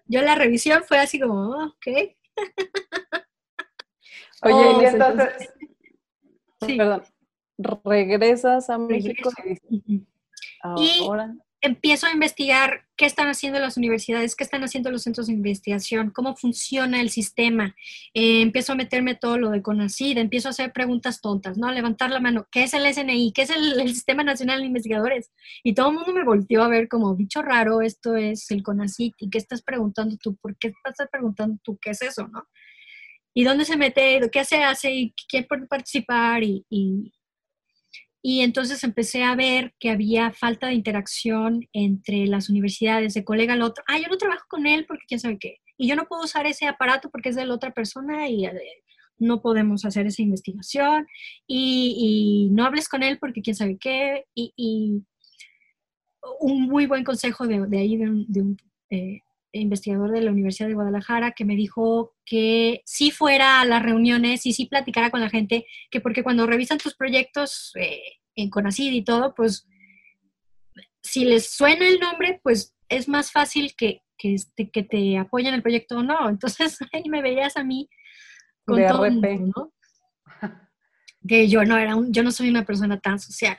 yo 0.06 0.22
la 0.22 0.34
revisión 0.34 0.82
fue 0.82 0.98
así 0.98 1.20
como, 1.20 1.34
oh, 1.34 1.64
ok. 1.66 1.86
Oye, 4.42 4.54
oh, 4.54 4.82
y 4.82 4.84
entonces... 4.86 5.50
Sí. 6.66 6.76
Perdón, 6.78 7.02
regresas 7.58 8.70
a 8.70 8.78
México 8.78 9.30
ahora 10.62 11.34
empiezo 11.66 12.06
a 12.06 12.12
investigar 12.12 12.86
qué 12.96 13.04
están 13.04 13.28
haciendo 13.28 13.58
las 13.58 13.76
universidades, 13.76 14.34
qué 14.34 14.44
están 14.44 14.64
haciendo 14.64 14.90
los 14.90 15.02
centros 15.02 15.26
de 15.26 15.34
investigación, 15.34 16.10
cómo 16.10 16.34
funciona 16.34 17.00
el 17.00 17.10
sistema. 17.10 17.74
Eh, 18.14 18.40
empiezo 18.40 18.72
a 18.72 18.76
meterme 18.76 19.14
todo 19.14 19.38
lo 19.38 19.50
de 19.50 19.62
CONACID, 19.62 20.18
empiezo 20.18 20.48
a 20.48 20.52
hacer 20.52 20.72
preguntas 20.72 21.20
tontas, 21.20 21.58
¿no? 21.58 21.68
A 21.68 21.72
levantar 21.72 22.10
la 22.10 22.20
mano, 22.20 22.46
¿qué 22.50 22.64
es 22.64 22.74
el 22.74 22.86
SNI? 22.86 23.32
¿Qué 23.32 23.42
es 23.42 23.50
el, 23.50 23.86
Sistema 23.88 24.24
Nacional 24.24 24.60
de 24.60 24.66
Investigadores? 24.66 25.30
Y 25.62 25.74
todo 25.74 25.90
el 25.90 25.96
mundo 25.96 26.12
me 26.12 26.24
volteó 26.24 26.62
a 26.62 26.68
ver 26.68 26.88
como, 26.88 27.14
bicho 27.14 27.42
raro, 27.42 27.82
esto 27.82 28.16
es 28.16 28.50
el 28.50 28.62
CONACID, 28.62 29.12
¿y 29.18 29.30
qué 29.30 29.38
estás 29.38 29.62
preguntando 29.62 30.16
tú? 30.16 30.36
¿Por 30.36 30.56
qué 30.56 30.72
estás 30.84 31.08
preguntando 31.10 31.58
tú 31.62 31.78
qué 31.80 31.90
es 31.90 32.02
eso, 32.02 32.28
no? 32.28 32.44
¿Y 33.34 33.44
dónde 33.44 33.66
se 33.66 33.76
mete? 33.76 34.20
¿Qué 34.32 34.44
se 34.44 34.64
hace? 34.64 34.90
¿Y 34.92 35.14
quién 35.28 35.44
puede 35.46 35.66
participar? 35.66 36.42
y, 36.42 36.64
y 36.70 37.12
entonces 38.40 38.82
empecé 38.82 39.22
a 39.22 39.36
ver 39.36 39.72
que 39.78 39.90
había 39.90 40.32
falta 40.32 40.66
de 40.66 40.74
interacción 40.74 41.68
entre 41.72 42.26
las 42.26 42.48
universidades, 42.50 43.14
de 43.14 43.24
colega 43.24 43.52
al 43.52 43.62
otro. 43.62 43.84
Ah, 43.86 43.98
yo 44.00 44.08
no 44.08 44.16
trabajo 44.16 44.44
con 44.48 44.66
él 44.66 44.84
porque 44.86 45.04
quién 45.06 45.20
sabe 45.20 45.38
qué. 45.38 45.58
Y 45.78 45.86
yo 45.86 45.94
no 45.94 46.06
puedo 46.06 46.24
usar 46.24 46.44
ese 46.44 46.66
aparato 46.66 47.08
porque 47.10 47.28
es 47.28 47.36
de 47.36 47.46
la 47.46 47.54
otra 47.54 47.72
persona 47.72 48.28
y 48.28 48.46
eh, 48.46 48.52
no 49.18 49.40
podemos 49.42 49.84
hacer 49.84 50.06
esa 50.06 50.22
investigación. 50.22 51.06
Y, 51.46 52.48
no 52.50 52.64
hables 52.64 52.88
con 52.88 53.04
él 53.04 53.18
porque 53.20 53.42
quién 53.42 53.54
sabe 53.54 53.78
qué. 53.78 54.24
Y, 54.34 55.02
un 56.40 56.62
muy 56.62 56.86
buen 56.86 57.04
consejo 57.04 57.46
de, 57.46 57.78
ahí, 57.78 57.96
de 57.96 58.40
un, 58.42 58.56
eh, 58.90 59.20
investigador 59.60 60.10
de 60.10 60.20
la 60.20 60.30
Universidad 60.30 60.68
de 60.68 60.74
Guadalajara, 60.74 61.32
que 61.32 61.44
me 61.44 61.56
dijo 61.56 62.14
que 62.24 62.82
si 62.84 63.10
fuera 63.10 63.60
a 63.60 63.64
las 63.64 63.82
reuniones 63.82 64.46
y 64.46 64.52
si 64.52 64.66
platicara 64.66 65.10
con 65.10 65.20
la 65.20 65.30
gente, 65.30 65.66
que 65.90 66.00
porque 66.00 66.22
cuando 66.22 66.46
revisan 66.46 66.78
tus 66.78 66.94
proyectos 66.94 67.72
eh, 67.76 68.00
en 68.34 68.50
Conacid 68.50 68.92
y 68.92 69.04
todo, 69.04 69.34
pues 69.34 69.66
si 71.02 71.24
les 71.24 71.50
suena 71.50 71.88
el 71.88 72.00
nombre, 72.00 72.40
pues 72.42 72.74
es 72.88 73.08
más 73.08 73.32
fácil 73.32 73.74
que, 73.76 74.02
que, 74.18 74.34
este, 74.34 74.70
que 74.70 74.82
te 74.82 75.18
apoyen 75.18 75.54
el 75.54 75.62
proyecto 75.62 75.98
o 75.98 76.02
no. 76.02 76.28
Entonces 76.28 76.78
ahí 76.92 77.08
me 77.08 77.22
veías 77.22 77.56
a 77.56 77.64
mí 77.64 77.88
con 78.64 78.84
todo 78.86 79.08
¿no? 79.10 79.72
Que 81.26 81.48
yo 81.48 81.64
no 81.64 81.76
era 81.76 81.96
un, 81.96 82.12
yo 82.12 82.22
no 82.22 82.30
soy 82.30 82.48
una 82.48 82.64
persona 82.64 83.00
tan 83.00 83.18
social. 83.18 83.58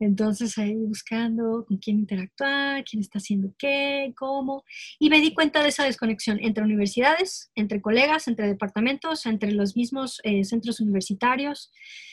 Entonces 0.00 0.58
ahí 0.58 0.74
buscando 0.74 1.64
con 1.66 1.78
quién 1.78 1.98
interactuar, 2.00 2.84
quién 2.84 3.00
está 3.00 3.18
haciendo 3.18 3.54
qué, 3.58 4.12
cómo. 4.16 4.64
Y 4.98 5.10
me 5.10 5.20
di 5.20 5.32
cuenta 5.32 5.62
de 5.62 5.68
esa 5.68 5.84
desconexión 5.84 6.38
entre 6.42 6.64
universidades, 6.64 7.50
entre 7.54 7.80
colegas, 7.80 8.28
entre 8.28 8.48
departamentos, 8.48 9.26
entre 9.26 9.52
los 9.52 9.76
mismos 9.76 10.20
eh, 10.24 10.44
centros 10.44 10.80
universitarios, 10.80 11.70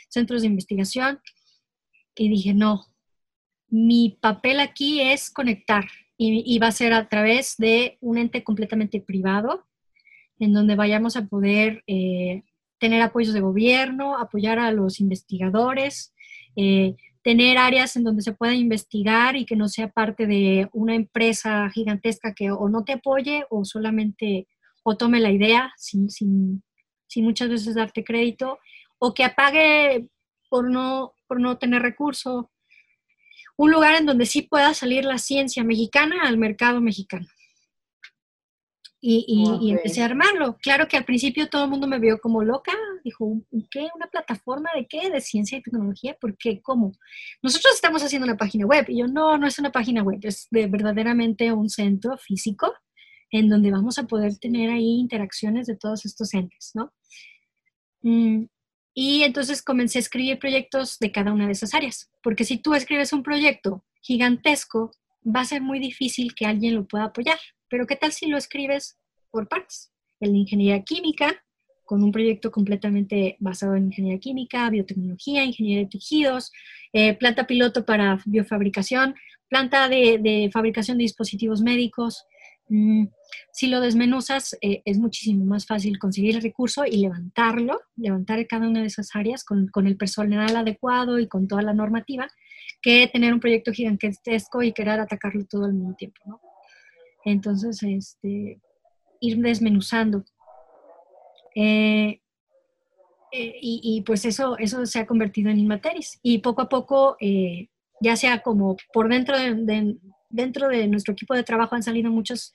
centros 0.10 0.42
de 0.42 0.48
investigación. 0.48 1.20
Y 2.16 2.30
dije, 2.30 2.54
no, 2.54 2.86
mi 3.68 4.18
papel 4.22 4.60
aquí 4.60 5.02
es 5.02 5.32
conectar 5.32 5.86
y, 6.18 6.60
va 6.60 6.68
a 6.68 6.72
ser 6.72 6.94
a 6.94 7.10
través 7.10 7.58
de 7.58 7.98
un 8.00 8.20
ente 8.20 8.44
completamente 8.44 9.02
privado, 9.02 9.66
en 10.38 10.54
donde 10.54 10.76
vayamos 10.76 11.18
a 11.18 11.26
poder 11.26 11.84
eh, 11.88 12.44
tener 12.78 13.02
apoyos 13.02 13.34
de 13.34 13.42
gobierno, 13.42 14.18
apoyar 14.18 14.60
a 14.60 14.72
los 14.72 15.00
investigadores, 15.00 16.14
eh, 16.56 16.96
tener 17.24 17.58
áreas 17.58 17.96
en 17.96 18.04
donde 18.04 18.24
se 18.24 18.34
pueda 18.34 18.56
investigar 18.56 19.36
y 19.36 19.46
que 19.46 19.56
no 19.56 19.68
sea 19.68 19.90
parte 19.90 20.26
de 20.26 20.70
una 20.74 20.96
empresa 20.96 21.70
gigantesca 21.70 22.34
que 22.34 22.52
o 22.52 22.68
no 22.70 22.84
te 22.84 22.94
apoye 22.94 23.46
o 23.50 23.64
solamente 23.64 24.48
o 24.84 24.98
tome 24.98 25.20
la 25.20 25.32
idea 25.32 25.72
sin, 25.78 26.10
sin, 26.10 26.64
sin 27.08 27.26
muchas 27.26 27.50
veces 27.50 27.76
darte 27.76 28.04
crédito 28.04 28.58
o 28.98 29.14
que 29.14 29.24
apague 29.24 30.08
por 30.50 30.70
no, 30.70 31.14
por 31.28 31.40
no 31.40 31.58
tener 31.58 31.82
recurso. 31.82 32.52
Un 33.58 33.72
lugar 33.72 33.96
en 33.96 34.06
donde 34.06 34.26
sí 34.26 34.42
pueda 34.42 34.74
salir 34.74 35.06
la 35.06 35.18
ciencia 35.18 35.64
mexicana 35.64 36.24
al 36.24 36.38
mercado 36.38 36.82
mexicano. 36.82 37.28
Y, 39.04 39.72
empecé 39.72 40.04
a 40.04 40.06
armarlo. 40.06 40.58
Claro 40.62 40.88
que 40.88 40.96
al 40.96 41.06
principio 41.06 41.50
todo 41.50 41.64
el 41.64 41.72
mundo 41.72 41.88
me 41.88 41.98
vio 41.98 42.20
como 42.20 42.44
loca. 42.44 42.72
Dijo, 43.04 43.42
¿qué? 43.72 43.88
¿Una 43.96 44.06
plataforma 44.08 44.70
de 44.76 44.86
qué? 44.88 45.10
¿De 45.10 45.20
ciencia 45.22 45.58
y 45.58 45.64
tecnología? 45.64 46.16
¿Por 46.22 46.38
qué? 46.38 46.62
¿Cómo? 46.62 46.92
Nosotros 47.42 47.74
estamos 47.74 48.04
haciendo 48.04 48.28
una 48.28 48.38
página 48.38 48.68
web. 48.68 48.86
Y 48.90 49.00
yo, 49.00 49.08
no, 49.08 49.40
no 49.40 49.48
es 49.48 49.58
una 49.58 49.72
página 49.72 50.04
web, 50.04 50.20
es 50.22 50.48
de 50.52 50.68
verdaderamente 50.68 51.52
un 51.52 51.70
centro 51.70 52.16
físico 52.18 52.72
en 53.32 53.50
donde 53.50 53.72
vamos 53.72 53.98
a 53.98 54.04
poder 54.04 54.38
tener 54.38 54.70
ahí 54.70 55.00
interacciones 55.00 55.66
de 55.66 55.78
todos 55.78 56.06
estos 56.06 56.34
entes, 56.34 56.72
¿no? 56.76 56.94
Mm, 58.04 58.46
y 58.94 59.24
entonces 59.24 59.64
comencé 59.64 59.98
a 59.98 60.02
escribir 60.02 60.38
proyectos 60.38 61.00
de 61.00 61.12
cada 61.12 61.32
una 61.32 61.46
de 61.46 61.54
esas 61.54 61.74
áreas. 61.74 62.12
Porque 62.22 62.44
si 62.44 62.58
tú 62.58 62.76
escribes 62.76 63.14
un 63.14 63.24
proyecto 63.24 63.86
gigantesco, 64.02 64.92
va 65.24 65.42
a 65.42 65.46
ser 65.46 65.62
muy 65.62 65.80
difícil 65.80 66.34
que 66.36 66.46
alguien 66.46 66.76
lo 66.76 66.86
pueda 66.86 67.06
apoyar 67.06 67.38
pero 67.72 67.88
¿qué 67.88 67.96
tal 67.96 68.12
si 68.12 68.28
lo 68.28 68.38
escribes 68.38 69.00
por 69.32 69.48
partes? 69.48 69.92
El 70.20 70.34
de 70.34 70.40
ingeniería 70.40 70.84
química, 70.84 71.42
con 71.86 72.04
un 72.04 72.12
proyecto 72.12 72.52
completamente 72.52 73.38
basado 73.40 73.76
en 73.76 73.86
ingeniería 73.86 74.20
química, 74.20 74.70
biotecnología, 74.70 75.46
ingeniería 75.46 75.86
de 75.86 75.90
tejidos, 75.90 76.52
eh, 76.92 77.16
planta 77.16 77.48
piloto 77.48 77.86
para 77.86 78.20
biofabricación, 78.26 79.16
planta 79.48 79.88
de, 79.88 80.50
fabricación 80.54 80.98
de 80.98 81.04
dispositivos 81.04 81.62
médicos. 81.62 82.26
Mm, 82.68 83.06
si 83.54 83.68
lo 83.68 83.80
desmenuzas, 83.80 84.58
eh, 84.62 84.82
es 84.84 84.98
muchísimo 85.00 85.46
más 85.46 85.66
fácil 85.66 85.98
conseguir 85.98 86.36
el 86.36 86.42
recurso 86.42 86.84
y 86.86 86.98
levantarlo, 86.98 87.80
levantar 87.96 88.46
cada 88.48 88.68
una 88.68 88.82
de 88.82 88.88
esas 88.88 89.16
áreas 89.16 89.46
con, 89.46 89.68
con 89.68 89.88
el 89.88 89.96
personal 89.96 90.56
adecuado 90.58 91.20
y 91.20 91.28
con 91.28 91.48
toda 91.48 91.62
la 91.62 91.74
normativa, 91.74 92.28
que 92.82 93.08
tener 93.08 93.34
un 93.34 93.40
proyecto 93.40 93.72
gigantesco 93.72 94.62
y 94.64 94.74
querer 94.74 95.00
atacarlo 95.00 95.46
todo 95.46 95.66
al 95.66 95.74
mismo 95.74 95.96
tiempo. 95.96 96.42
Entonces, 97.26 97.82
este, 97.84 98.60
ir 99.20 99.38
desmenuzando. 99.38 100.26
Eh, 101.56 102.22
eh, 103.32 103.54
y, 103.62 104.04
pues 104.06 104.26
eso, 104.26 104.58
eso 104.58 104.86
se 104.86 105.00
ha 105.00 105.06
convertido 105.06 105.50
en 105.50 105.60
Inmateris. 105.60 106.20
Y 106.22 106.40
poco 106.40 106.64
a 106.64 106.70
poco, 106.70 107.16
eh, 107.22 107.70
ya 108.02 108.16
sea 108.16 108.42
como 108.42 108.76
por 108.92 109.08
dentro 109.10 109.38
de, 109.38 109.96
dentro 110.30 110.68
de 110.68 110.88
nuestro 110.88 111.14
equipo 111.14 111.34
de 111.34 111.44
trabajo 111.44 111.76
han 111.76 111.84
salido 111.84 112.12
muchos 112.12 112.54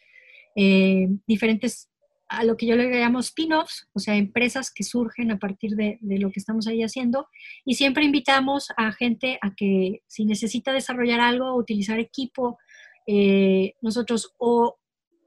diferentes, 1.26 1.90
a 2.28 2.44
lo 2.44 2.56
que 2.56 2.66
yo 2.66 2.76
le 2.76 2.90
llamo 2.90 3.20
spin-offs, 3.20 3.88
o 3.92 3.98
sea, 3.98 4.16
empresas 4.16 4.72
que 4.72 4.84
surgen 4.84 5.30
a 5.30 5.38
partir 5.38 5.76
de, 5.76 5.98
de, 6.00 6.18
lo 6.18 6.30
que 6.30 6.40
estamos 6.40 6.66
ahí 6.66 6.82
haciendo. 6.82 7.28
Y 7.64 7.74
siempre 7.74 8.04
invitamos 8.04 8.68
a 8.76 8.92
gente 8.92 9.38
a 9.42 9.54
que 9.54 10.02
si 10.06 10.24
necesita 10.24 10.72
desarrollar 10.72 11.20
algo, 11.20 11.54
utilizar 11.54 11.98
equipo, 11.98 12.58
eh, 13.06 13.74
nosotros 13.80 14.34
o 14.38 14.78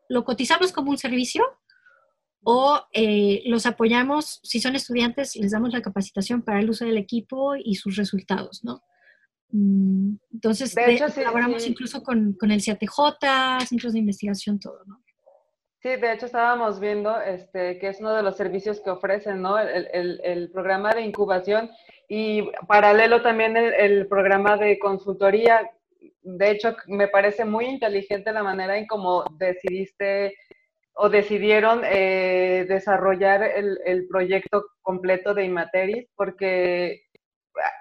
lo 0.10 0.26
cotizamos 0.26 0.74
como 0.74 0.91
un 0.91 0.97
servicio 0.97 1.43
o 2.43 2.82
eh, 2.93 3.41
los 3.45 3.66
apoyamos, 3.66 4.39
si 4.43 4.60
son 4.60 4.76
estudiantes, 4.76 5.36
les 5.36 5.52
damos 5.52 5.72
la 5.72 5.82
capacitación 5.82 6.41
para 6.41 6.60
el 6.60 6.70
uso 6.70 6.86
del 6.86 6.97
equipo 6.97 7.56
y 7.56 7.76
sus 7.76 7.95
resultados, 7.95 8.64
¿no? 8.64 8.82
Mm, 9.52 10.16
entonces, 10.34 10.76
de 10.76 10.93
hecho, 10.93 11.14
colaboramos 11.14 11.66
incluso 11.68 12.04
con, 12.04 12.34
con, 12.34 12.52
el 12.52 12.64
CATJ, 12.64 13.66
centros 13.68 13.93
de 13.93 14.00
investigación, 14.00 14.60
todo, 14.60 14.84
¿no? 14.86 15.02
Sí, 15.82 15.95
de 15.95 16.13
hecho 16.13 16.25
estábamos 16.25 16.80
viendo 16.80 17.19
este, 17.21 17.80
que 17.80 17.88
es 17.88 17.99
uno 18.01 18.13
de 18.13 18.23
los 18.23 18.36
servicios 18.36 18.82
que 18.82 18.89
ofrecen, 18.89 19.41
¿no? 19.41 19.57
El, 19.57 19.88
el, 19.93 20.21
el 20.23 20.51
programa 20.51 20.93
de 20.93 21.01
incubación 21.01 21.69
y 22.09 22.49
paralelo 22.67 23.21
también 23.21 23.55
el, 23.55 23.73
el, 23.73 24.07
programa 24.07 24.57
de 24.57 24.77
consultoría 24.77 25.69
de 26.21 26.51
hecho, 26.51 26.75
me 26.88 27.07
parece 27.07 27.45
muy 27.45 27.65
inteligente 27.65 28.32
la 28.32 28.43
manera 28.43 28.77
en 28.77 28.88
cómo 28.88 29.23
decidiste 29.38 30.36
o 30.93 31.09
decidieron 31.09 31.82
eh, 31.86 32.65
desarrollar 32.67 33.41
el, 33.43 34.07
proyecto 34.09 34.65
completo 34.82 35.34
de 35.34 35.45
Imateris, 35.45 36.07
porque 36.15 37.03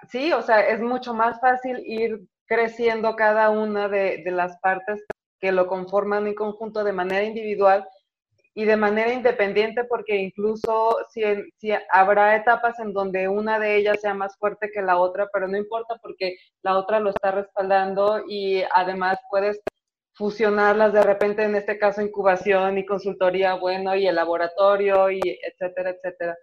sí, 0.07 0.31
o 0.31 0.41
sea, 0.41 0.61
es 0.69 0.79
mucho 0.79 1.13
más 1.13 1.39
fácil 1.41 1.81
ir 1.85 2.21
creciendo 2.45 3.15
cada 3.15 3.49
una 3.49 3.89
de, 3.89 4.21
de 4.23 4.31
las 4.31 4.57
partes 4.59 5.05
que 5.39 5.51
lo 5.51 5.67
conforman 5.67 6.27
en 6.27 6.35
conjunto 6.35 6.83
de 6.83 6.93
manera 6.93 7.23
individual 7.23 7.87
y 8.53 8.65
de 8.65 8.75
manera 8.75 9.13
independiente, 9.13 9.83
porque 9.85 10.17
incluso 10.17 10.97
si, 11.09 11.21
si, 11.57 11.71
habrá 11.91 12.35
etapas 12.35 12.79
en 12.79 12.93
donde 12.93 13.27
una 13.27 13.59
de 13.59 13.77
ellas 13.77 14.01
sea 14.01 14.13
más 14.13 14.35
fuerte 14.37 14.69
que 14.73 14.81
la 14.81 14.97
otra, 14.97 15.29
pero 15.31 15.47
no 15.47 15.57
importa 15.57 15.95
porque 16.01 16.35
la 16.63 16.77
otra 16.77 16.99
lo 16.99 17.11
está 17.11 17.31
respaldando 17.31 18.23
y 18.27 18.63
además 18.73 19.17
puedes 19.29 19.61
fusionarlas 20.19 20.91
de 20.91 21.01
repente, 21.01 21.43
en 21.43 21.55
este 21.55 21.79
caso 21.79 22.01
incubación 22.01 22.77
y 22.77 22.85
consultoría, 22.85 23.53
bueno, 23.53 23.95
y 23.95 24.05
el 24.07 24.15
laboratorio, 24.15 25.09
y 25.09 25.21
etcétera, 25.23 25.91
etcétera. 25.91 26.37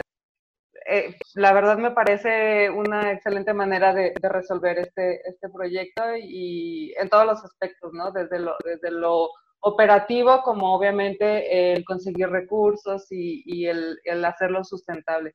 Eh, 0.89 1.17
la 1.35 1.53
verdad 1.53 1.79
me 1.79 1.91
parece 1.91 2.71
una 2.71 3.13
excelente 3.13 3.53
manera 3.53 3.93
de, 3.93 4.13
resolver 4.23 4.79
este, 4.79 5.21
este 5.29 5.49
proyecto 5.49 6.03
y 6.17 6.95
en 6.97 7.09
todos 7.09 7.27
los 7.27 7.45
aspectos, 7.45 7.93
¿no? 7.93 8.13
Desde 8.13 8.39
lo, 8.39 8.55
desde 8.65 8.93
lo 8.93 9.31
operativo 9.61 10.43
como 10.45 10.75
obviamente 10.75 11.73
el 11.73 11.85
conseguir 11.85 12.29
recursos 12.29 13.07
y, 13.11 13.67
el, 13.67 14.25
hacerlo 14.25 14.63
sustentable. 14.63 15.35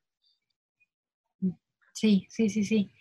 Sí, 1.93 2.25
sí, 2.29 2.49
sí, 2.49 2.63
sí. 2.63 2.91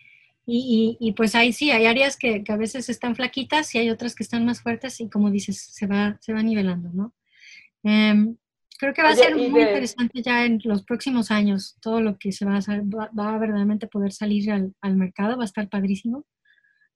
Y, 0.45 1.13
pues 1.15 1.35
ahí 1.35 1.53
sí, 1.53 1.71
hay 1.71 1.85
áreas 1.85 2.17
que, 2.17 2.43
a 2.49 2.57
veces 2.57 2.89
están 2.89 3.15
flaquitas 3.15 3.73
y 3.73 3.77
hay 3.77 3.89
otras 3.89 4.13
que 4.13 4.23
están 4.23 4.43
más 4.43 4.61
fuertes 4.61 4.99
y 4.99 5.09
como 5.09 5.31
dices, 5.31 5.61
se 5.61 5.87
va, 5.87 6.17
se 6.19 6.33
va 6.33 6.43
nivelando, 6.43 6.89
¿no? 6.91 7.13
Em, 7.83 8.35
creo 8.81 8.93
que 8.93 9.03
va 9.03 9.09
a 9.09 9.15
ser 9.15 9.35
muy 9.35 9.61
interesante 9.61 10.21
ya 10.23 10.43
en 10.43 10.59
los 10.63 10.83
próximos 10.83 11.29
años, 11.29 11.77
todo 11.81 12.01
lo 12.01 12.17
que 12.17 12.31
se 12.31 12.45
va 12.45 12.57
a, 12.57 12.59
va, 12.59 13.09
va 13.17 13.35
a 13.35 13.37
verdaderamente 13.37 13.85
poder 13.85 14.11
salir 14.11 14.51
al, 14.51 14.73
al 14.81 14.97
mercado, 14.97 15.37
va 15.37 15.43
a 15.43 15.45
estar 15.45 15.69
padrísimo. 15.69 16.25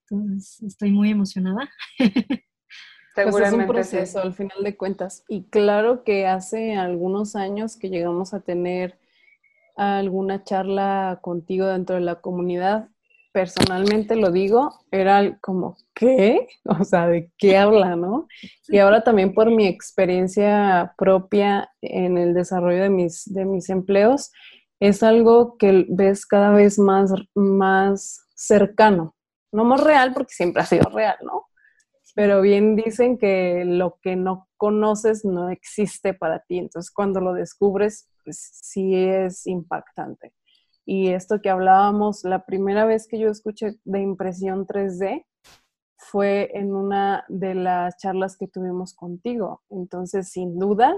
Entonces, 0.02 0.62
estoy 0.62 0.90
muy 0.90 1.10
emocionada. 1.10 1.70
Pues 3.14 3.34
es 3.34 3.52
un 3.54 3.66
proceso 3.66 4.20
al 4.20 4.34
final 4.34 4.62
de 4.62 4.76
cuentas. 4.76 5.24
Y 5.26 5.44
claro 5.44 6.04
que 6.04 6.26
hace 6.26 6.76
algunos 6.76 7.34
años 7.34 7.78
que 7.78 7.88
llegamos 7.88 8.34
a 8.34 8.40
tener 8.40 8.98
alguna 9.74 10.44
charla 10.44 11.20
contigo 11.22 11.66
dentro 11.66 11.94
de 11.94 12.02
la 12.02 12.20
comunidad, 12.20 12.90
personalmente 13.36 14.16
lo 14.16 14.30
digo, 14.30 14.80
era 14.90 15.38
como, 15.42 15.76
¿qué? 15.94 16.48
O 16.80 16.84
sea, 16.84 17.06
¿de 17.06 17.30
qué 17.36 17.58
habla, 17.58 17.94
no? 17.94 18.28
Y 18.66 18.78
ahora 18.78 19.04
también 19.04 19.34
por 19.34 19.50
mi 19.50 19.66
experiencia 19.66 20.94
propia 20.96 21.70
en 21.82 22.16
el 22.16 22.32
desarrollo 22.32 22.82
de 22.82 22.88
mis, 22.88 23.24
de 23.26 23.44
mis 23.44 23.68
empleos, 23.68 24.32
es 24.80 25.02
algo 25.02 25.58
que 25.58 25.84
ves 25.90 26.24
cada 26.24 26.50
vez 26.50 26.78
más, 26.78 27.12
más 27.34 28.26
cercano, 28.34 29.14
no 29.52 29.66
más 29.66 29.84
real 29.84 30.14
porque 30.14 30.32
siempre 30.32 30.62
ha 30.62 30.66
sido 30.66 30.88
real, 30.88 31.18
¿no? 31.22 31.42
pero 32.14 32.40
bien 32.40 32.76
dicen 32.76 33.18
que 33.18 33.64
lo 33.66 33.98
que 34.00 34.16
no 34.16 34.48
conoces 34.56 35.26
no 35.26 35.50
existe 35.50 36.14
para 36.14 36.38
ti, 36.38 36.56
entonces 36.56 36.90
cuando 36.90 37.20
lo 37.20 37.34
descubres, 37.34 38.08
pues 38.24 38.38
sí 38.62 38.94
es 38.94 39.46
impactante. 39.46 40.32
Y 40.86 41.08
esto 41.08 41.42
que 41.42 41.50
hablábamos, 41.50 42.24
la 42.24 42.46
primera 42.46 42.86
vez 42.86 43.08
que 43.08 43.18
yo 43.18 43.28
escuché 43.28 43.78
de 43.84 44.00
impresión 44.00 44.66
3D 44.66 45.26
fue 45.98 46.50
en 46.54 46.74
una 46.74 47.24
de 47.28 47.54
las 47.56 47.98
charlas 47.98 48.36
que 48.36 48.46
tuvimos 48.46 48.94
contigo. 48.94 49.62
Entonces, 49.68 50.30
sin 50.30 50.58
duda, 50.58 50.96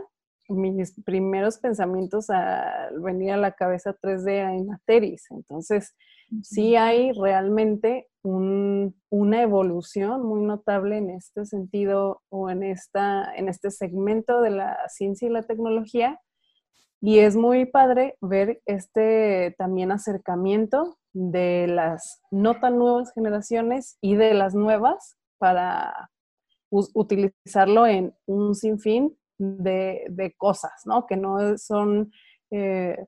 mis 0.49 0.93
primeros 1.05 1.59
pensamientos 1.59 2.31
al 2.31 3.01
venir 3.01 3.33
a 3.33 3.37
la 3.37 3.53
cabeza 3.53 3.97
3D 3.99 4.31
era 4.31 4.55
en 4.55 4.67
Materis. 4.67 5.27
Entonces, 5.31 5.95
sí 6.43 6.77
hay 6.77 7.13
realmente 7.13 8.09
una 8.23 9.43
evolución 9.43 10.23
muy 10.27 10.43
notable 10.43 10.99
en 10.99 11.11
este 11.11 11.47
sentido 11.47 12.23
o 12.29 12.51
en, 12.51 12.63
esta, 12.63 13.35
en 13.35 13.49
este 13.49 13.71
segmento 13.71 14.43
de 14.43 14.51
la 14.51 14.77
ciencia 14.89 15.29
y 15.29 15.33
la 15.33 15.43
tecnología. 15.43 16.21
Y 17.01 17.21
es 17.21 17.37
muy 17.37 17.67
padre 17.67 18.17
ver 18.21 18.61
este 18.67 19.55
también 19.57 19.93
acercamiento 19.93 20.99
de 21.13 21.67
las 21.69 22.21
no 22.31 22.59
tan 22.61 22.79
nuevas 22.79 23.13
generaciones 23.13 23.99
y 24.01 24.17
de 24.17 24.35
las 24.35 24.55
nuevas 24.55 25.17
para 25.39 26.11
utilizarlo 26.71 27.87
en 27.87 28.15
un 28.27 28.55
sinfín 28.55 29.17
de, 29.39 30.05
de 30.11 30.35
cosas, 30.37 30.73
¿no? 30.85 31.07
Que 31.07 31.17
no 31.17 31.57
son 31.57 32.13
eh, 32.51 33.07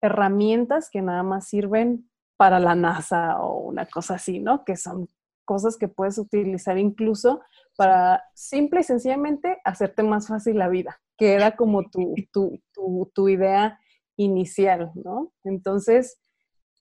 herramientas 0.00 0.88
que 0.90 1.02
nada 1.02 1.22
más 1.22 1.48
sirven 1.48 2.08
para 2.36 2.58
la 2.60 2.74
NASA 2.74 3.40
o 3.40 3.58
una 3.58 3.86
cosa 3.86 4.14
así, 4.14 4.38
¿no? 4.38 4.64
Que 4.64 4.76
son 4.76 5.08
cosas 5.44 5.76
que 5.76 5.88
puedes 5.88 6.18
utilizar 6.18 6.78
incluso 6.78 7.42
para 7.76 8.24
simple 8.34 8.80
y 8.80 8.84
sencillamente 8.84 9.60
hacerte 9.64 10.02
más 10.02 10.28
fácil 10.28 10.58
la 10.58 10.68
vida, 10.68 11.00
que 11.16 11.32
era 11.34 11.56
como 11.56 11.88
tu, 11.90 12.14
tu, 12.32 12.60
tu, 12.72 13.10
tu 13.14 13.28
idea 13.28 13.78
inicial, 14.16 14.92
¿no? 14.94 15.32
Entonces, 15.44 16.20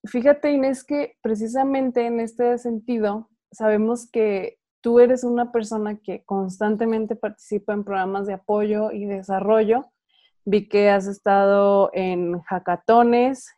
fíjate 0.06 0.52
Inés 0.52 0.84
que 0.84 1.18
precisamente 1.22 2.06
en 2.06 2.20
este 2.20 2.58
sentido 2.58 3.30
sabemos 3.52 4.10
que 4.10 4.58
tú 4.82 5.00
eres 5.00 5.24
una 5.24 5.52
persona 5.52 6.00
que 6.00 6.24
constantemente 6.26 7.16
participa 7.16 7.74
en 7.74 7.84
programas 7.84 8.28
de 8.28 8.34
apoyo 8.34 8.92
y 8.92 9.06
desarrollo 9.06 9.94
vi 10.46 10.68
que 10.68 10.90
has 10.90 11.08
estado 11.08 11.90
en 11.94 12.42
hackatones, 12.42 13.54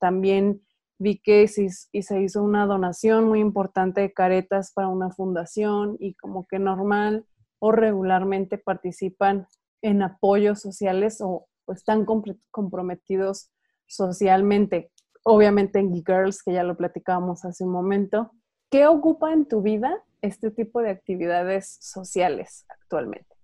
también 0.00 0.62
vi 0.98 1.18
que 1.18 1.46
se 1.48 2.20
hizo 2.22 2.42
una 2.42 2.66
donación 2.66 3.26
muy 3.26 3.40
importante 3.40 4.00
de 4.00 4.12
caretas 4.12 4.72
para 4.72 4.88
una 4.88 5.10
fundación 5.10 5.96
y 5.98 6.14
como 6.14 6.46
que 6.46 6.58
normal 6.58 7.26
o 7.58 7.72
regularmente 7.72 8.58
participan 8.58 9.46
en 9.84 10.02
apoyos 10.02 10.60
sociales 10.60 11.20
o, 11.20 11.46
están 11.68 12.04
comprometidos 12.50 13.50
socialmente. 13.86 14.90
Obviamente 15.22 15.78
en 15.78 15.94
Girls, 15.94 16.42
que 16.42 16.52
ya 16.52 16.62
lo 16.62 16.76
platicábamos 16.76 17.44
hace 17.46 17.64
un 17.64 17.70
momento. 17.70 18.32
¿Qué 18.70 18.86
ocupa 18.86 19.32
en 19.32 19.46
tu 19.46 19.62
vida 19.62 20.02
este 20.20 20.50
tipo 20.50 20.82
de 20.82 20.90
actividades 20.90 21.78
sociales 21.80 22.66
actualmente? 22.68 23.34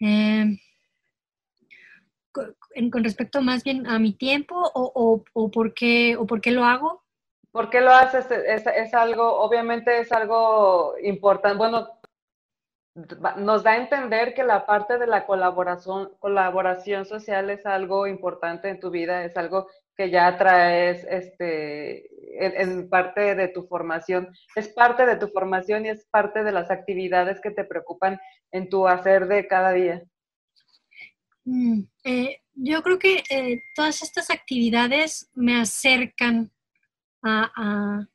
Eh, 0.00 0.58
con, 2.32 3.04
respecto 3.04 3.42
más 3.42 3.62
bien 3.62 3.86
a 3.86 3.98
mi 3.98 4.14
tiempo 4.14 4.54
o, 4.74 5.22
o, 5.34 5.50
por, 5.50 5.74
qué, 5.74 6.16
o 6.16 6.26
por 6.26 6.40
qué 6.40 6.50
lo 6.50 6.64
hago? 6.64 7.02
¿Por 7.50 7.68
qué 7.68 7.82
lo 7.82 7.90
haces? 7.90 8.30
Es, 8.30 8.66
es, 8.66 8.94
algo, 8.94 9.40
obviamente 9.40 10.00
es 10.00 10.10
algo 10.12 10.94
importante. 11.02 11.58
Bueno, 11.58 11.88
nos 12.94 13.62
da 13.62 13.72
a 13.72 13.76
entender 13.78 14.34
que 14.34 14.44
la 14.44 14.66
parte 14.66 14.98
de 14.98 15.06
la 15.06 15.24
colaboración, 15.24 16.10
colaboración 16.18 17.06
social 17.06 17.48
es 17.50 17.64
algo 17.64 18.06
importante 18.06 18.68
en 18.68 18.80
tu 18.80 18.90
vida, 18.90 19.24
es 19.24 19.36
algo 19.36 19.68
que 19.96 20.10
ya 20.10 20.36
traes 20.36 21.04
este, 21.08 22.08
en, 22.44 22.88
parte 22.88 23.34
de 23.34 23.48
tu 23.48 23.66
formación, 23.66 24.28
es 24.56 24.68
parte 24.68 25.06
de 25.06 25.16
tu 25.16 25.28
formación 25.28 25.86
y 25.86 25.90
es 25.90 26.06
parte 26.10 26.44
de 26.44 26.52
las 26.52 26.70
actividades 26.70 27.40
que 27.40 27.50
te 27.50 27.64
preocupan 27.64 28.20
en 28.50 28.68
tu 28.68 28.86
hacer 28.86 29.26
de 29.26 29.46
cada 29.46 29.72
día. 29.72 30.02
Mm, 31.44 31.82
eh, 32.04 32.40
yo 32.54 32.82
creo 32.82 32.98
que 32.98 33.24
eh, 33.30 33.62
todas 33.74 34.02
estas 34.02 34.30
actividades 34.30 35.30
me 35.34 35.60
acercan 35.60 36.50
a, 37.22 38.06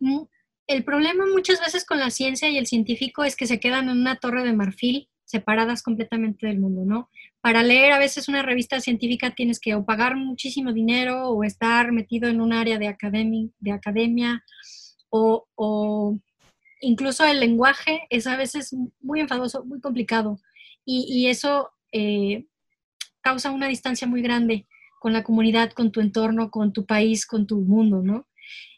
mm, 0.00 0.22
El 0.66 0.84
problema 0.84 1.24
muchas 1.26 1.60
veces 1.60 1.84
con 1.84 1.98
la 1.98 2.10
ciencia 2.10 2.48
y 2.48 2.56
el 2.56 2.66
científico 2.66 3.24
es 3.24 3.36
que 3.36 3.46
se 3.46 3.60
quedan 3.60 3.88
en 3.88 3.98
una 3.98 4.16
torre 4.16 4.42
de 4.44 4.54
marfil 4.54 5.08
separadas 5.24 5.82
completamente 5.82 6.46
del 6.46 6.58
mundo, 6.58 6.84
¿no? 6.84 7.10
Para 7.40 7.62
leer 7.62 7.92
a 7.92 7.98
veces 7.98 8.28
una 8.28 8.42
revista 8.42 8.80
científica 8.80 9.34
tienes 9.34 9.58
que 9.58 9.74
o 9.74 9.84
pagar 9.84 10.16
muchísimo 10.16 10.72
dinero 10.72 11.28
o 11.28 11.44
estar 11.44 11.92
metido 11.92 12.28
en 12.28 12.40
un 12.40 12.52
área 12.52 12.78
de, 12.78 12.88
academia, 12.88 13.48
de 13.58 13.72
academia 13.72 14.44
o, 15.10 16.18
incluso 16.80 17.24
el 17.24 17.40
lenguaje 17.40 18.06
es 18.10 18.26
a 18.26 18.36
veces 18.36 18.74
muy 19.00 19.20
enfadoso, 19.20 19.64
muy 19.64 19.80
complicado 19.80 20.38
y, 20.84 21.28
eso 21.28 21.70
eh, 21.92 22.46
causa 23.22 23.50
una 23.50 23.68
distancia 23.68 24.06
muy 24.06 24.20
grande 24.22 24.66
con 25.00 25.12
la 25.12 25.22
comunidad, 25.22 25.72
con 25.72 25.92
tu 25.92 26.00
entorno, 26.00 26.50
con 26.50 26.72
tu 26.72 26.84
país, 26.84 27.26
con 27.26 27.46
tu 27.46 27.60
mundo, 27.60 28.02
¿no? 28.02 28.26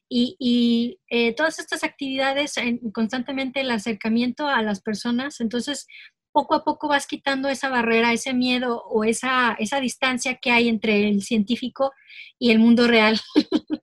Y, 0.09 1.01
eh, 1.11 1.35
todas 1.35 1.59
estas 1.59 1.83
actividades, 1.83 2.55
constantemente 2.93 3.61
el 3.61 3.71
acercamiento 3.71 4.47
a 4.49 4.63
las 4.63 4.81
personas, 4.81 5.41
entonces 5.41 5.87
poco 6.33 6.55
a 6.55 6.65
poco 6.65 6.89
vas 6.89 7.07
quitando 7.07 7.49
esa 7.49 7.69
barrera, 7.71 8.13
ese 8.13 8.35
miedo 8.35 8.83
o 8.85 9.05
esa, 9.05 9.57
esa 9.59 9.81
distancia 9.81 10.37
que 10.37 10.51
hay 10.51 10.69
entre 10.69 11.09
el 11.09 11.23
científico 11.23 11.93
y 12.39 12.51
el 12.51 12.59
mundo 12.59 12.87
real. 12.87 13.21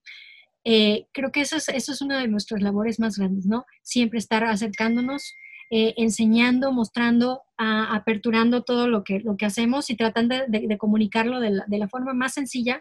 Eh, 0.65 1.07
creo 1.11 1.29
que 1.29 1.41
eso 1.41 1.57
es, 1.57 1.67
eso 1.67 1.91
es 1.91 2.01
una 2.01 2.17
de 2.21 2.29
nuestras 2.29 2.61
labores 2.61 2.97
más 2.97 3.17
grandes, 3.17 3.45
¿no? 3.45 3.65
Siempre 3.81 4.17
estar 4.17 4.45
acercándonos 4.45 5.35
eh, 5.69 5.93
enseñando, 5.97 6.71
mostrando, 6.71 7.41
aperturando 7.57 8.63
todo 8.63 8.87
lo 8.87 9.03
que, 9.03 9.19
lo 9.19 9.35
que 9.37 9.45
hacemos 9.45 9.89
y 9.89 9.97
tratando 9.97 10.35
de, 10.47 10.77
comunicarlo 10.77 11.39
de 11.39 11.49
la, 11.49 11.65
de 11.67 11.77
la, 11.79 11.89
forma 11.89 12.13
más 12.13 12.35
sencilla 12.35 12.79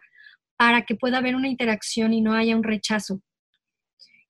para 0.58 0.82
que 0.82 0.94
pueda 0.94 1.18
haber 1.18 1.34
una 1.34 1.48
interacción 1.48 2.12
y 2.12 2.20
no 2.20 2.34
haya 2.34 2.54
un 2.54 2.62
rechazo. 2.62 3.20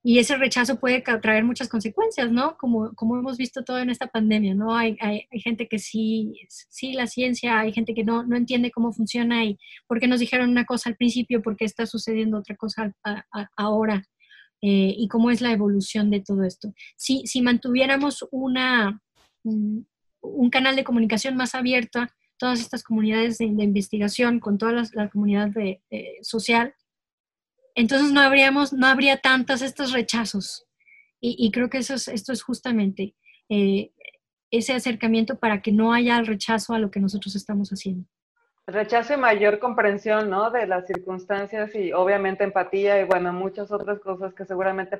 Y 0.04 0.18
ese 0.18 0.36
rechazo 0.36 0.80
puede 0.80 1.00
traer 1.00 1.44
muchas 1.44 1.68
consecuencias, 1.68 2.30
¿no? 2.30 2.56
Como, 2.56 2.92
como 2.94 3.16
hemos 3.16 3.36
visto 3.36 3.62
todo 3.62 3.78
en 3.78 3.88
esta 3.88 4.08
pandemia, 4.08 4.54
¿no? 4.54 4.74
Hay, 4.74 4.96
hay, 5.00 5.26
gente 5.40 5.68
que 5.68 5.78
sí, 5.78 6.34
sí 6.48 6.92
la 6.92 7.06
ciencia, 7.06 7.60
hay 7.60 7.72
gente 7.72 7.94
que 7.94 8.02
no, 8.02 8.24
no 8.24 8.36
entiende 8.36 8.72
cómo 8.72 8.92
funciona 8.92 9.44
y 9.44 9.58
por 9.86 10.00
qué 10.00 10.08
nos 10.08 10.18
dijeron 10.18 10.50
una 10.50 10.64
cosa 10.64 10.90
al 10.90 10.96
principio, 10.96 11.40
por 11.40 11.56
qué 11.56 11.64
está 11.64 11.86
sucediendo 11.86 12.38
otra 12.38 12.56
cosa 12.56 12.92
ahora. 13.56 14.04
Eh, 14.64 14.94
y 14.96 15.08
cómo 15.08 15.32
es 15.32 15.40
la 15.40 15.50
evolución 15.50 16.08
de 16.08 16.20
todo 16.20 16.44
esto. 16.44 16.72
Si, 16.96 17.26
si 17.26 17.42
mantuviéramos 17.42 18.24
una, 18.30 19.02
un, 19.42 19.86
canal 20.52 20.76
de 20.76 20.84
comunicación 20.84 21.36
más 21.36 21.56
abierto, 21.56 22.06
todas 22.36 22.60
estas 22.60 22.84
comunidades 22.84 23.38
de, 23.38 23.46
investigación, 23.46 24.38
con 24.38 24.58
toda 24.58 24.84
la, 24.92 25.10
comunidad 25.10 25.48
de, 25.48 25.80
social, 26.22 26.74
entonces 27.74 28.12
no, 28.12 28.20
habríamos, 28.20 28.72
no 28.72 28.86
habría 28.86 29.18
tantos 29.18 29.62
estos 29.62 29.92
rechazos. 29.92 30.66
Y, 31.24 31.52
creo 31.52 31.70
que 31.70 31.78
eso 31.78 31.94
esto 31.94 32.32
es 32.32 32.42
justamente 32.42 33.14
eh, 33.48 33.92
ese 34.50 34.72
acercamiento 34.72 35.38
para 35.38 35.62
que 35.62 35.70
no 35.70 35.92
haya 35.92 36.18
el 36.18 36.26
rechazo 36.26 36.74
a 36.74 36.80
lo 36.80 36.90
que 36.90 36.98
nosotros 36.98 37.36
estamos 37.36 37.70
haciendo. 37.70 38.08
Rechazo 38.66 39.14
y 39.14 39.16
mayor 39.16 39.60
comprensión, 39.60 40.30
¿no? 40.30 40.50
De 40.50 40.66
las 40.66 40.86
circunstancias 40.86 41.74
y 41.76 41.92
obviamente 41.92 42.42
empatía 42.42 43.00
y 43.00 43.04
bueno, 43.04 43.32
muchas 43.32 43.70
otras 43.70 44.00
cosas 44.00 44.34
que 44.34 44.44
seguramente 44.44 44.98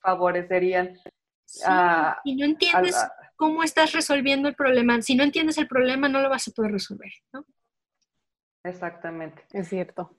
favorecerían. 0.00 0.98
si 1.44 2.34
no 2.36 2.44
entiendes 2.44 2.96
cómo 3.34 3.64
estás 3.64 3.92
resolviendo 3.92 4.48
el 4.48 4.54
problema, 4.54 5.02
si 5.02 5.16
no 5.16 5.24
entiendes 5.24 5.58
el 5.58 5.66
problema 5.66 6.08
no 6.08 6.20
lo 6.20 6.30
vas 6.30 6.46
a 6.46 6.52
poder 6.52 6.72
resolver, 6.72 7.10
¿no? 7.32 7.44
Exactamente. 8.64 9.42
Es 9.52 9.68
cierto. 9.68 10.10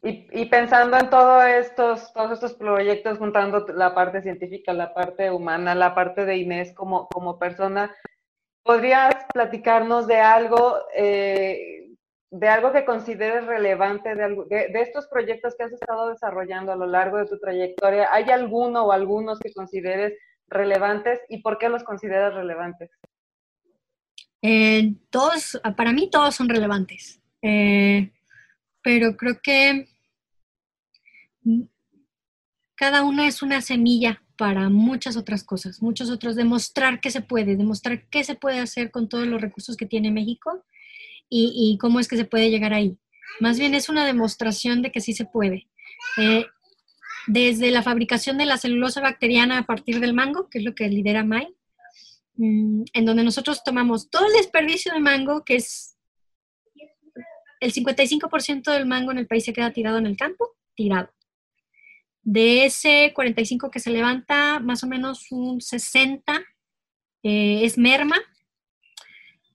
Y, 0.00 0.44
pensando 0.46 0.96
en 0.96 1.10
todos 1.10 1.44
estos, 1.44 2.12
todos 2.12 2.32
estos 2.32 2.54
proyectos, 2.54 3.18
juntando 3.18 3.66
la 3.74 3.94
parte 3.94 4.22
científica, 4.22 4.72
la 4.72 4.94
parte 4.94 5.30
humana, 5.30 5.74
la 5.74 5.94
parte 5.94 6.24
de 6.24 6.36
Inés 6.36 6.72
como, 6.72 7.08
como 7.08 7.38
persona, 7.38 7.92
¿podrías 8.62 9.16
platicarnos 9.32 10.06
de 10.06 10.20
algo 10.20 10.76
eh, 10.94 11.78
de 12.30 12.48
algo 12.48 12.72
que 12.72 12.84
consideres 12.84 13.46
relevante, 13.46 14.14
de, 14.14 14.44
de, 14.48 14.80
estos 14.80 15.06
proyectos 15.06 15.54
que 15.56 15.64
has 15.64 15.72
estado 15.72 16.10
desarrollando 16.10 16.72
a 16.72 16.76
lo 16.76 16.86
largo 16.86 17.16
de 17.16 17.26
tu 17.26 17.38
trayectoria, 17.38 18.08
¿hay 18.12 18.24
alguno 18.30 18.84
o 18.84 18.92
algunos 18.92 19.38
que 19.38 19.52
consideres 19.52 20.12
relevantes 20.48 21.20
y 21.28 21.40
por 21.40 21.58
qué 21.58 21.68
los 21.68 21.84
consideras 21.84 22.34
relevantes? 22.34 22.90
Eh, 24.42 24.94
todos, 25.10 25.60
para 25.76 25.92
mí 25.92 26.10
todos 26.10 26.34
son 26.34 26.48
relevantes, 26.48 27.20
eh, 27.42 28.12
pero 28.88 29.18
creo 29.18 29.38
que 29.42 29.86
cada 32.74 33.02
una 33.02 33.26
es 33.28 33.42
una 33.42 33.60
semilla 33.60 34.22
para 34.38 34.70
muchas 34.70 35.18
otras 35.18 35.44
cosas, 35.44 35.82
muchos 35.82 36.08
otros, 36.08 36.36
demostrar 36.36 36.98
que 37.02 37.10
se 37.10 37.20
puede, 37.20 37.56
demostrar 37.56 38.08
qué 38.08 38.24
se 38.24 38.34
puede 38.34 38.60
hacer 38.60 38.90
con 38.90 39.06
todos 39.10 39.26
los 39.26 39.42
recursos 39.42 39.76
que 39.76 39.84
tiene 39.84 40.10
México 40.10 40.64
y, 41.28 41.76
cómo 41.78 42.00
es 42.00 42.08
que 42.08 42.16
se 42.16 42.24
puede 42.24 42.48
llegar 42.48 42.72
ahí. 42.72 42.96
Más 43.40 43.58
bien 43.58 43.74
es 43.74 43.90
una 43.90 44.06
demostración 44.06 44.80
de 44.80 44.90
que 44.90 45.02
sí 45.02 45.12
se 45.12 45.26
puede. 45.26 45.68
Eh, 46.16 46.46
desde 47.26 47.70
la 47.70 47.82
fabricación 47.82 48.38
de 48.38 48.46
la 48.46 48.56
celulosa 48.56 49.02
bacteriana 49.02 49.58
a 49.58 49.66
partir 49.66 50.00
del 50.00 50.14
mango, 50.14 50.48
que 50.48 50.60
es 50.60 50.64
lo 50.64 50.74
que 50.74 50.88
lidera 50.88 51.24
MAI, 51.24 51.54
mm, 52.36 52.84
en 52.94 53.04
donde 53.04 53.22
nosotros 53.22 53.62
tomamos 53.62 54.08
todo 54.08 54.26
el 54.28 54.32
desperdicio 54.32 54.94
de 54.94 55.00
mango, 55.00 55.44
que 55.44 55.56
es 55.56 55.97
el 57.60 57.72
55% 57.72 58.72
del 58.72 58.86
mango 58.86 59.12
en 59.12 59.18
el 59.18 59.26
país 59.26 59.44
se 59.44 59.52
queda 59.52 59.72
tirado 59.72 59.98
en 59.98 60.06
el 60.06 60.16
campo, 60.16 60.56
tirado. 60.74 61.10
De 62.22 62.66
ese 62.66 63.12
45 63.14 63.70
que 63.70 63.80
se 63.80 63.90
levanta, 63.90 64.60
más 64.60 64.84
o 64.84 64.86
menos 64.86 65.30
un 65.30 65.60
60 65.60 66.42
eh, 67.22 67.64
es 67.64 67.78
merma, 67.78 68.16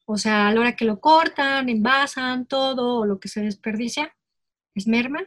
o 0.05 0.17
sea, 0.17 0.47
a 0.47 0.53
la 0.53 0.59
hora 0.59 0.75
que 0.75 0.85
lo 0.85 0.99
cortan, 0.99 1.69
envasan 1.69 2.45
todo 2.45 2.99
o 2.99 3.05
lo 3.05 3.19
que 3.19 3.29
se 3.29 3.41
desperdicia, 3.41 4.15
es 4.75 4.87
merma. 4.87 5.21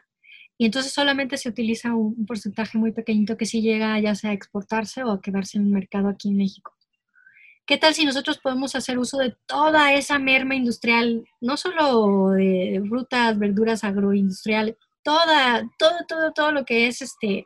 Y 0.58 0.66
entonces 0.66 0.92
solamente 0.92 1.36
se 1.36 1.48
utiliza 1.48 1.94
un, 1.94 2.26
porcentaje 2.26 2.78
muy 2.78 2.92
pequeñito 2.92 3.36
que 3.36 3.46
sí 3.46 3.60
llega 3.62 3.98
ya 4.00 4.14
sea 4.14 4.30
a 4.30 4.34
exportarse 4.34 5.04
o 5.04 5.10
a 5.10 5.20
quedarse 5.20 5.58
en 5.58 5.64
el 5.64 5.70
mercado 5.70 6.08
aquí 6.08 6.28
en 6.28 6.36
México. 6.38 6.74
¿Qué 7.66 7.78
tal 7.78 7.94
si 7.94 8.04
nosotros 8.04 8.38
podemos 8.38 8.76
hacer 8.76 8.96
uso 8.96 9.18
de 9.18 9.34
toda 9.46 9.92
esa 9.92 10.20
merma 10.20 10.54
industrial, 10.54 11.26
no 11.40 11.56
solo 11.56 12.30
de 12.30 12.80
frutas, 12.88 13.36
verduras 13.36 13.82
agroindustriales, 13.82 14.76
toda, 15.02 15.68
todo, 15.76 15.96
todo, 16.06 16.32
todo 16.32 16.52
lo 16.52 16.64
que 16.64 16.86
es 16.86 17.02
este 17.02 17.44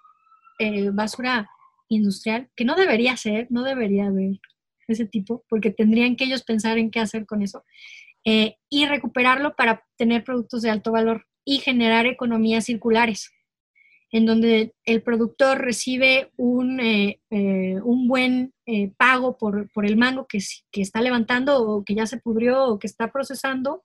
eh, 0.58 0.90
basura 0.90 1.48
industrial, 1.88 2.50
que 2.54 2.66
no 2.66 2.76
debería 2.76 3.16
ser, 3.16 3.46
no 3.48 3.62
debería 3.62 4.08
haber 4.08 4.38
ese 4.88 5.06
tipo, 5.06 5.42
porque 5.48 5.70
tendrían 5.70 6.16
que 6.16 6.24
ellos 6.24 6.42
pensar 6.42 6.76
en 6.76 6.90
qué 6.90 7.00
hacer 7.00 7.24
con 7.24 7.40
eso, 7.40 7.64
eh, 8.26 8.56
y 8.68 8.84
recuperarlo 8.84 9.56
para 9.56 9.86
tener 9.96 10.22
productos 10.22 10.60
de 10.60 10.68
alto 10.68 10.92
valor 10.92 11.26
y 11.46 11.60
generar 11.60 12.04
economías 12.04 12.66
circulares, 12.66 13.32
en 14.12 14.26
donde 14.26 14.74
el 14.84 15.02
productor 15.02 15.58
recibe 15.58 16.30
un, 16.36 16.80
eh, 16.80 17.20
eh, 17.30 17.76
un 17.82 18.08
buen 18.08 18.52
pago 18.96 19.36
por, 19.36 19.70
por, 19.72 19.84
el 19.84 19.96
mango 19.96 20.26
que, 20.26 20.38
que 20.70 20.82
está 20.82 21.00
levantando 21.00 21.60
o 21.60 21.84
que 21.84 21.94
ya 21.94 22.06
se 22.06 22.18
pudrió 22.18 22.64
o 22.66 22.78
que 22.78 22.86
está 22.86 23.10
procesando, 23.10 23.84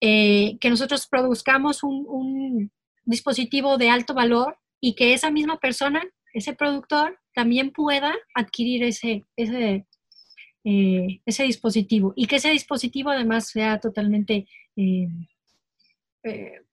eh, 0.00 0.58
que 0.60 0.70
nosotros 0.70 1.08
produzcamos 1.08 1.82
un, 1.82 2.70
dispositivo 3.04 3.78
de 3.78 3.88
alto 3.88 4.12
valor 4.12 4.58
y 4.82 4.94
que 4.94 5.14
esa 5.14 5.30
misma 5.30 5.58
persona, 5.58 6.02
ese 6.34 6.52
productor, 6.52 7.18
también 7.32 7.70
pueda 7.72 8.14
adquirir 8.34 8.84
ese, 8.84 9.24
ese, 9.34 9.86
eh, 10.64 11.20
ese 11.24 11.44
dispositivo. 11.44 12.12
Y 12.16 12.26
que 12.26 12.36
ese 12.36 12.50
dispositivo 12.50 13.08
además 13.08 13.48
sea 13.48 13.80
totalmente 13.80 14.46
eh, 14.76 15.08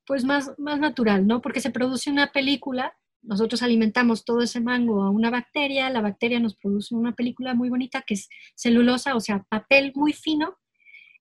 pues 0.06 0.24
más, 0.24 0.54
más 0.58 0.80
natural, 0.80 1.26
¿no? 1.28 1.42
Porque 1.42 1.62
se 1.62 1.72
produce 1.72 2.12
una 2.12 2.32
película 2.32 2.94
nosotros 3.26 3.62
alimentamos 3.64 4.24
todo 4.24 4.42
ese 4.42 4.60
mango 4.60 5.02
a 5.04 5.10
una 5.10 5.30
bacteria, 5.30 5.90
la 5.90 6.02
bacteria 6.02 6.40
nos 6.40 6.56
produce 6.56 6.96
una 6.96 7.16
película 7.16 7.54
muy 7.54 7.70
bonita 7.70 8.04
que 8.06 8.14
es 8.14 8.30
celulosa, 8.56 9.16
o 9.16 9.20
sea, 9.20 9.44
papel 9.50 9.92
muy 9.96 10.14
fino, 10.14 10.58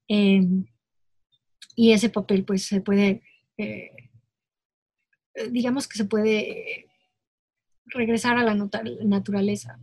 em, 0.09 0.66
y 1.76 1.93
ese 1.93 2.11
papel 2.11 2.45
pues 2.45 2.64
se 2.66 2.80
puede, 2.80 3.22
eh, 3.57 3.91
digamos 5.51 5.89
que 5.89 5.97
se 5.97 6.05
puede 6.05 6.87
regresar 7.87 8.39
a 8.39 8.45
la 8.45 8.55
naturaleza. 8.55 9.78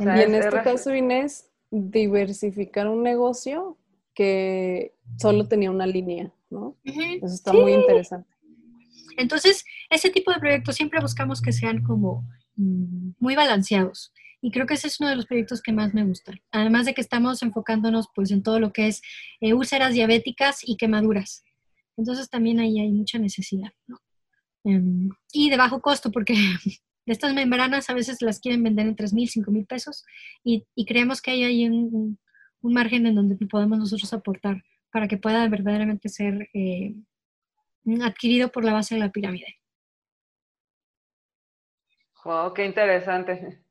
y 0.00 0.02
en 0.02 0.34
este 0.34 0.62
caso, 0.62 0.94
Inés, 0.94 1.50
diversificar 1.70 2.88
un 2.88 3.02
negocio 3.02 3.78
que 4.14 4.94
solo 5.18 5.46
tenía 5.46 5.70
una 5.70 5.86
línea, 5.86 6.32
¿no? 6.50 6.76
Eso 6.84 7.34
está 7.34 7.52
muy 7.52 7.72
interesante. 7.72 8.28
Entonces, 9.16 9.64
ese 9.90 10.10
tipo 10.10 10.32
de 10.32 10.40
proyectos 10.40 10.76
siempre 10.76 11.00
buscamos 11.00 11.40
que 11.40 11.52
sean 11.52 11.82
como 11.82 12.28
mm, 12.56 13.12
muy 13.18 13.34
balanceados. 13.34 14.12
Y 14.42 14.50
creo 14.50 14.66
que 14.66 14.74
ese 14.74 14.88
es 14.88 15.00
uno 15.00 15.08
de 15.08 15.16
los 15.16 15.26
proyectos 15.26 15.62
que 15.62 15.72
más 15.72 15.94
me 15.94 16.04
gustan. 16.04 16.40
Además 16.52 16.86
de 16.86 16.94
que 16.94 17.00
estamos 17.00 17.42
enfocándonos 17.42 18.08
pues 18.14 18.30
en 18.30 18.42
todo 18.42 18.60
lo 18.60 18.72
que 18.72 18.88
es 18.88 19.02
eh, 19.40 19.54
úlceras 19.54 19.94
diabéticas 19.94 20.60
y 20.62 20.76
quemaduras. 20.76 21.42
Entonces 21.96 22.28
también 22.28 22.60
ahí 22.60 22.78
hay 22.78 22.92
mucha 22.92 23.18
necesidad. 23.18 23.70
¿no? 23.86 23.98
Em, 24.64 25.10
y 25.32 25.48
de 25.48 25.56
bajo 25.56 25.80
costo, 25.80 26.10
porque 26.10 26.34
estas 27.06 27.34
membranas 27.34 27.88
a 27.88 27.94
veces 27.94 28.20
las 28.20 28.40
quieren 28.40 28.62
vender 28.62 28.86
en 28.86 28.96
3 28.96 29.14
mil, 29.14 29.28
5 29.28 29.50
mil 29.50 29.64
pesos 29.64 30.04
y, 30.44 30.66
creemos 30.86 31.22
que 31.22 31.30
hay 31.30 31.44
ahí 31.44 31.68
un, 31.68 32.18
margen 32.62 33.06
en 33.06 33.14
donde 33.14 33.36
podemos 33.46 33.78
nosotros 33.78 34.12
aportar 34.12 34.60
para 34.90 35.08
que 35.08 35.18
pueda 35.18 35.48
verdaderamente 35.48 36.08
ser 36.08 36.48
eh, 36.54 36.94
adquirido 38.02 38.48
por 38.48 38.64
la 38.64 38.72
base 38.72 38.94
de 38.94 39.00
la 39.00 39.10
pirámide. 39.10 39.58
Wow, 42.24 42.52
qué 42.54 42.64
interesante. 42.64 43.62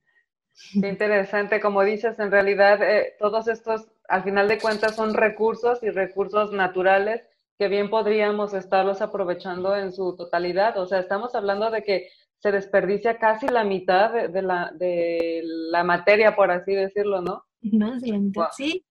Qué 0.82 0.88
interesante. 0.88 1.60
Como 1.60 1.84
dices, 1.84 2.18
en 2.18 2.32
realidad 2.32 2.82
eh, 2.82 3.16
todos 3.20 3.50
estos, 3.50 3.90
al 4.08 4.24
final 4.24 4.48
de 4.48 4.58
cuentas, 4.58 4.96
son 4.96 5.14
recursos 5.14 5.84
y 5.84 5.90
recursos 5.90 6.54
naturales 6.54 7.24
que 7.58 7.68
bien 7.68 7.90
podríamos 7.90 8.54
estarlos 8.54 9.02
aprovechando 9.02 9.76
en 9.76 9.92
su 9.92 10.16
totalidad. 10.16 10.78
O 10.78 10.86
sea, 10.86 11.00
estamos 11.00 11.36
hablando 11.36 11.72
de 11.72 11.84
que 11.84 12.10
se 12.40 12.52
desperdicia 12.52 13.18
casi 13.18 13.48
la 13.48 13.64
mitad 13.64 14.30
de, 14.30 14.42
la, 14.42 14.72
de 14.76 15.42
la 15.44 15.84
materia, 15.84 16.36
por 16.36 16.52
así 16.52 16.74
decirlo, 16.74 17.22
¿no? 17.22 17.44
Más 17.62 18.02
de 18.02 18.12
la 18.12 18.20
mitad, 18.20 18.48
sí, 18.52 18.86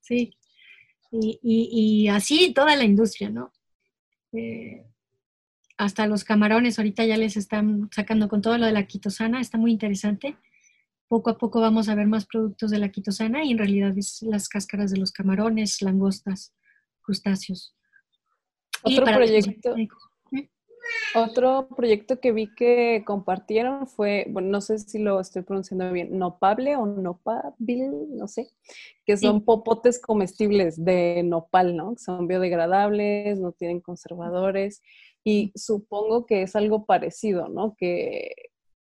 sí. 0.00 0.36
Y, 1.20 1.38
y, 1.42 2.08
así 2.08 2.52
toda 2.52 2.76
la 2.76 2.84
industria, 2.84 3.30
¿no? 3.30 3.52
Eh, 4.32 4.84
hasta 5.76 6.06
los 6.06 6.24
camarones 6.24 6.78
ahorita 6.78 7.04
ya 7.04 7.16
les 7.16 7.36
están 7.36 7.88
sacando 7.92 8.28
con 8.28 8.40
todo 8.40 8.56
lo 8.58 8.66
de 8.66 8.72
la 8.72 8.86
quitosana, 8.86 9.40
está 9.40 9.58
muy 9.58 9.72
interesante. 9.72 10.36
Poco 11.08 11.30
a 11.30 11.38
poco 11.38 11.60
vamos 11.60 11.88
a 11.88 11.94
ver 11.94 12.06
más 12.06 12.26
productos 12.26 12.70
de 12.70 12.78
la 12.78 12.88
quitosana 12.88 13.44
y 13.44 13.52
en 13.52 13.58
realidad 13.58 13.96
es 13.96 14.22
las 14.22 14.48
cáscaras 14.48 14.90
de 14.90 14.98
los 14.98 15.12
camarones, 15.12 15.82
langostas, 15.82 16.54
crustáceos. 17.02 17.74
Otro 18.82 19.04
proyecto. 19.04 19.74
Otro 21.14 21.68
proyecto 21.74 22.20
que 22.20 22.32
vi 22.32 22.54
que 22.54 23.02
compartieron 23.06 23.86
fue, 23.86 24.26
bueno, 24.30 24.48
no 24.48 24.60
sé 24.60 24.78
si 24.78 24.98
lo 24.98 25.18
estoy 25.20 25.42
pronunciando 25.42 25.90
bien, 25.90 26.18
nopable 26.18 26.76
o 26.76 26.84
nopabil, 26.84 27.90
no 28.16 28.28
sé, 28.28 28.50
que 29.04 29.16
son 29.16 29.44
popotes 29.44 30.00
comestibles 30.00 30.84
de 30.84 31.22
nopal, 31.24 31.76
¿no? 31.76 31.94
Son 31.96 32.26
biodegradables, 32.26 33.40
no 33.40 33.52
tienen 33.52 33.80
conservadores 33.80 34.82
y 35.24 35.52
supongo 35.54 36.26
que 36.26 36.42
es 36.42 36.54
algo 36.54 36.84
parecido, 36.84 37.48
¿no? 37.48 37.74
Que 37.78 38.32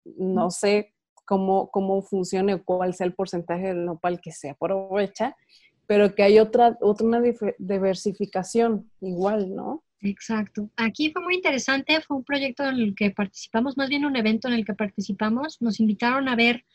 no 0.03 0.49
sé 0.49 0.93
cómo, 1.25 1.69
cómo 1.71 2.01
funcione 2.01 2.55
o 2.55 2.63
cuál 2.63 2.93
sea 2.93 3.07
el 3.07 3.13
porcentaje 3.13 3.67
del 3.67 3.85
nopal 3.85 4.19
que 4.21 4.31
se 4.31 4.49
aprovecha, 4.49 5.37
pero 5.85 6.15
que 6.15 6.23
hay 6.23 6.39
otra, 6.39 6.77
otra 6.81 7.05
una 7.05 7.21
diversificación 7.59 8.89
igual, 9.01 9.53
¿no? 9.53 9.83
Exacto. 10.03 10.69
Aquí 10.75 11.11
fue 11.11 11.21
muy 11.23 11.35
interesante, 11.35 12.01
fue 12.01 12.17
un 12.17 12.25
proyecto 12.25 12.65
en 12.65 12.75
el 12.75 12.93
que 12.93 13.11
participamos, 13.11 13.77
más 13.77 13.87
bien 13.87 14.03
un 14.03 14.17
evento 14.17 14.49
en 14.49 14.53
el 14.55 14.65
que 14.65 14.73
participamos. 14.73 15.61
Nos 15.61 15.79
invitaron 15.79 16.27
a 16.27 16.35
ver 16.35 16.65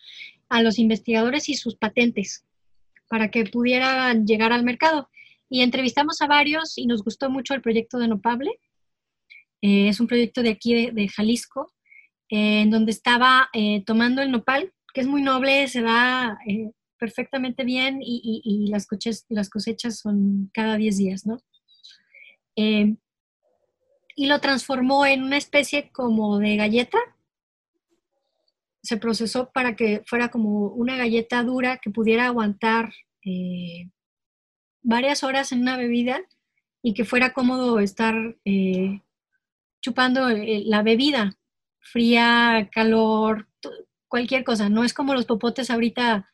a 0.49 0.62
los 0.62 0.79
investigadores 0.79 1.51
y 1.51 1.55
sus 1.55 1.76
patentes 1.76 2.47
para 3.07 3.31
que 3.31 3.45
pudieran 3.45 4.26
llegar 4.26 4.53
al 4.53 4.64
mercado. 4.64 5.11
Y 5.51 5.61
entrevistamos 5.61 6.22
a 6.22 6.26
varios 6.26 6.79
y 6.79 6.87
nos 6.87 7.05
gustó 7.05 7.29
mucho 7.29 7.53
el 7.53 7.61
proyecto 7.61 7.99
de 7.99 8.09
Nopable. 8.09 8.59
Eh, 9.61 9.89
es 9.89 10.01
un 10.01 10.07
proyecto 10.07 10.43
de 10.43 10.51
aquí 10.51 10.91
de, 10.91 11.09
Jalisco, 11.09 11.70
eh, 12.31 12.62
en 12.62 12.70
donde 12.70 12.93
estaba 12.93 13.51
eh, 13.53 13.83
tomando 13.85 14.22
el 14.22 14.31
nopal, 14.31 14.72
que 14.95 15.03
es 15.03 15.07
muy 15.07 15.20
noble, 15.20 15.68
se 15.68 15.83
da 15.83 16.39
perfectamente 16.99 17.64
bien 17.64 17.99
y, 18.01 18.68
las, 18.70 18.87
coches, 18.87 19.26
las 19.29 19.51
cosechas 19.51 19.99
son 19.99 20.51
cada 20.55 20.76
10 20.76 20.97
días, 20.97 21.26
¿no? 21.26 21.39
Y 24.19 24.27
lo 24.27 24.41
transformó 24.41 25.07
en 25.07 25.23
una 25.23 25.37
especie 25.37 25.91
como 25.93 26.41
de 26.41 26.57
galleta. 26.57 26.99
Se 28.83 28.97
procesó 28.97 29.53
para 29.53 29.77
que 29.77 30.03
fuera 30.07 30.29
como 30.29 30.66
una 30.71 30.97
galleta 30.97 31.45
dura 31.45 31.79
que 31.79 31.91
pudiera 31.91 32.27
aguantar 32.27 32.93
eh, 33.25 33.89
varias 34.83 35.23
horas 35.23 35.53
en 35.53 35.61
una 35.61 35.77
bebida 35.77 36.21
y 36.83 36.95
que 36.95 37.05
fuera 37.05 37.33
cómodo 37.33 37.79
estar 37.79 38.37
eh, 38.45 39.03
chupando 39.81 40.29
eh, 40.31 40.64
la 40.66 40.83
bebida, 40.83 41.39
fría, 41.79 42.69
calor, 42.73 43.47
cualquier 44.09 44.43
cosa. 44.43 44.69
No 44.69 44.83
es 44.83 44.95
como 44.95 45.14
los 45.14 45.27
popotes 45.27 45.71
ahorita 45.71 46.29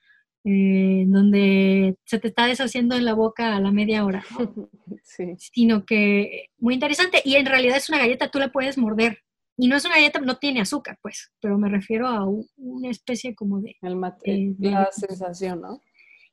eh, 0.47 1.05
donde 1.07 1.97
se 2.05 2.19
te 2.19 2.29
está 2.29 2.47
deshaciendo 2.47 2.95
en 2.97 3.07
la 3.07 3.15
boca 3.15 3.57
a 3.57 3.61
la 3.61 3.73
media 3.73 4.05
hora, 4.05 4.25
sí. 5.03 5.35
sino 5.39 5.87
que 5.87 6.49
muy 6.59 6.75
interesante 6.75 7.23
y 7.25 7.37
en 7.37 7.47
realidad 7.47 7.79
es 7.79 7.89
una 7.89 7.99
galleta, 7.99 8.31
tú 8.31 8.39
la 8.39 8.53
puedes 8.53 8.77
morder 8.77 9.21
y 9.57 9.69
no 9.69 9.77
es 9.77 9.87
una 9.87 9.95
galleta, 9.95 10.21
no 10.21 10.37
tiene 10.37 10.61
azúcar, 10.61 10.99
pues, 11.01 11.33
pero 11.41 11.57
me 11.57 11.71
refiero 11.71 12.09
a 12.09 12.27
una 12.57 12.91
especie 12.91 13.35
como 13.35 13.61
de... 13.61 13.77
El 13.81 13.95
eh, 14.25 14.55
la 14.59 14.91
sensación, 14.93 15.63
¿no? 15.63 15.81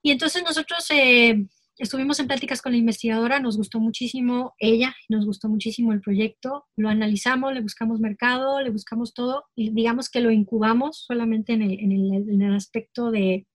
Y 0.01 0.12
entonces 0.12 0.43
nosotros 0.43 0.86
eh, 0.89 1.47
estuvimos 1.78 2.20
en 2.20 2.28
pláticas 2.28 2.62
con 2.62 2.74
la 2.74 2.80
investigadora, 2.80 3.39
nos 3.39 3.55
gustó 3.55 3.80
muchísimo 3.80 4.55
ella, 4.59 4.93
nos 5.07 5.26
gustó 5.26 5.47
muchísimo 5.47 5.93
el 5.93 6.01
proyecto, 6.01 6.66
lo 6.76 6.89
analizamos, 6.89 7.53
le 7.53 7.62
buscamos 7.62 8.01
mercado, 8.01 8.59
le 8.59 8.72
buscamos 8.72 9.14
todo 9.14 9.45
y 9.55 9.72
digamos 9.74 10.09
que 10.09 10.20
lo 10.20 10.32
incubamos 10.32 11.05
solamente 11.07 11.53
en 11.53 11.62
en 11.62 12.41
el 12.41 12.55
aspecto 12.55 13.12
de 13.12 13.47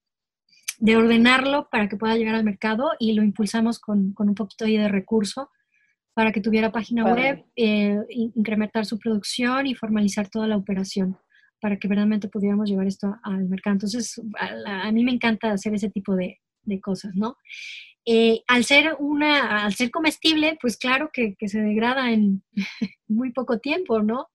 de 0.79 0.97
ordenarlo 0.97 1.69
para 1.71 1.89
que 1.89 1.97
pueda 1.97 2.17
llegar 2.17 2.35
al 2.35 2.45
mercado 2.45 2.91
y 2.99 3.13
lo 3.13 3.23
impulsamos 3.23 3.79
con, 3.79 4.15
un 4.17 4.35
poquito 4.35 4.65
de 4.65 4.89
recurso 4.89 5.51
para 6.15 6.33
que 6.33 6.41
tuviera 6.41 6.73
página 6.73 7.05
web, 7.05 7.45
eh, 7.57 7.99
incrementar 8.09 8.87
su 8.87 8.99
producción 8.99 9.67
y 9.67 9.75
formalizar 9.75 10.29
toda 10.29 10.47
la 10.47 10.57
operación 10.57 11.19
para 11.61 11.77
que 11.79 11.89
verdaderamente 11.89 12.29
pudiéramos 12.29 12.69
llevar 12.69 12.87
esto 12.87 13.17
al 13.23 13.49
mercado. 13.49 13.75
Entonces, 13.75 14.21
a, 14.39 14.91
mí 14.93 15.05
me 15.05 15.13
encanta 15.13 15.53
hacer 15.53 15.75
ese 15.75 15.91
tipo 15.91 16.15
de, 16.15 16.39
cosas, 16.83 17.15
¿no? 17.15 17.37
Eh, 18.05 18.43
al, 18.49 18.65
ser 18.65 18.97
una, 18.99 19.65
al 19.65 19.75
ser 19.75 19.91
comestible, 19.91 20.59
pues 20.61 20.77
claro 20.77 21.11
que, 21.13 21.37
se 21.47 21.61
degrada 21.61 22.11
en 22.13 22.43
muy 23.09 23.33
poco 23.33 23.59
tiempo, 23.59 24.03
¿no? 24.03 24.29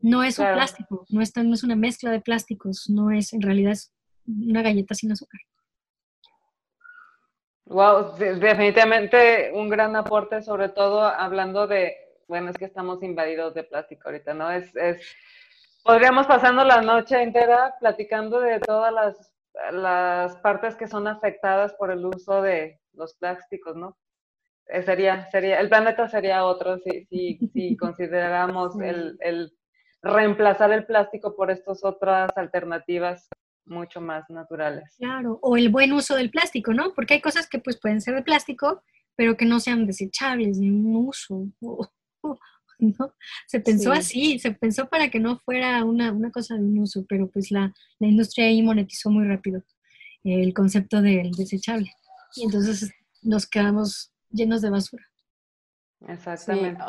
No 0.00 0.22
es 0.22 0.38
un 0.38 0.46
plástico, 0.52 1.06
no 1.08 1.20
es, 1.20 1.32
no 1.36 1.54
es 1.54 1.62
una 1.64 1.76
mezcla 1.76 2.10
de 2.10 2.20
plásticos, 2.20 2.88
no 2.88 3.10
es, 3.10 3.32
en 3.32 3.42
realidad 3.42 3.72
es 3.72 3.92
una 4.26 4.62
galleta 4.62 4.94
sin 4.94 5.12
azúcar. 5.12 5.40
Wow, 7.66 8.16
definitivamente 8.16 9.50
un 9.52 9.68
gran 9.68 9.96
aporte, 9.96 10.40
sobre 10.40 10.68
todo 10.68 11.02
hablando 11.02 11.66
de, 11.66 11.96
bueno, 12.28 12.50
es 12.50 12.56
que 12.56 12.64
estamos 12.64 13.02
invadidos 13.02 13.54
de 13.54 13.64
plástico 13.64 14.08
ahorita, 14.08 14.34
¿no? 14.34 14.52
Es, 14.52 14.74
es 14.76 15.02
podríamos 15.82 16.28
pasando 16.28 16.64
la 16.64 16.80
noche 16.80 17.20
entera 17.20 17.74
platicando 17.80 18.38
de 18.40 18.60
todas 18.60 18.92
las, 18.92 19.32
las 19.72 20.36
partes 20.36 20.76
que 20.76 20.86
son 20.86 21.08
afectadas 21.08 21.74
por 21.74 21.90
el 21.90 22.06
uso 22.06 22.40
de 22.40 22.80
los 22.92 23.14
plásticos, 23.14 23.74
¿no? 23.74 23.96
Eh, 24.68 24.82
sería, 24.82 25.28
sería, 25.30 25.58
el 25.58 25.68
planeta 25.68 26.08
sería 26.08 26.44
otro 26.44 26.78
si, 26.78 27.04
si, 27.06 27.38
si 27.52 27.76
consideramos 27.78 28.78
el, 28.80 29.16
el 29.20 29.52
reemplazar 30.02 30.70
el 30.70 30.86
plástico 30.86 31.34
por 31.34 31.50
estas 31.50 31.82
otras 31.84 32.30
alternativas 32.36 33.28
mucho 33.66 34.00
más 34.00 34.24
naturales. 34.28 34.94
Claro, 34.96 35.38
o 35.42 35.56
el 35.56 35.68
buen 35.68 35.92
uso 35.92 36.14
del 36.16 36.30
plástico, 36.30 36.72
¿no? 36.72 36.94
Porque 36.94 37.14
hay 37.14 37.20
cosas 37.20 37.48
que 37.48 37.58
pues 37.58 37.78
pueden 37.78 38.00
ser 38.00 38.14
de 38.14 38.22
plástico, 38.22 38.82
pero 39.16 39.36
que 39.36 39.44
no 39.44 39.60
sean 39.60 39.86
desechables 39.86 40.60
de 40.60 40.70
un 40.70 40.96
uso. 40.96 41.46
¿no? 42.78 43.14
Se 43.46 43.60
pensó 43.60 43.92
así, 43.92 44.38
se 44.38 44.52
pensó 44.52 44.88
para 44.88 45.10
que 45.10 45.18
no 45.18 45.38
fuera 45.38 45.84
una, 45.84 46.30
cosa 46.30 46.54
de 46.54 46.60
un 46.60 46.78
uso, 46.78 47.04
pero 47.08 47.28
pues 47.30 47.50
la, 47.50 47.72
la 47.98 48.06
industria 48.06 48.46
ahí 48.46 48.62
monetizó 48.62 49.10
muy 49.10 49.26
rápido 49.26 49.62
el 50.24 50.52
concepto 50.54 51.02
del 51.02 51.30
desechable. 51.32 51.90
Y 52.34 52.44
entonces 52.44 52.90
nos 53.22 53.46
quedamos 53.46 54.12
llenos 54.30 54.62
de 54.62 54.70
basura. 54.70 55.04
Exactamente. 56.08 56.82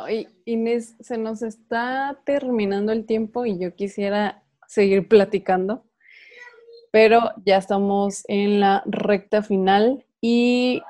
Inés, 0.46 0.96
se 1.00 1.18
nos 1.18 1.42
está 1.42 2.20
terminando 2.26 2.92
el 2.92 3.06
tiempo 3.06 3.46
y 3.46 3.58
yo 3.58 3.74
quisiera 3.76 4.44
seguir 4.68 5.08
platicando, 5.08 5.86
pero 6.98 7.30
ya 7.46 7.58
estamos 7.58 8.24
en 8.28 8.60
la 8.60 8.82
recta 8.88 9.44
final 9.44 10.04
y 10.20 10.82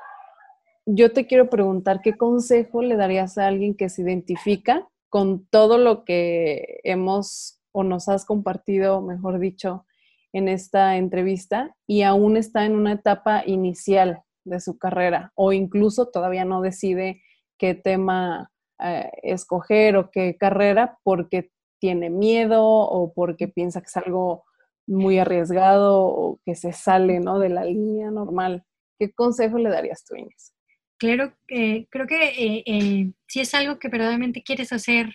yo 0.86 1.12
te 1.12 1.26
quiero 1.26 1.50
preguntar 1.50 2.00
qué 2.00 2.16
consejo 2.16 2.80
le 2.80 2.96
darías 2.96 3.36
a 3.36 3.46
alguien 3.46 3.74
que 3.74 3.90
se 3.90 4.00
identifica 4.00 4.88
con 5.10 5.44
todo 5.48 5.76
lo 5.76 6.06
que 6.06 6.80
hemos 6.82 7.60
o 7.72 7.84
nos 7.84 8.08
has 8.08 8.24
compartido, 8.24 9.02
mejor 9.02 9.38
dicho, 9.38 9.84
en 10.32 10.48
esta 10.48 10.96
entrevista 10.96 11.76
y 11.86 12.00
aún 12.04 12.38
está 12.38 12.64
en 12.64 12.74
una 12.74 12.92
etapa 12.92 13.42
inicial 13.44 14.22
de 14.44 14.60
su 14.60 14.78
carrera 14.78 15.32
o 15.34 15.52
incluso 15.52 16.08
todavía 16.08 16.46
no 16.46 16.62
decide 16.62 17.20
qué 17.58 17.74
tema 17.74 18.50
eh, 18.82 19.10
escoger 19.24 19.98
o 19.98 20.10
qué 20.10 20.38
carrera 20.38 20.98
porque 21.02 21.50
tiene 21.78 22.08
miedo 22.08 22.64
o 22.64 23.12
porque 23.12 23.46
piensa 23.46 23.82
que 23.82 23.88
es 23.88 23.96
algo 23.98 24.47
muy 24.88 25.18
arriesgado 25.18 26.04
o 26.04 26.40
que 26.44 26.54
se 26.54 26.72
sale 26.72 27.20
¿no? 27.20 27.38
de 27.38 27.50
la 27.50 27.64
línea 27.64 28.10
normal. 28.10 28.64
¿Qué 28.98 29.12
consejo 29.12 29.58
le 29.58 29.70
darías 29.70 30.04
tú, 30.04 30.16
Inés? 30.16 30.54
Claro, 30.98 31.32
creo 31.46 32.06
que 32.08 32.28
eh, 32.28 32.62
eh, 32.66 33.12
si 33.28 33.40
es 33.40 33.54
algo 33.54 33.78
que 33.78 33.88
verdaderamente 33.88 34.42
quieres 34.42 34.72
hacer, 34.72 35.14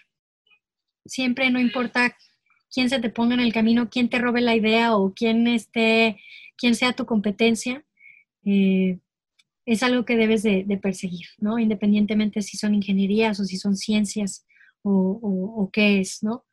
siempre 1.05 1.49
no 1.51 1.59
importa 1.59 2.15
quién 2.73 2.89
se 2.89 2.99
te 2.99 3.09
ponga 3.09 3.33
en 3.33 3.41
el 3.41 3.51
camino, 3.51 3.89
quién 3.89 4.09
te 4.09 4.19
robe 4.19 4.39
la 4.39 4.55
idea 4.55 4.95
o 4.95 5.13
quién, 5.13 5.45
esté, 5.47 6.21
quién 6.57 6.75
sea 6.75 6.93
tu 6.93 7.05
competencia, 7.05 7.83
es 9.65 9.83
algo 9.83 10.05
que 10.05 10.15
debes 10.15 10.43
de, 10.43 10.79
perseguir, 10.81 11.27
¿no? 11.37 11.59
Independientemente 11.59 12.41
si 12.41 12.57
son 12.57 12.75
ingenierías 12.75 13.39
o 13.39 13.45
si 13.45 13.57
son 13.57 13.75
ciencias 13.75 14.45
o, 14.81 15.69
qué 15.71 15.99
es, 15.99 16.23
¿no? 16.23 16.45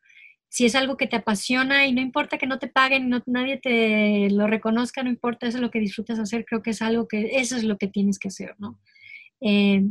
Si 0.51 0.65
es 0.65 0.75
algo 0.75 0.97
que 0.97 1.07
te 1.07 1.15
apasiona 1.15 1.87
y 1.87 1.93
no 1.93 2.01
importa 2.01 2.37
que 2.37 2.45
no 2.45 2.59
te 2.59 2.67
paguen, 2.67 3.09
no, 3.09 3.23
nadie 3.25 3.57
te 3.57 4.29
lo 4.29 4.47
reconozca, 4.47 5.01
no 5.01 5.09
importa, 5.09 5.47
eso 5.47 5.57
es 5.57 5.61
lo 5.61 5.71
que 5.71 5.79
disfrutas 5.79 6.19
hacer, 6.19 6.43
creo 6.45 6.61
que 6.61 6.71
es 6.71 6.81
algo 6.81 7.07
que, 7.07 7.37
eso 7.37 7.55
es 7.55 7.63
lo 7.63 7.77
que 7.77 7.87
tienes 7.87 8.19
que 8.19 8.27
hacer, 8.27 8.55
¿no? 8.59 8.77
Eh, 9.39 9.81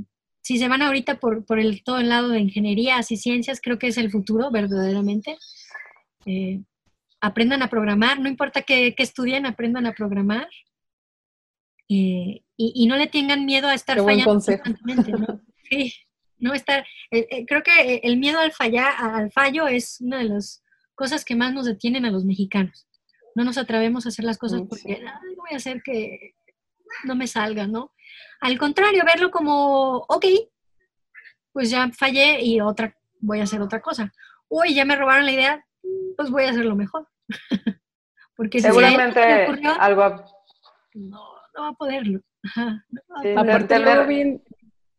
si 0.42 0.58
se 0.58 0.68
van 0.68 0.82
ahorita 0.82 1.18
por, 1.18 1.44
el, 1.58 1.82
todo 1.82 1.98
el 1.98 2.10
lado 2.10 2.28
de 2.28 2.40
ingenierías 2.40 3.10
y 3.10 3.16
ciencias, 3.16 3.60
creo 3.62 3.78
que 3.78 3.86
es 3.86 3.96
el 3.96 4.10
futuro, 4.10 4.50
verdaderamente. 4.50 5.38
Eh, 6.26 6.60
aprendan 7.20 7.62
a 7.62 7.70
programar, 7.70 8.20
no 8.20 8.28
importa 8.28 8.62
qué, 8.62 8.94
qué 8.94 9.02
estudien, 9.02 9.46
aprendan 9.46 9.86
a 9.86 9.92
programar. 9.92 10.48
Eh, 11.88 12.42
y, 12.56 12.86
no 12.86 12.96
le 12.96 13.06
tengan 13.06 13.46
miedo 13.46 13.66
a 13.66 13.74
estar 13.74 13.98
fallando 13.98 14.24
constantemente, 14.26 15.12
¿no? 15.12 15.40
Sí, 15.70 15.94
no 16.40 16.54
estar, 16.54 16.86
eh, 17.10 17.26
eh, 17.30 17.46
creo 17.46 17.62
que 17.62 18.00
el 18.02 18.16
miedo 18.16 18.40
al, 18.40 18.52
fallar, 18.52 18.92
al 18.98 19.30
fallo 19.30 19.68
es 19.68 20.00
una 20.00 20.18
de 20.18 20.24
las 20.24 20.62
cosas 20.94 21.24
que 21.24 21.36
más 21.36 21.52
nos 21.52 21.66
detienen 21.66 22.04
a 22.04 22.10
los 22.10 22.24
mexicanos. 22.24 22.86
No 23.34 23.44
nos 23.44 23.58
atrevemos 23.58 24.04
a 24.04 24.08
hacer 24.08 24.24
las 24.24 24.38
cosas 24.38 24.62
porque 24.68 25.02
voy 25.36 25.50
a 25.52 25.56
hacer 25.56 25.82
que 25.82 26.34
no 27.04 27.14
me 27.14 27.26
salga, 27.26 27.66
¿no? 27.66 27.92
Al 28.40 28.58
contrario, 28.58 29.04
verlo 29.04 29.30
como, 29.30 29.98
ok, 30.08 30.26
pues 31.52 31.70
ya 31.70 31.90
fallé 31.92 32.42
y 32.42 32.60
otra, 32.60 32.96
voy 33.20 33.40
a 33.40 33.44
hacer 33.44 33.60
otra 33.60 33.80
cosa. 33.80 34.12
Uy, 34.48 34.74
ya 34.74 34.84
me 34.84 34.96
robaron 34.96 35.26
la 35.26 35.32
idea, 35.32 35.64
pues 36.16 36.30
voy 36.30 36.44
a 36.44 36.50
hacerlo 36.50 36.74
mejor. 36.74 37.08
porque 38.36 38.60
seguramente 38.60 39.20
algo 39.78 40.24
no, 40.94 41.20
no 41.54 41.62
va 41.62 41.68
a 41.68 41.72
poderlo. 41.74 42.20
Aparte, 43.36 43.78
luego 43.78 44.06
bien, 44.06 44.42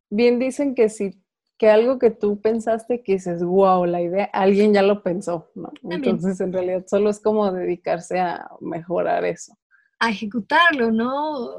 bien 0.09 0.39
dicen 0.39 0.75
que 0.75 0.89
si 0.89 1.19
que 1.61 1.69
algo 1.69 1.99
que 1.99 2.09
tú 2.09 2.41
pensaste 2.41 3.03
que 3.03 3.13
dices, 3.13 3.43
wow, 3.43 3.85
la 3.85 4.01
idea, 4.01 4.23
alguien 4.33 4.73
ya 4.73 4.81
lo 4.81 5.03
pensó, 5.03 5.51
¿no? 5.53 5.71
Entonces, 5.91 6.41
en 6.41 6.51
realidad, 6.51 6.85
solo 6.89 7.11
es 7.11 7.19
como 7.19 7.51
dedicarse 7.51 8.19
a 8.19 8.49
mejorar 8.61 9.25
eso. 9.25 9.55
A 9.99 10.09
ejecutarlo, 10.09 10.91
¿no? 10.91 11.51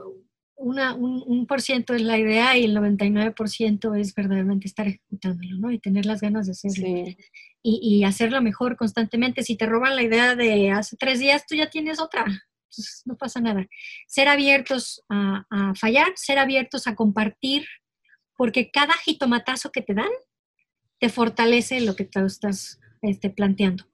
Una, 0.56 0.96
un, 0.96 1.46
por 1.46 1.60
ciento 1.60 1.94
es 1.94 2.02
la 2.02 2.18
idea 2.18 2.56
y 2.56 2.64
el 2.64 2.76
99% 2.76 3.96
es 3.96 4.12
verdaderamente 4.12 4.66
estar 4.66 4.88
ejecutándolo, 4.88 5.56
¿no? 5.58 5.70
Y 5.70 5.78
tener 5.78 6.04
las 6.04 6.20
ganas 6.20 6.46
de 6.46 6.50
hacerlo. 6.50 6.88
Y, 6.88 7.16
y 7.62 8.02
hacerlo 8.02 8.42
mejor 8.42 8.76
constantemente. 8.76 9.44
Si 9.44 9.56
te 9.56 9.66
roban 9.66 9.94
la 9.94 10.02
idea 10.02 10.34
de 10.34 10.72
hace 10.72 10.96
tres 10.96 11.20
días, 11.20 11.46
tú 11.46 11.54
ya 11.54 11.70
tienes 11.70 12.00
otra. 12.00 12.24
Pues, 12.74 13.02
no 13.04 13.16
pasa 13.16 13.40
nada. 13.40 13.66
Ser 14.06 14.28
abiertos 14.28 15.04
a, 15.08 15.44
fallar, 15.74 16.12
ser 16.16 16.38
abiertos 16.38 16.86
a 16.86 16.94
compartir, 16.94 17.66
porque 18.42 18.72
cada 18.72 18.94
jitomatazo 18.94 19.70
que 19.70 19.82
te 19.82 19.94
dan 19.94 20.10
te 20.98 21.08
fortalece 21.10 21.80
lo 21.80 21.94
que 21.94 22.02
tú 22.02 22.18
estás 22.24 22.80
este, 23.00 23.30
planteando. 23.30 23.84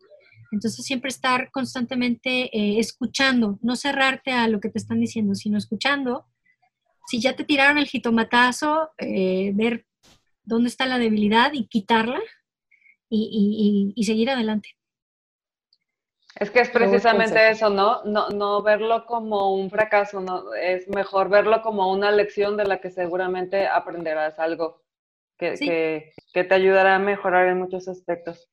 Entonces 0.50 0.86
siempre 0.86 1.10
estar 1.10 1.50
constantemente 1.50 2.44
eh, 2.44 2.78
escuchando, 2.78 3.58
no 3.60 3.76
cerrarte 3.76 4.32
a 4.32 4.48
lo 4.48 4.58
que 4.58 4.70
te 4.70 4.78
están 4.78 5.00
diciendo, 5.00 5.34
sino 5.34 5.58
escuchando. 5.58 6.24
Si 7.08 7.20
ya 7.20 7.36
te 7.36 7.44
tiraron 7.44 7.76
el 7.76 7.88
jitomatazo, 7.88 8.88
eh, 8.96 9.52
ver 9.54 9.84
dónde 10.44 10.70
está 10.70 10.86
la 10.86 10.98
debilidad 10.98 11.52
y 11.52 11.66
quitarla 11.66 12.22
y 13.10 14.02
seguir 14.06 14.30
adelante. 14.30 14.77
Es 16.38 16.50
que 16.52 16.60
es 16.60 16.70
precisamente 16.70 17.50
eso, 17.50 17.68
¿no? 17.68 18.04
¿no? 18.04 18.28
No 18.28 18.62
verlo 18.62 19.06
como 19.06 19.54
un 19.54 19.70
fracaso, 19.70 20.20
¿no? 20.20 20.54
Es 20.54 20.88
mejor 20.88 21.28
verlo 21.28 21.62
como 21.62 21.90
una 21.90 22.12
lección 22.12 22.56
de 22.56 22.64
la 22.64 22.80
que 22.80 22.90
seguramente 22.90 23.66
aprenderás 23.66 24.38
algo 24.38 24.82
que, 25.36 26.12
que, 26.32 26.44
te 26.44 26.54
ayudará 26.54 26.96
a 26.96 27.00
mejorar 27.00 27.48
en 27.48 27.58
muchos 27.58 27.88
aspectos. 27.88 28.48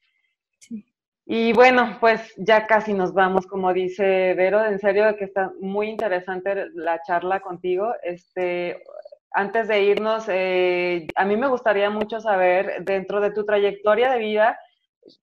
Y 1.27 1.53
bueno, 1.53 1.97
pues 1.99 2.33
ya 2.37 2.67
casi 2.67 2.93
nos 2.93 3.13
vamos, 3.13 3.47
como 3.47 3.73
dice 3.73 4.33
Vero, 4.35 4.63
en 4.63 4.79
serio 4.79 5.15
que 5.17 5.25
está 5.25 5.51
muy 5.59 5.89
interesante 5.89 6.67
la 6.73 7.01
charla 7.01 7.39
contigo. 7.39 7.93
Este, 8.03 8.83
antes 9.31 9.67
de 9.67 9.83
irnos, 9.83 10.25
eh, 10.27 11.07
a 11.15 11.25
mí 11.25 11.35
me 11.35 11.47
gustaría 11.47 11.89
mucho 11.89 12.19
saber, 12.19 12.83
dentro 12.83 13.21
de 13.21 13.31
tu 13.31 13.43
trayectoria 13.43 14.11
de 14.11 14.19
vida, 14.19 14.59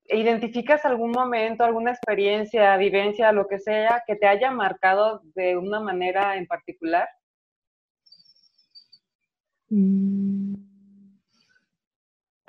¿Identificas 0.09 0.85
algún 0.85 1.11
momento, 1.11 1.65
alguna 1.65 1.91
experiencia, 1.91 2.77
vivencia, 2.77 3.33
lo 3.33 3.49
que 3.49 3.59
sea, 3.59 4.03
que 4.07 4.17
te 4.17 4.27
haya 4.27 4.51
marcado 4.51 5.23
de 5.35 5.57
una 5.57 5.81
manera 5.81 6.37
en 6.37 6.47
particular? 6.47 7.09
Mm. 9.71 10.55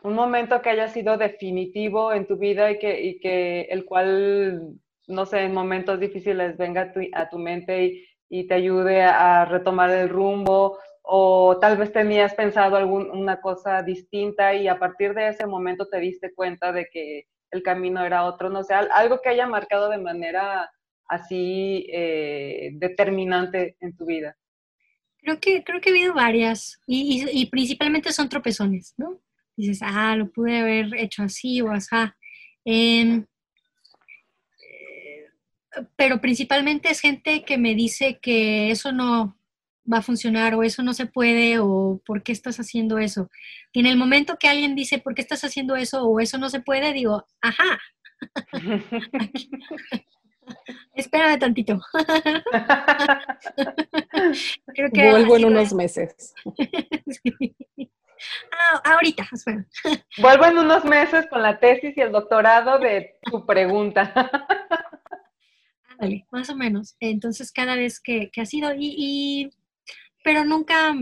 Un 0.03 0.13
momento 0.15 0.61
que 0.61 0.69
haya 0.69 0.89
sido 0.89 1.17
definitivo 1.17 2.11
en 2.11 2.27
tu 2.27 2.37
vida 2.37 2.69
y 2.71 2.77
que, 2.77 3.17
que 3.21 3.61
el 3.61 3.85
cual, 3.85 4.75
no 5.07 5.25
sé, 5.25 5.43
en 5.43 5.53
momentos 5.53 5.99
difíciles 5.99 6.57
venga 6.57 6.93
a 7.13 7.29
tu, 7.29 7.39
mente 7.39 8.05
y, 8.29 8.47
te 8.47 8.53
ayude 8.55 9.03
a 9.03 9.45
retomar 9.45 9.89
el 9.91 10.09
rumbo 10.09 10.77
o 11.03 11.57
tal 11.59 11.77
vez 11.77 11.91
tenías 11.91 12.33
pensado 12.33 12.77
alguna 12.77 13.41
cosa 13.41 13.83
distinta 13.83 14.53
y 14.55 14.69
a 14.69 14.79
partir 14.79 15.13
de 15.13 15.27
ese 15.27 15.45
momento 15.45 15.87
te 15.87 15.99
diste 15.99 16.33
cuenta 16.33 16.71
de 16.71 16.87
que 16.91 17.27
el 17.51 17.61
camino 17.61 18.03
era 18.03 18.23
otro, 18.23 18.49
no 18.49 18.63
sé, 18.63 18.73
algo 18.73 19.21
que 19.21 19.29
haya 19.29 19.45
marcado 19.45 19.89
de 19.89 19.97
manera 19.97 20.71
así 21.07 21.85
eh, 21.91 22.71
determinante 22.73 23.75
en 23.81 23.95
tu 23.95 24.05
vida. 24.05 24.35
Creo 25.17 25.39
que, 25.39 25.63
creo 25.63 25.79
que 25.79 25.89
ha 25.89 25.93
habido 25.93 26.13
varias 26.13 26.79
y, 26.87 27.45
principalmente 27.47 28.11
son 28.11 28.29
tropezones, 28.29 28.93
¿no? 28.97 29.21
Dices, 29.55 29.79
ah, 29.83 30.15
lo 30.15 30.31
pude 30.31 30.57
haber 30.57 30.95
hecho 30.95 31.23
así 31.23 31.61
o 31.61 31.69
así. 31.71 31.95
Em, 32.65 33.25
eh, 34.61 35.25
pero 35.95 36.19
principalmente 36.19 36.89
es 36.89 36.99
gente 36.99 37.43
que 37.43 37.57
me 37.57 37.75
dice 37.75 38.19
que 38.21 38.71
eso 38.71 38.91
no, 38.91 39.37
va 39.91 39.97
a 39.97 40.01
funcionar 40.01 40.55
o 40.55 40.63
eso 40.63 40.83
no 40.83 40.93
se 40.93 41.05
puede 41.05 41.59
o 41.59 42.01
por 42.05 42.23
qué 42.23 42.31
estás 42.31 42.59
haciendo 42.59 42.97
eso. 42.97 43.29
Y 43.71 43.81
en 43.81 43.85
el 43.85 43.97
momento 43.97 44.37
que 44.39 44.47
alguien 44.47 44.75
dice 44.75 44.99
por 44.99 45.15
qué 45.15 45.21
estás 45.21 45.43
haciendo 45.43 45.75
eso 45.75 46.03
o 46.03 46.19
eso 46.19 46.37
no 46.37 46.49
se 46.49 46.61
puede, 46.61 46.93
digo, 46.93 47.25
ajá. 47.41 47.79
Espérame 50.95 51.39
tantito. 51.39 51.81
Creo 54.73 54.89
que 54.91 55.09
Vuelvo 55.09 55.37
en 55.37 55.45
unos 55.45 55.73
meses. 55.73 56.35
ah, 58.51 58.81
ahorita, 58.83 59.27
espera. 59.31 59.65
Vuelvo 60.17 60.45
en 60.45 60.59
unos 60.59 60.85
meses 60.85 61.25
con 61.29 61.41
la 61.41 61.59
tesis 61.59 61.97
y 61.97 62.01
el 62.01 62.11
doctorado 62.11 62.77
de 62.79 63.17
tu 63.23 63.43
pregunta. 63.45 64.13
Vale, 65.99 66.25
más 66.31 66.49
o 66.49 66.55
menos. 66.55 66.95
Entonces, 66.99 67.51
cada 67.51 67.75
vez 67.75 67.99
que, 67.99 68.31
ha 68.37 68.45
sido, 68.45 68.71
y 68.77 69.51
pero 70.23 70.45
nunca, 70.45 70.95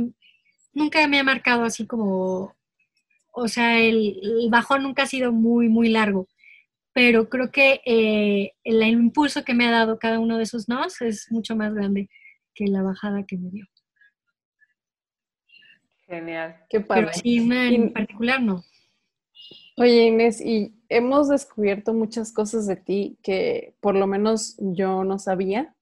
nunca 0.74 1.08
me 1.08 1.20
ha 1.20 1.24
marcado 1.24 1.64
así 1.64 1.86
como, 1.86 2.56
o 3.32 3.48
sea, 3.48 3.80
el, 3.80 4.48
bajón 4.50 4.84
nunca 4.84 5.04
ha 5.04 5.08
sido 5.08 5.32
muy, 5.32 5.70
muy 5.70 5.90
largo, 5.90 6.28
pero 6.94 7.30
creo 7.30 7.52
que 7.52 7.82
eh, 7.86 8.54
el, 8.64 8.84
impulso 8.84 9.46
que 9.46 9.54
me 9.54 9.68
ha 9.68 9.72
dado 9.72 10.00
cada 10.00 10.20
uno 10.20 10.38
de 10.38 10.44
esos 10.44 10.68
nos 10.68 11.02
es 11.02 11.32
mucho 11.32 11.56
más 11.56 11.74
grande 11.74 12.10
que 12.54 12.68
la 12.68 12.82
bajada 12.82 13.26
que 13.26 13.38
me 13.38 13.50
dio. 13.50 13.66
Genial. 16.08 16.58
Qué 16.70 16.82
padre. 16.82 17.04
Pero 17.04 17.14
sí, 17.14 17.38
en 17.38 17.94
particular 17.94 18.42
no. 18.42 18.66
Oye, 19.78 20.08
Inés, 20.08 20.42
y 20.42 20.76
hemos 20.90 21.30
descubierto 21.30 21.94
muchas 21.94 22.34
cosas 22.34 22.68
de 22.68 22.76
ti 22.76 23.18
que 23.24 23.76
por 23.80 23.96
lo 23.96 24.08
menos 24.08 24.58
yo 24.60 25.06
no 25.06 25.18
sabía. 25.18 25.74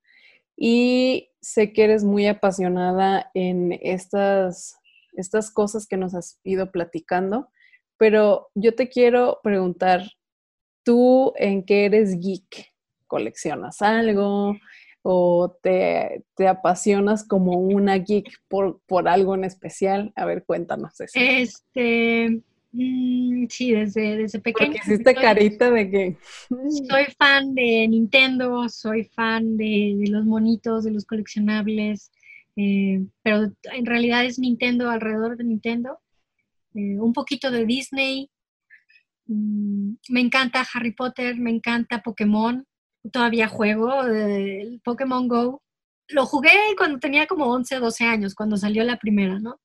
Y 0.55 1.28
sé 1.41 1.73
que 1.73 1.83
eres 1.83 2.03
muy 2.03 2.27
apasionada 2.27 3.31
en 3.33 3.77
estas, 3.81 4.77
estas 5.13 5.51
cosas 5.51 5.87
que 5.87 5.97
nos 5.97 6.13
has 6.15 6.39
ido 6.43 6.71
platicando, 6.71 7.49
pero 7.97 8.49
yo 8.55 8.75
te 8.75 8.89
quiero 8.89 9.39
preguntar, 9.43 10.03
¿tú 10.83 11.33
en 11.35 11.63
qué 11.63 11.85
eres 11.85 12.19
geek? 12.19 12.73
¿Coleccionas 13.07 13.81
algo? 13.81 14.55
¿O 15.01 15.57
te, 15.61 16.23
apasionas 16.47 17.27
como 17.27 17.53
una 17.59 17.97
geek 17.97 18.29
por, 18.47 18.81
por 18.85 19.07
algo 19.07 19.35
en 19.35 19.43
especial? 19.43 20.13
A 20.15 20.25
ver, 20.25 20.45
cuéntanos 20.45 20.99
eso. 20.99 21.13
Este, 21.15 22.41
Mm, 22.71 23.47
sí, 23.49 23.71
desde, 23.71 24.17
desde 24.17 24.39
pequeña. 24.39 24.73
Porque 24.73 24.93
hiciste 24.93 25.15
carita 25.15 25.71
de 25.71 25.89
que... 25.89 26.17
Soy 26.87 27.05
fan 27.17 27.55
de 27.55 27.87
Nintendo, 27.87 28.69
soy 28.69 29.05
fan 29.05 29.57
de, 29.57 29.95
los 30.09 30.25
monitos, 30.25 30.83
de 30.83 30.91
los 30.91 31.05
coleccionables, 31.05 32.11
eh, 32.55 33.03
pero 33.23 33.51
en 33.63 33.85
realidad 33.85 34.25
es 34.25 34.37
Nintendo 34.37 34.89
alrededor 34.89 35.37
de 35.37 35.45
Nintendo. 35.45 35.99
Eh, 36.75 36.99
un 36.99 37.13
poquito 37.13 37.49
de 37.49 37.65
Disney. 37.65 38.29
Mm, 39.25 39.93
me 40.09 40.19
encanta 40.21 40.65
Harry 40.73 40.93
Potter, 40.93 41.37
me 41.37 41.49
encanta 41.49 42.03
Pokémon. 42.03 42.65
Todavía 43.11 43.47
juego 43.47 44.03
el 44.03 44.79
Pokémon 44.83 45.27
Go. 45.27 45.63
Lo 46.09 46.25
jugué 46.25 46.51
cuando 46.77 46.99
tenía 46.99 47.25
como 47.27 47.45
11 47.45 47.77
o 47.77 47.79
12 47.81 48.05
años, 48.05 48.35
cuando 48.35 48.57
salió 48.57 48.83
la 48.83 48.97
primera, 48.97 49.39
¿no? 49.39 49.59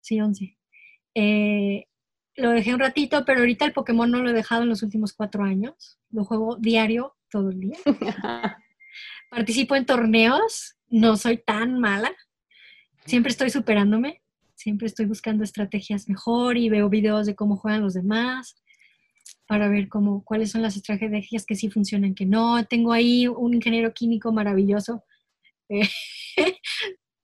Sí, 0.00 0.20
11. 0.20 0.56
Eh, 1.14 1.84
lo 2.38 2.50
dejé 2.50 2.72
un 2.72 2.80
ratito, 2.80 3.24
pero 3.24 3.40
ahorita 3.40 3.64
el 3.64 3.72
Pokémon 3.72 4.10
no 4.10 4.22
lo 4.22 4.30
he 4.30 4.32
dejado 4.32 4.62
en 4.62 4.68
los 4.68 4.82
últimos 4.82 5.12
cuatro 5.12 5.42
años. 5.42 5.98
Lo 6.10 6.24
juego 6.24 6.56
diario, 6.56 7.16
todo 7.30 7.50
el 7.50 7.60
día. 7.60 7.76
Participo 9.30 9.74
en 9.74 9.84
torneos, 9.84 10.76
no 10.88 11.16
soy 11.16 11.38
tan 11.38 11.80
mala. 11.80 12.12
Siempre 13.04 13.30
estoy 13.30 13.50
superándome, 13.50 14.22
siempre 14.54 14.86
estoy 14.86 15.06
buscando 15.06 15.42
estrategias 15.42 16.08
mejor 16.08 16.56
y 16.56 16.68
veo 16.68 16.88
videos 16.88 17.26
de 17.26 17.34
cómo 17.34 17.56
juegan 17.56 17.82
los 17.82 17.94
demás 17.94 18.62
para 19.46 19.68
ver 19.68 19.88
cómo, 19.88 20.22
cuáles 20.24 20.50
son 20.50 20.62
las 20.62 20.76
estrategias 20.76 21.44
que 21.44 21.56
sí 21.56 21.70
funcionan, 21.70 22.14
que 22.14 22.26
no. 22.26 22.64
Tengo 22.66 22.92
ahí 22.92 23.26
un 23.26 23.54
ingeniero 23.54 23.92
químico 23.92 24.32
maravilloso 24.32 25.04
eh, 25.68 25.88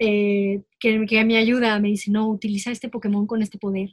eh, 0.01 0.63
que, 0.81 1.07
que 1.07 1.25
me 1.25 1.37
ayuda, 1.37 1.79
me 1.79 1.89
dice, 1.89 2.11
no, 2.11 2.29
utiliza 2.29 2.73
este 2.73 2.89
Pokémon 2.89 3.27
con 3.29 3.43
este 3.43 3.59
poder 3.59 3.91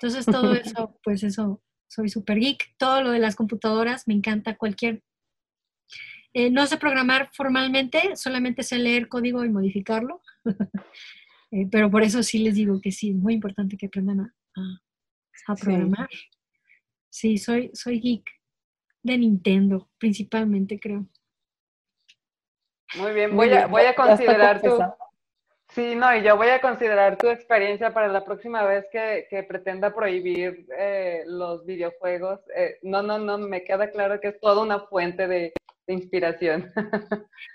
entonces 0.00 0.24
todo 0.24 0.54
eso, 0.54 0.98
pues 1.02 1.22
eso, 1.22 1.62
soy 1.86 2.08
super 2.08 2.38
geek. 2.38 2.74
Todo 2.78 3.02
lo 3.02 3.10
de 3.10 3.18
las 3.18 3.36
computadoras, 3.36 4.08
me 4.08 4.14
encanta 4.14 4.56
cualquier... 4.56 5.02
Eh, 6.32 6.48
no 6.48 6.64
sé 6.66 6.76
programar 6.76 7.28
formalmente, 7.32 8.14
solamente 8.14 8.62
sé 8.62 8.78
leer 8.78 9.08
código 9.08 9.44
y 9.44 9.50
modificarlo. 9.50 10.22
Eh, 11.52 11.66
pero 11.68 11.90
por 11.90 12.04
eso 12.04 12.22
sí 12.22 12.38
les 12.38 12.54
digo 12.54 12.80
que 12.80 12.92
sí, 12.92 13.10
es 13.10 13.16
muy 13.16 13.34
importante 13.34 13.76
que 13.76 13.86
aprendan 13.86 14.20
a, 14.20 15.56
programar. 15.60 16.08
Sí. 17.08 17.38
soy, 17.38 17.72
soy 17.74 17.98
geek 17.98 18.24
de 19.02 19.18
Nintendo, 19.18 19.90
principalmente 19.98 20.78
creo. 20.78 21.08
Muy 22.98 23.12
bien, 23.14 23.34
voy 23.34 23.48
a, 23.48 23.66
voy 23.66 23.82
a 23.82 23.96
considerar 23.96 24.62
tu, 24.62 24.78
Sí, 25.74 25.94
no, 25.94 26.16
y 26.16 26.24
yo 26.24 26.36
voy 26.36 26.48
a 26.48 26.60
considerar 26.60 27.16
tu 27.16 27.28
experiencia 27.28 27.94
para 27.94 28.08
la 28.08 28.24
próxima 28.24 28.64
vez 28.64 28.86
que, 28.90 29.44
pretenda 29.48 29.94
prohibir 29.94 30.66
eh, 30.76 31.22
los 31.26 31.64
videojuegos. 31.64 32.40
Eh, 32.56 32.78
no, 32.82 33.02
no, 33.02 33.18
no, 33.18 33.38
me 33.38 33.62
queda 33.62 33.90
claro 33.90 34.20
que 34.20 34.28
es 34.28 34.40
toda 34.40 34.62
una 34.62 34.80
fuente 34.80 35.28
de, 35.28 35.52
inspiración. 35.86 36.72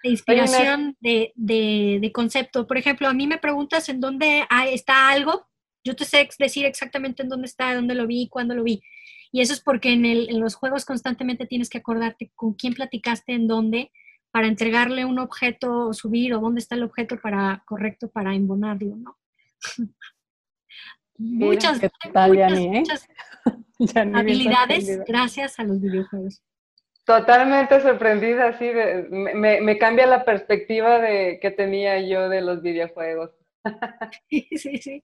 De 0.03 0.09
inspiración, 0.09 0.95
de, 1.01 1.33
de, 1.35 2.11
concepto. 2.13 2.65
Por 2.65 2.77
ejemplo, 2.77 3.07
a 3.07 3.13
mí 3.13 3.27
me 3.27 3.37
preguntas 3.37 3.89
en 3.89 3.99
dónde 3.99 4.45
está 4.71 5.09
algo, 5.09 5.47
yo 5.83 5.95
te 5.95 6.05
sé 6.05 6.27
decir 6.39 6.65
exactamente 6.65 7.21
en 7.21 7.29
dónde 7.29 7.47
está, 7.47 7.75
dónde 7.75 7.95
lo 7.95 8.07
vi, 8.07 8.29
cuándo 8.29 8.55
lo 8.55 8.63
vi. 8.63 8.81
Y 9.31 9.41
eso 9.41 9.53
es 9.53 9.59
porque 9.59 9.91
en, 9.91 10.05
el, 10.05 10.29
en 10.29 10.39
los 10.39 10.55
juegos 10.55 10.85
constantemente 10.85 11.45
tienes 11.45 11.69
que 11.69 11.79
acordarte 11.79 12.31
con 12.35 12.53
quién 12.53 12.73
platicaste, 12.73 13.33
en 13.33 13.47
dónde, 13.47 13.91
para 14.35 14.47
entregarle 14.47 15.05
un 15.05 15.17
objeto 15.17 15.87
o 15.87 15.93
subir 15.93 16.33
o 16.33 16.41
dónde 16.41 16.59
está 16.59 16.75
el 16.75 16.83
objeto 16.83 17.17
para 17.21 17.63
correcto 17.65 18.09
para 18.09 18.35
embonarlo, 18.35 18.97
¿no? 18.97 19.17
muchas, 21.17 21.79
muchas, 21.79 23.07
habilidades 24.13 25.05
gracias 25.07 25.57
a 25.57 25.63
los 25.63 25.79
videojuegos. 25.79 26.43
Totalmente 27.05 27.79
sorprendida, 27.79 28.59
sí, 28.59 28.71
me, 29.09 29.77
cambia 29.77 30.05
la 30.05 30.25
perspectiva 30.25 30.99
de 30.99 31.39
que 31.41 31.51
tenía 31.51 32.01
yo 32.01 32.27
de 32.27 32.41
los 32.41 32.61
videojuegos. 32.61 33.31
sí, 34.29 34.49
sí, 34.57 34.77
sí. 34.79 35.03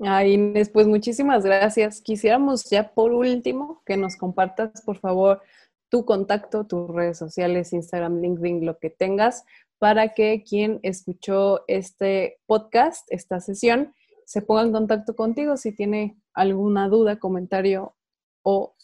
Ay, 0.00 0.32
Inés, 0.32 0.70
pues 0.70 0.88
muchísimas 0.88 1.44
gracias. 1.44 2.00
Quisiéramos 2.00 2.68
ya 2.68 2.92
por 2.94 3.12
último 3.12 3.80
que 3.86 3.96
nos 3.96 4.16
compartas, 4.16 4.82
por 4.82 4.98
favor, 4.98 5.40
tu 5.88 6.04
contacto, 6.04 6.66
tus 6.66 6.88
redes 6.88 7.18
sociales, 7.18 7.72
Instagram, 7.72 8.20
LinkedIn, 8.20 8.66
lo 8.66 8.78
que 8.78 8.90
tengas, 8.90 9.44
para 9.78 10.14
que 10.14 10.42
quien 10.42 10.80
escuchó 10.82 11.64
este 11.68 12.40
podcast, 12.46 13.06
esta 13.10 13.40
sesión, 13.40 13.94
se 14.24 14.42
ponga 14.42 14.62
en 14.62 14.72
contacto 14.72 15.14
contigo 15.16 15.56
si 15.56 15.72
tiene 15.72 16.16
alguna 16.34 16.88
duda, 16.88 17.18
comentario 17.18 17.94
o 18.42 18.74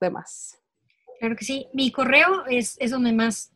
demás. 0.00 0.58
Claro 1.20 1.36
que 1.36 1.44
sí. 1.44 1.68
Mi 1.72 1.92
correo 1.92 2.46
es, 2.48 2.76
es 2.80 2.90
donde 2.90 3.12
más 3.12 3.52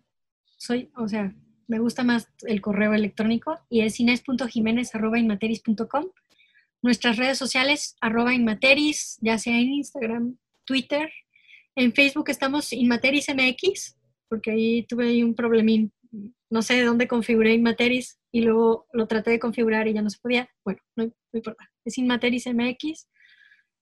soy, 0.56 0.92
o 0.96 1.08
sea, 1.08 1.34
me 1.66 1.80
gusta 1.80 2.04
más 2.04 2.28
el 2.42 2.60
correo 2.60 2.94
electrónico 2.94 3.58
y 3.68 3.80
es 3.80 3.98
ines.jiménez.inmateris.com. 3.98 6.04
Nuestras 6.82 7.16
redes 7.16 7.38
sociales, 7.38 7.96
arroba 8.00 8.34
inmateris, 8.34 9.18
ya 9.20 9.38
sea 9.38 9.58
en 9.58 9.72
Instagram, 9.72 10.36
Twitter, 10.64 11.10
en 11.76 11.92
Facebook 11.92 12.30
estamos 12.30 12.72
Inmateris 12.72 13.28
MX, 13.28 13.96
porque 14.28 14.50
ahí 14.50 14.82
tuve 14.84 15.22
un 15.22 15.34
problemín. 15.34 15.92
No 16.50 16.62
sé 16.62 16.74
de 16.74 16.84
dónde 16.84 17.06
configuré 17.06 17.52
Inmateris 17.52 18.18
y 18.32 18.40
luego 18.40 18.86
lo 18.92 19.06
traté 19.06 19.30
de 19.30 19.38
configurar 19.38 19.86
y 19.86 19.92
ya 19.92 20.02
no 20.02 20.10
se 20.10 20.18
podía. 20.18 20.48
Bueno, 20.64 20.80
no, 20.96 21.12
importa. 21.32 21.70
Es 21.84 21.98
Inmateris 21.98 22.46
MX. 22.46 23.08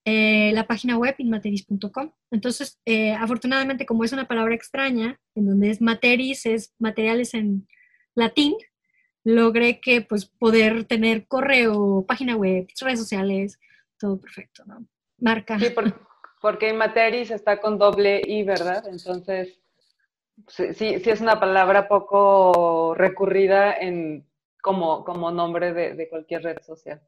Eh, 0.07 0.53
la 0.53 0.67
página 0.67 0.99
web 0.99 1.15
inmateris.com. 1.17 2.13
Entonces, 2.31 2.79
eh, 2.85 3.13
afortunadamente, 3.13 3.87
como 3.87 4.05
es 4.05 4.13
una 4.13 4.29
palabra 4.29 4.55
extraña, 4.55 5.19
en 5.35 5.47
donde 5.47 5.71
es 5.71 5.81
materis, 5.81 6.45
es 6.45 6.75
materiales 6.79 7.33
en 7.33 7.67
latín, 8.15 8.55
logré 9.25 9.81
que 9.81 10.03
pues 10.03 10.27
poder 10.27 10.85
tener 10.85 11.27
correo, 11.27 12.05
página 12.07 12.37
web, 12.37 12.67
redes 12.81 12.99
sociales, 12.99 13.59
todo 13.99 14.21
perfecto, 14.21 14.65
¿no? 14.67 14.87
Marca. 15.19 15.59
Sí, 15.59 15.67
porque 16.45 16.69
Inmateris 16.69 17.31
está 17.31 17.59
con 17.59 17.79
doble 17.79 18.21
I, 18.23 18.43
¿verdad? 18.43 18.87
Entonces, 18.87 19.59
sí, 20.47 20.75
sí, 20.75 21.01
es 21.07 21.23
una 21.23 21.41
palabra 21.41 21.89
poco 21.89 22.95
recurrida 22.95 23.73
en, 23.73 24.29
como, 24.61 25.07
como 25.07 25.31
nombre 25.31 25.73
de, 25.73 26.07
cualquier 26.11 26.43
red 26.43 26.59
social. 26.61 27.01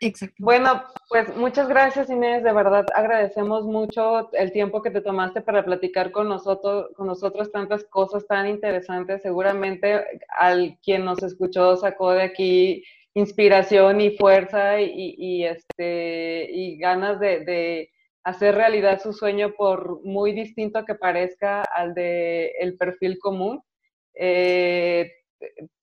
Exacto. 0.00 0.34
Bueno, 0.38 0.82
pues 1.10 1.36
muchas 1.36 1.68
gracias 1.68 2.08
Inés, 2.08 2.42
de 2.42 2.54
verdad 2.54 2.86
agradecemos 2.94 3.66
mucho 3.66 4.32
el 4.32 4.50
tiempo 4.50 4.80
que 4.80 4.90
te 4.90 5.02
tomaste 5.02 5.42
para 5.42 5.62
platicar 5.62 6.10
con 6.10 6.30
nosotros, 6.30 6.88
con 6.96 7.06
nosotros 7.06 7.52
tantas 7.52 7.84
cosas 7.84 8.26
tan 8.26 8.46
interesantes. 8.46 9.20
Seguramente 9.20 10.06
al 10.38 10.78
quien 10.82 11.04
nos 11.04 11.22
escuchó 11.22 11.76
sacó 11.76 12.12
de 12.12 12.22
aquí 12.22 12.82
inspiración 13.12 14.00
y 14.00 14.16
fuerza 14.16 14.80
y, 14.80 15.44
este, 15.44 16.48
y 16.50 16.78
ganas 16.78 17.20
de 17.20 17.90
hacer 18.24 18.54
realidad 18.54 19.00
su 19.00 19.12
sueño 19.12 19.54
por 19.56 20.04
muy 20.04 20.32
distinto 20.32 20.84
que 20.84 20.94
parezca 20.94 21.62
al 21.62 21.94
de 21.94 22.52
el 22.60 22.76
perfil 22.76 23.18
común. 23.18 23.62
Eh, 24.14 25.10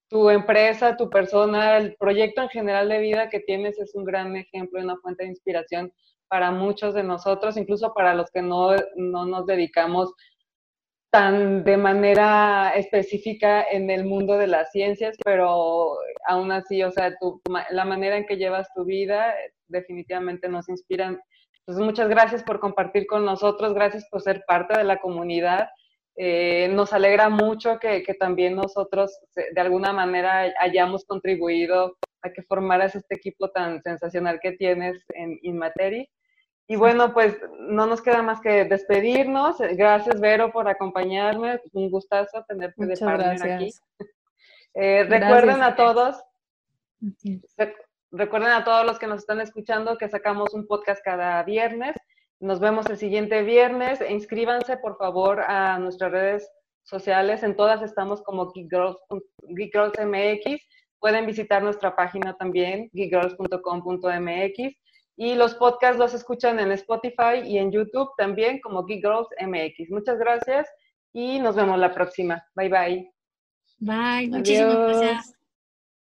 tu 0.10 0.30
empresa, 0.30 0.96
tu 0.96 1.10
persona, 1.10 1.78
el 1.78 1.96
proyecto 1.96 2.42
en 2.42 2.50
general 2.50 2.90
de 2.90 3.00
vida 3.00 3.30
que 3.30 3.40
tienes 3.40 3.78
es 3.80 3.94
un 3.96 4.06
gran 4.06 4.36
ejemplo 4.36 4.80
y 4.80 4.84
una 4.84 4.98
fuente 4.98 5.24
de 5.24 5.30
inspiración 5.30 5.92
para 6.30 6.52
muchos 6.52 6.94
de 6.94 7.04
nosotros, 7.04 7.58
incluso 7.58 7.94
para 7.94 8.14
los 8.14 8.30
que 8.32 8.42
no, 8.42 8.76
no 8.96 9.26
nos 9.26 9.46
dedicamos 9.46 10.14
tan 11.10 11.64
de 11.64 11.78
manera 11.78 12.74
específica 12.76 13.64
en 13.64 13.90
el 13.90 14.06
mundo 14.06 14.38
de 14.38 14.48
las 14.48 14.72
ciencias, 14.72 15.16
pero 15.24 15.98
aún 16.28 16.52
así, 16.52 16.84
o 16.84 16.92
sea, 16.92 17.14
la 17.70 17.86
manera 17.86 18.18
en 18.18 18.26
que 18.26 18.38
llevas 18.38 18.68
tu 18.76 18.84
vida 18.84 19.34
definitivamente 19.68 20.50
nos 20.50 20.68
inspiran. 20.70 21.20
Entonces, 21.68 21.86
muchas 21.86 22.07
gracias 22.07 22.43
por 22.43 22.61
compartir 22.61 23.05
con 23.07 23.26
nosotros, 23.26 23.74
gracias 23.74 24.07
por 24.09 24.22
ser 24.22 24.45
parte 24.47 24.78
de 24.78 24.86
la 24.86 25.01
comunidad. 25.01 25.68
Eh, 26.15 26.70
nos 26.70 26.93
alegra 26.93 27.28
mucho 27.28 27.78
que, 27.78 28.03
que, 28.03 28.13
también 28.13 28.55
nosotros 28.55 29.20
de 29.36 29.59
alguna 29.59 29.91
manera 29.91 30.53
hayamos 30.61 31.03
contribuido 31.03 31.97
a 32.22 32.32
que 32.32 32.41
formaras 32.41 32.95
este 32.95 33.15
equipo 33.15 33.49
tan 33.49 33.82
sensacional 33.82 34.39
que 34.41 34.53
tienes 34.53 35.03
en 35.09 35.38
Inmateri. 35.41 36.09
Y 36.70 36.78
bueno, 36.78 37.13
pues 37.13 37.38
no 37.59 37.86
nos 37.86 38.01
queda 38.01 38.22
más 38.24 38.39
que 38.39 38.63
despedirnos. 38.63 39.57
Gracias, 39.59 40.22
Vero, 40.22 40.53
por 40.53 40.70
acompañarme. 40.70 41.59
Un 41.74 41.91
gustazo 41.91 42.45
tenerte 42.47 42.86
de 42.86 42.95
partner 42.95 43.51
aquí. 43.51 43.74
Eh, 44.74 45.03
recuerden 45.03 45.63
a 45.63 45.76
todos, 45.76 46.24
recuerden 48.12 48.51
a 48.51 48.64
todos 48.64 48.86
los 48.86 48.99
que 48.99 49.08
nos 49.08 49.20
están 49.20 49.41
escuchando 49.41 49.97
que 49.97 50.10
sacamos 50.10 50.53
un 50.53 50.68
podcast 50.68 51.03
cada 51.03 51.43
viernes. 51.43 51.95
Nos 52.39 52.60
vemos 52.60 52.86
el 52.89 52.97
siguiente 52.97 53.43
viernes. 53.43 53.99
Inscríbanse, 54.08 54.78
por 54.78 54.97
favor, 54.97 55.41
a 55.41 55.80
nuestras 55.80 56.12
redes 56.12 56.51
sociales. 56.84 57.43
En 57.43 57.55
todas 57.55 57.82
estamos 57.82 58.22
como 58.24 58.51
Geek 58.51 58.70
Girls, 58.70 58.97
Geek 59.55 59.74
Girls 59.74 59.93
MX. 59.99 60.62
Pueden 60.99 61.26
visitar 61.26 61.62
nuestra 61.62 61.95
página 61.95 62.36
también, 62.36 62.89
geekgirls.com.mx. 62.93 64.76
Y 65.20 65.34
los 65.34 65.55
podcasts 65.55 65.97
los 65.97 66.14
escuchan 66.14 66.60
en 66.60 66.72
Spotify 66.74 67.41
y 67.43 67.58
en 67.58 67.72
YouTube 67.72 68.10
también 68.18 68.60
como 68.62 68.86
Geek 68.86 69.03
Girls 69.03 69.28
MX. 69.41 69.89
Muchas 69.89 70.20
gracias 70.20 70.70
y 71.12 71.39
nos 71.39 71.55
vemos 71.55 71.80
la 71.80 71.93
próxima. 71.93 72.45
Bye 72.55 72.70
bye. 72.70 73.12
Bye, 73.80 74.30
muchísimas 74.30 74.76
gracias. 74.76 75.37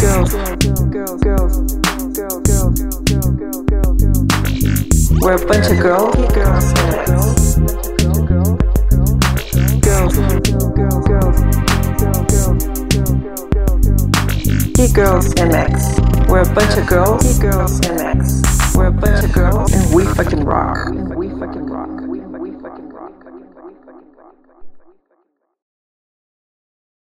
We're 0.00 0.16
a 5.34 5.46
bunch 5.46 5.70
of 5.70 5.78
girls. 5.78 6.16
Girls 6.16 6.72
MX. 6.72 7.20
Girls, 9.82 10.14
girls, 10.74 11.04
girls, 11.04 11.36
Geek 14.72 14.94
Girls 14.94 15.34
MX. 15.34 16.28
We're 16.30 16.40
a 16.40 16.54
bunch 16.54 16.78
of 16.78 16.86
girls. 16.86 17.22
Geek 17.22 17.42
Girls 17.42 17.80
MX. 17.80 18.74
We're 18.74 18.86
a 18.86 18.92
bunch 18.92 19.22
of 19.22 19.32
girls, 19.34 19.72
and 19.74 19.94
we 19.94 20.06
fucking 20.06 20.44
rock. 20.44 21.09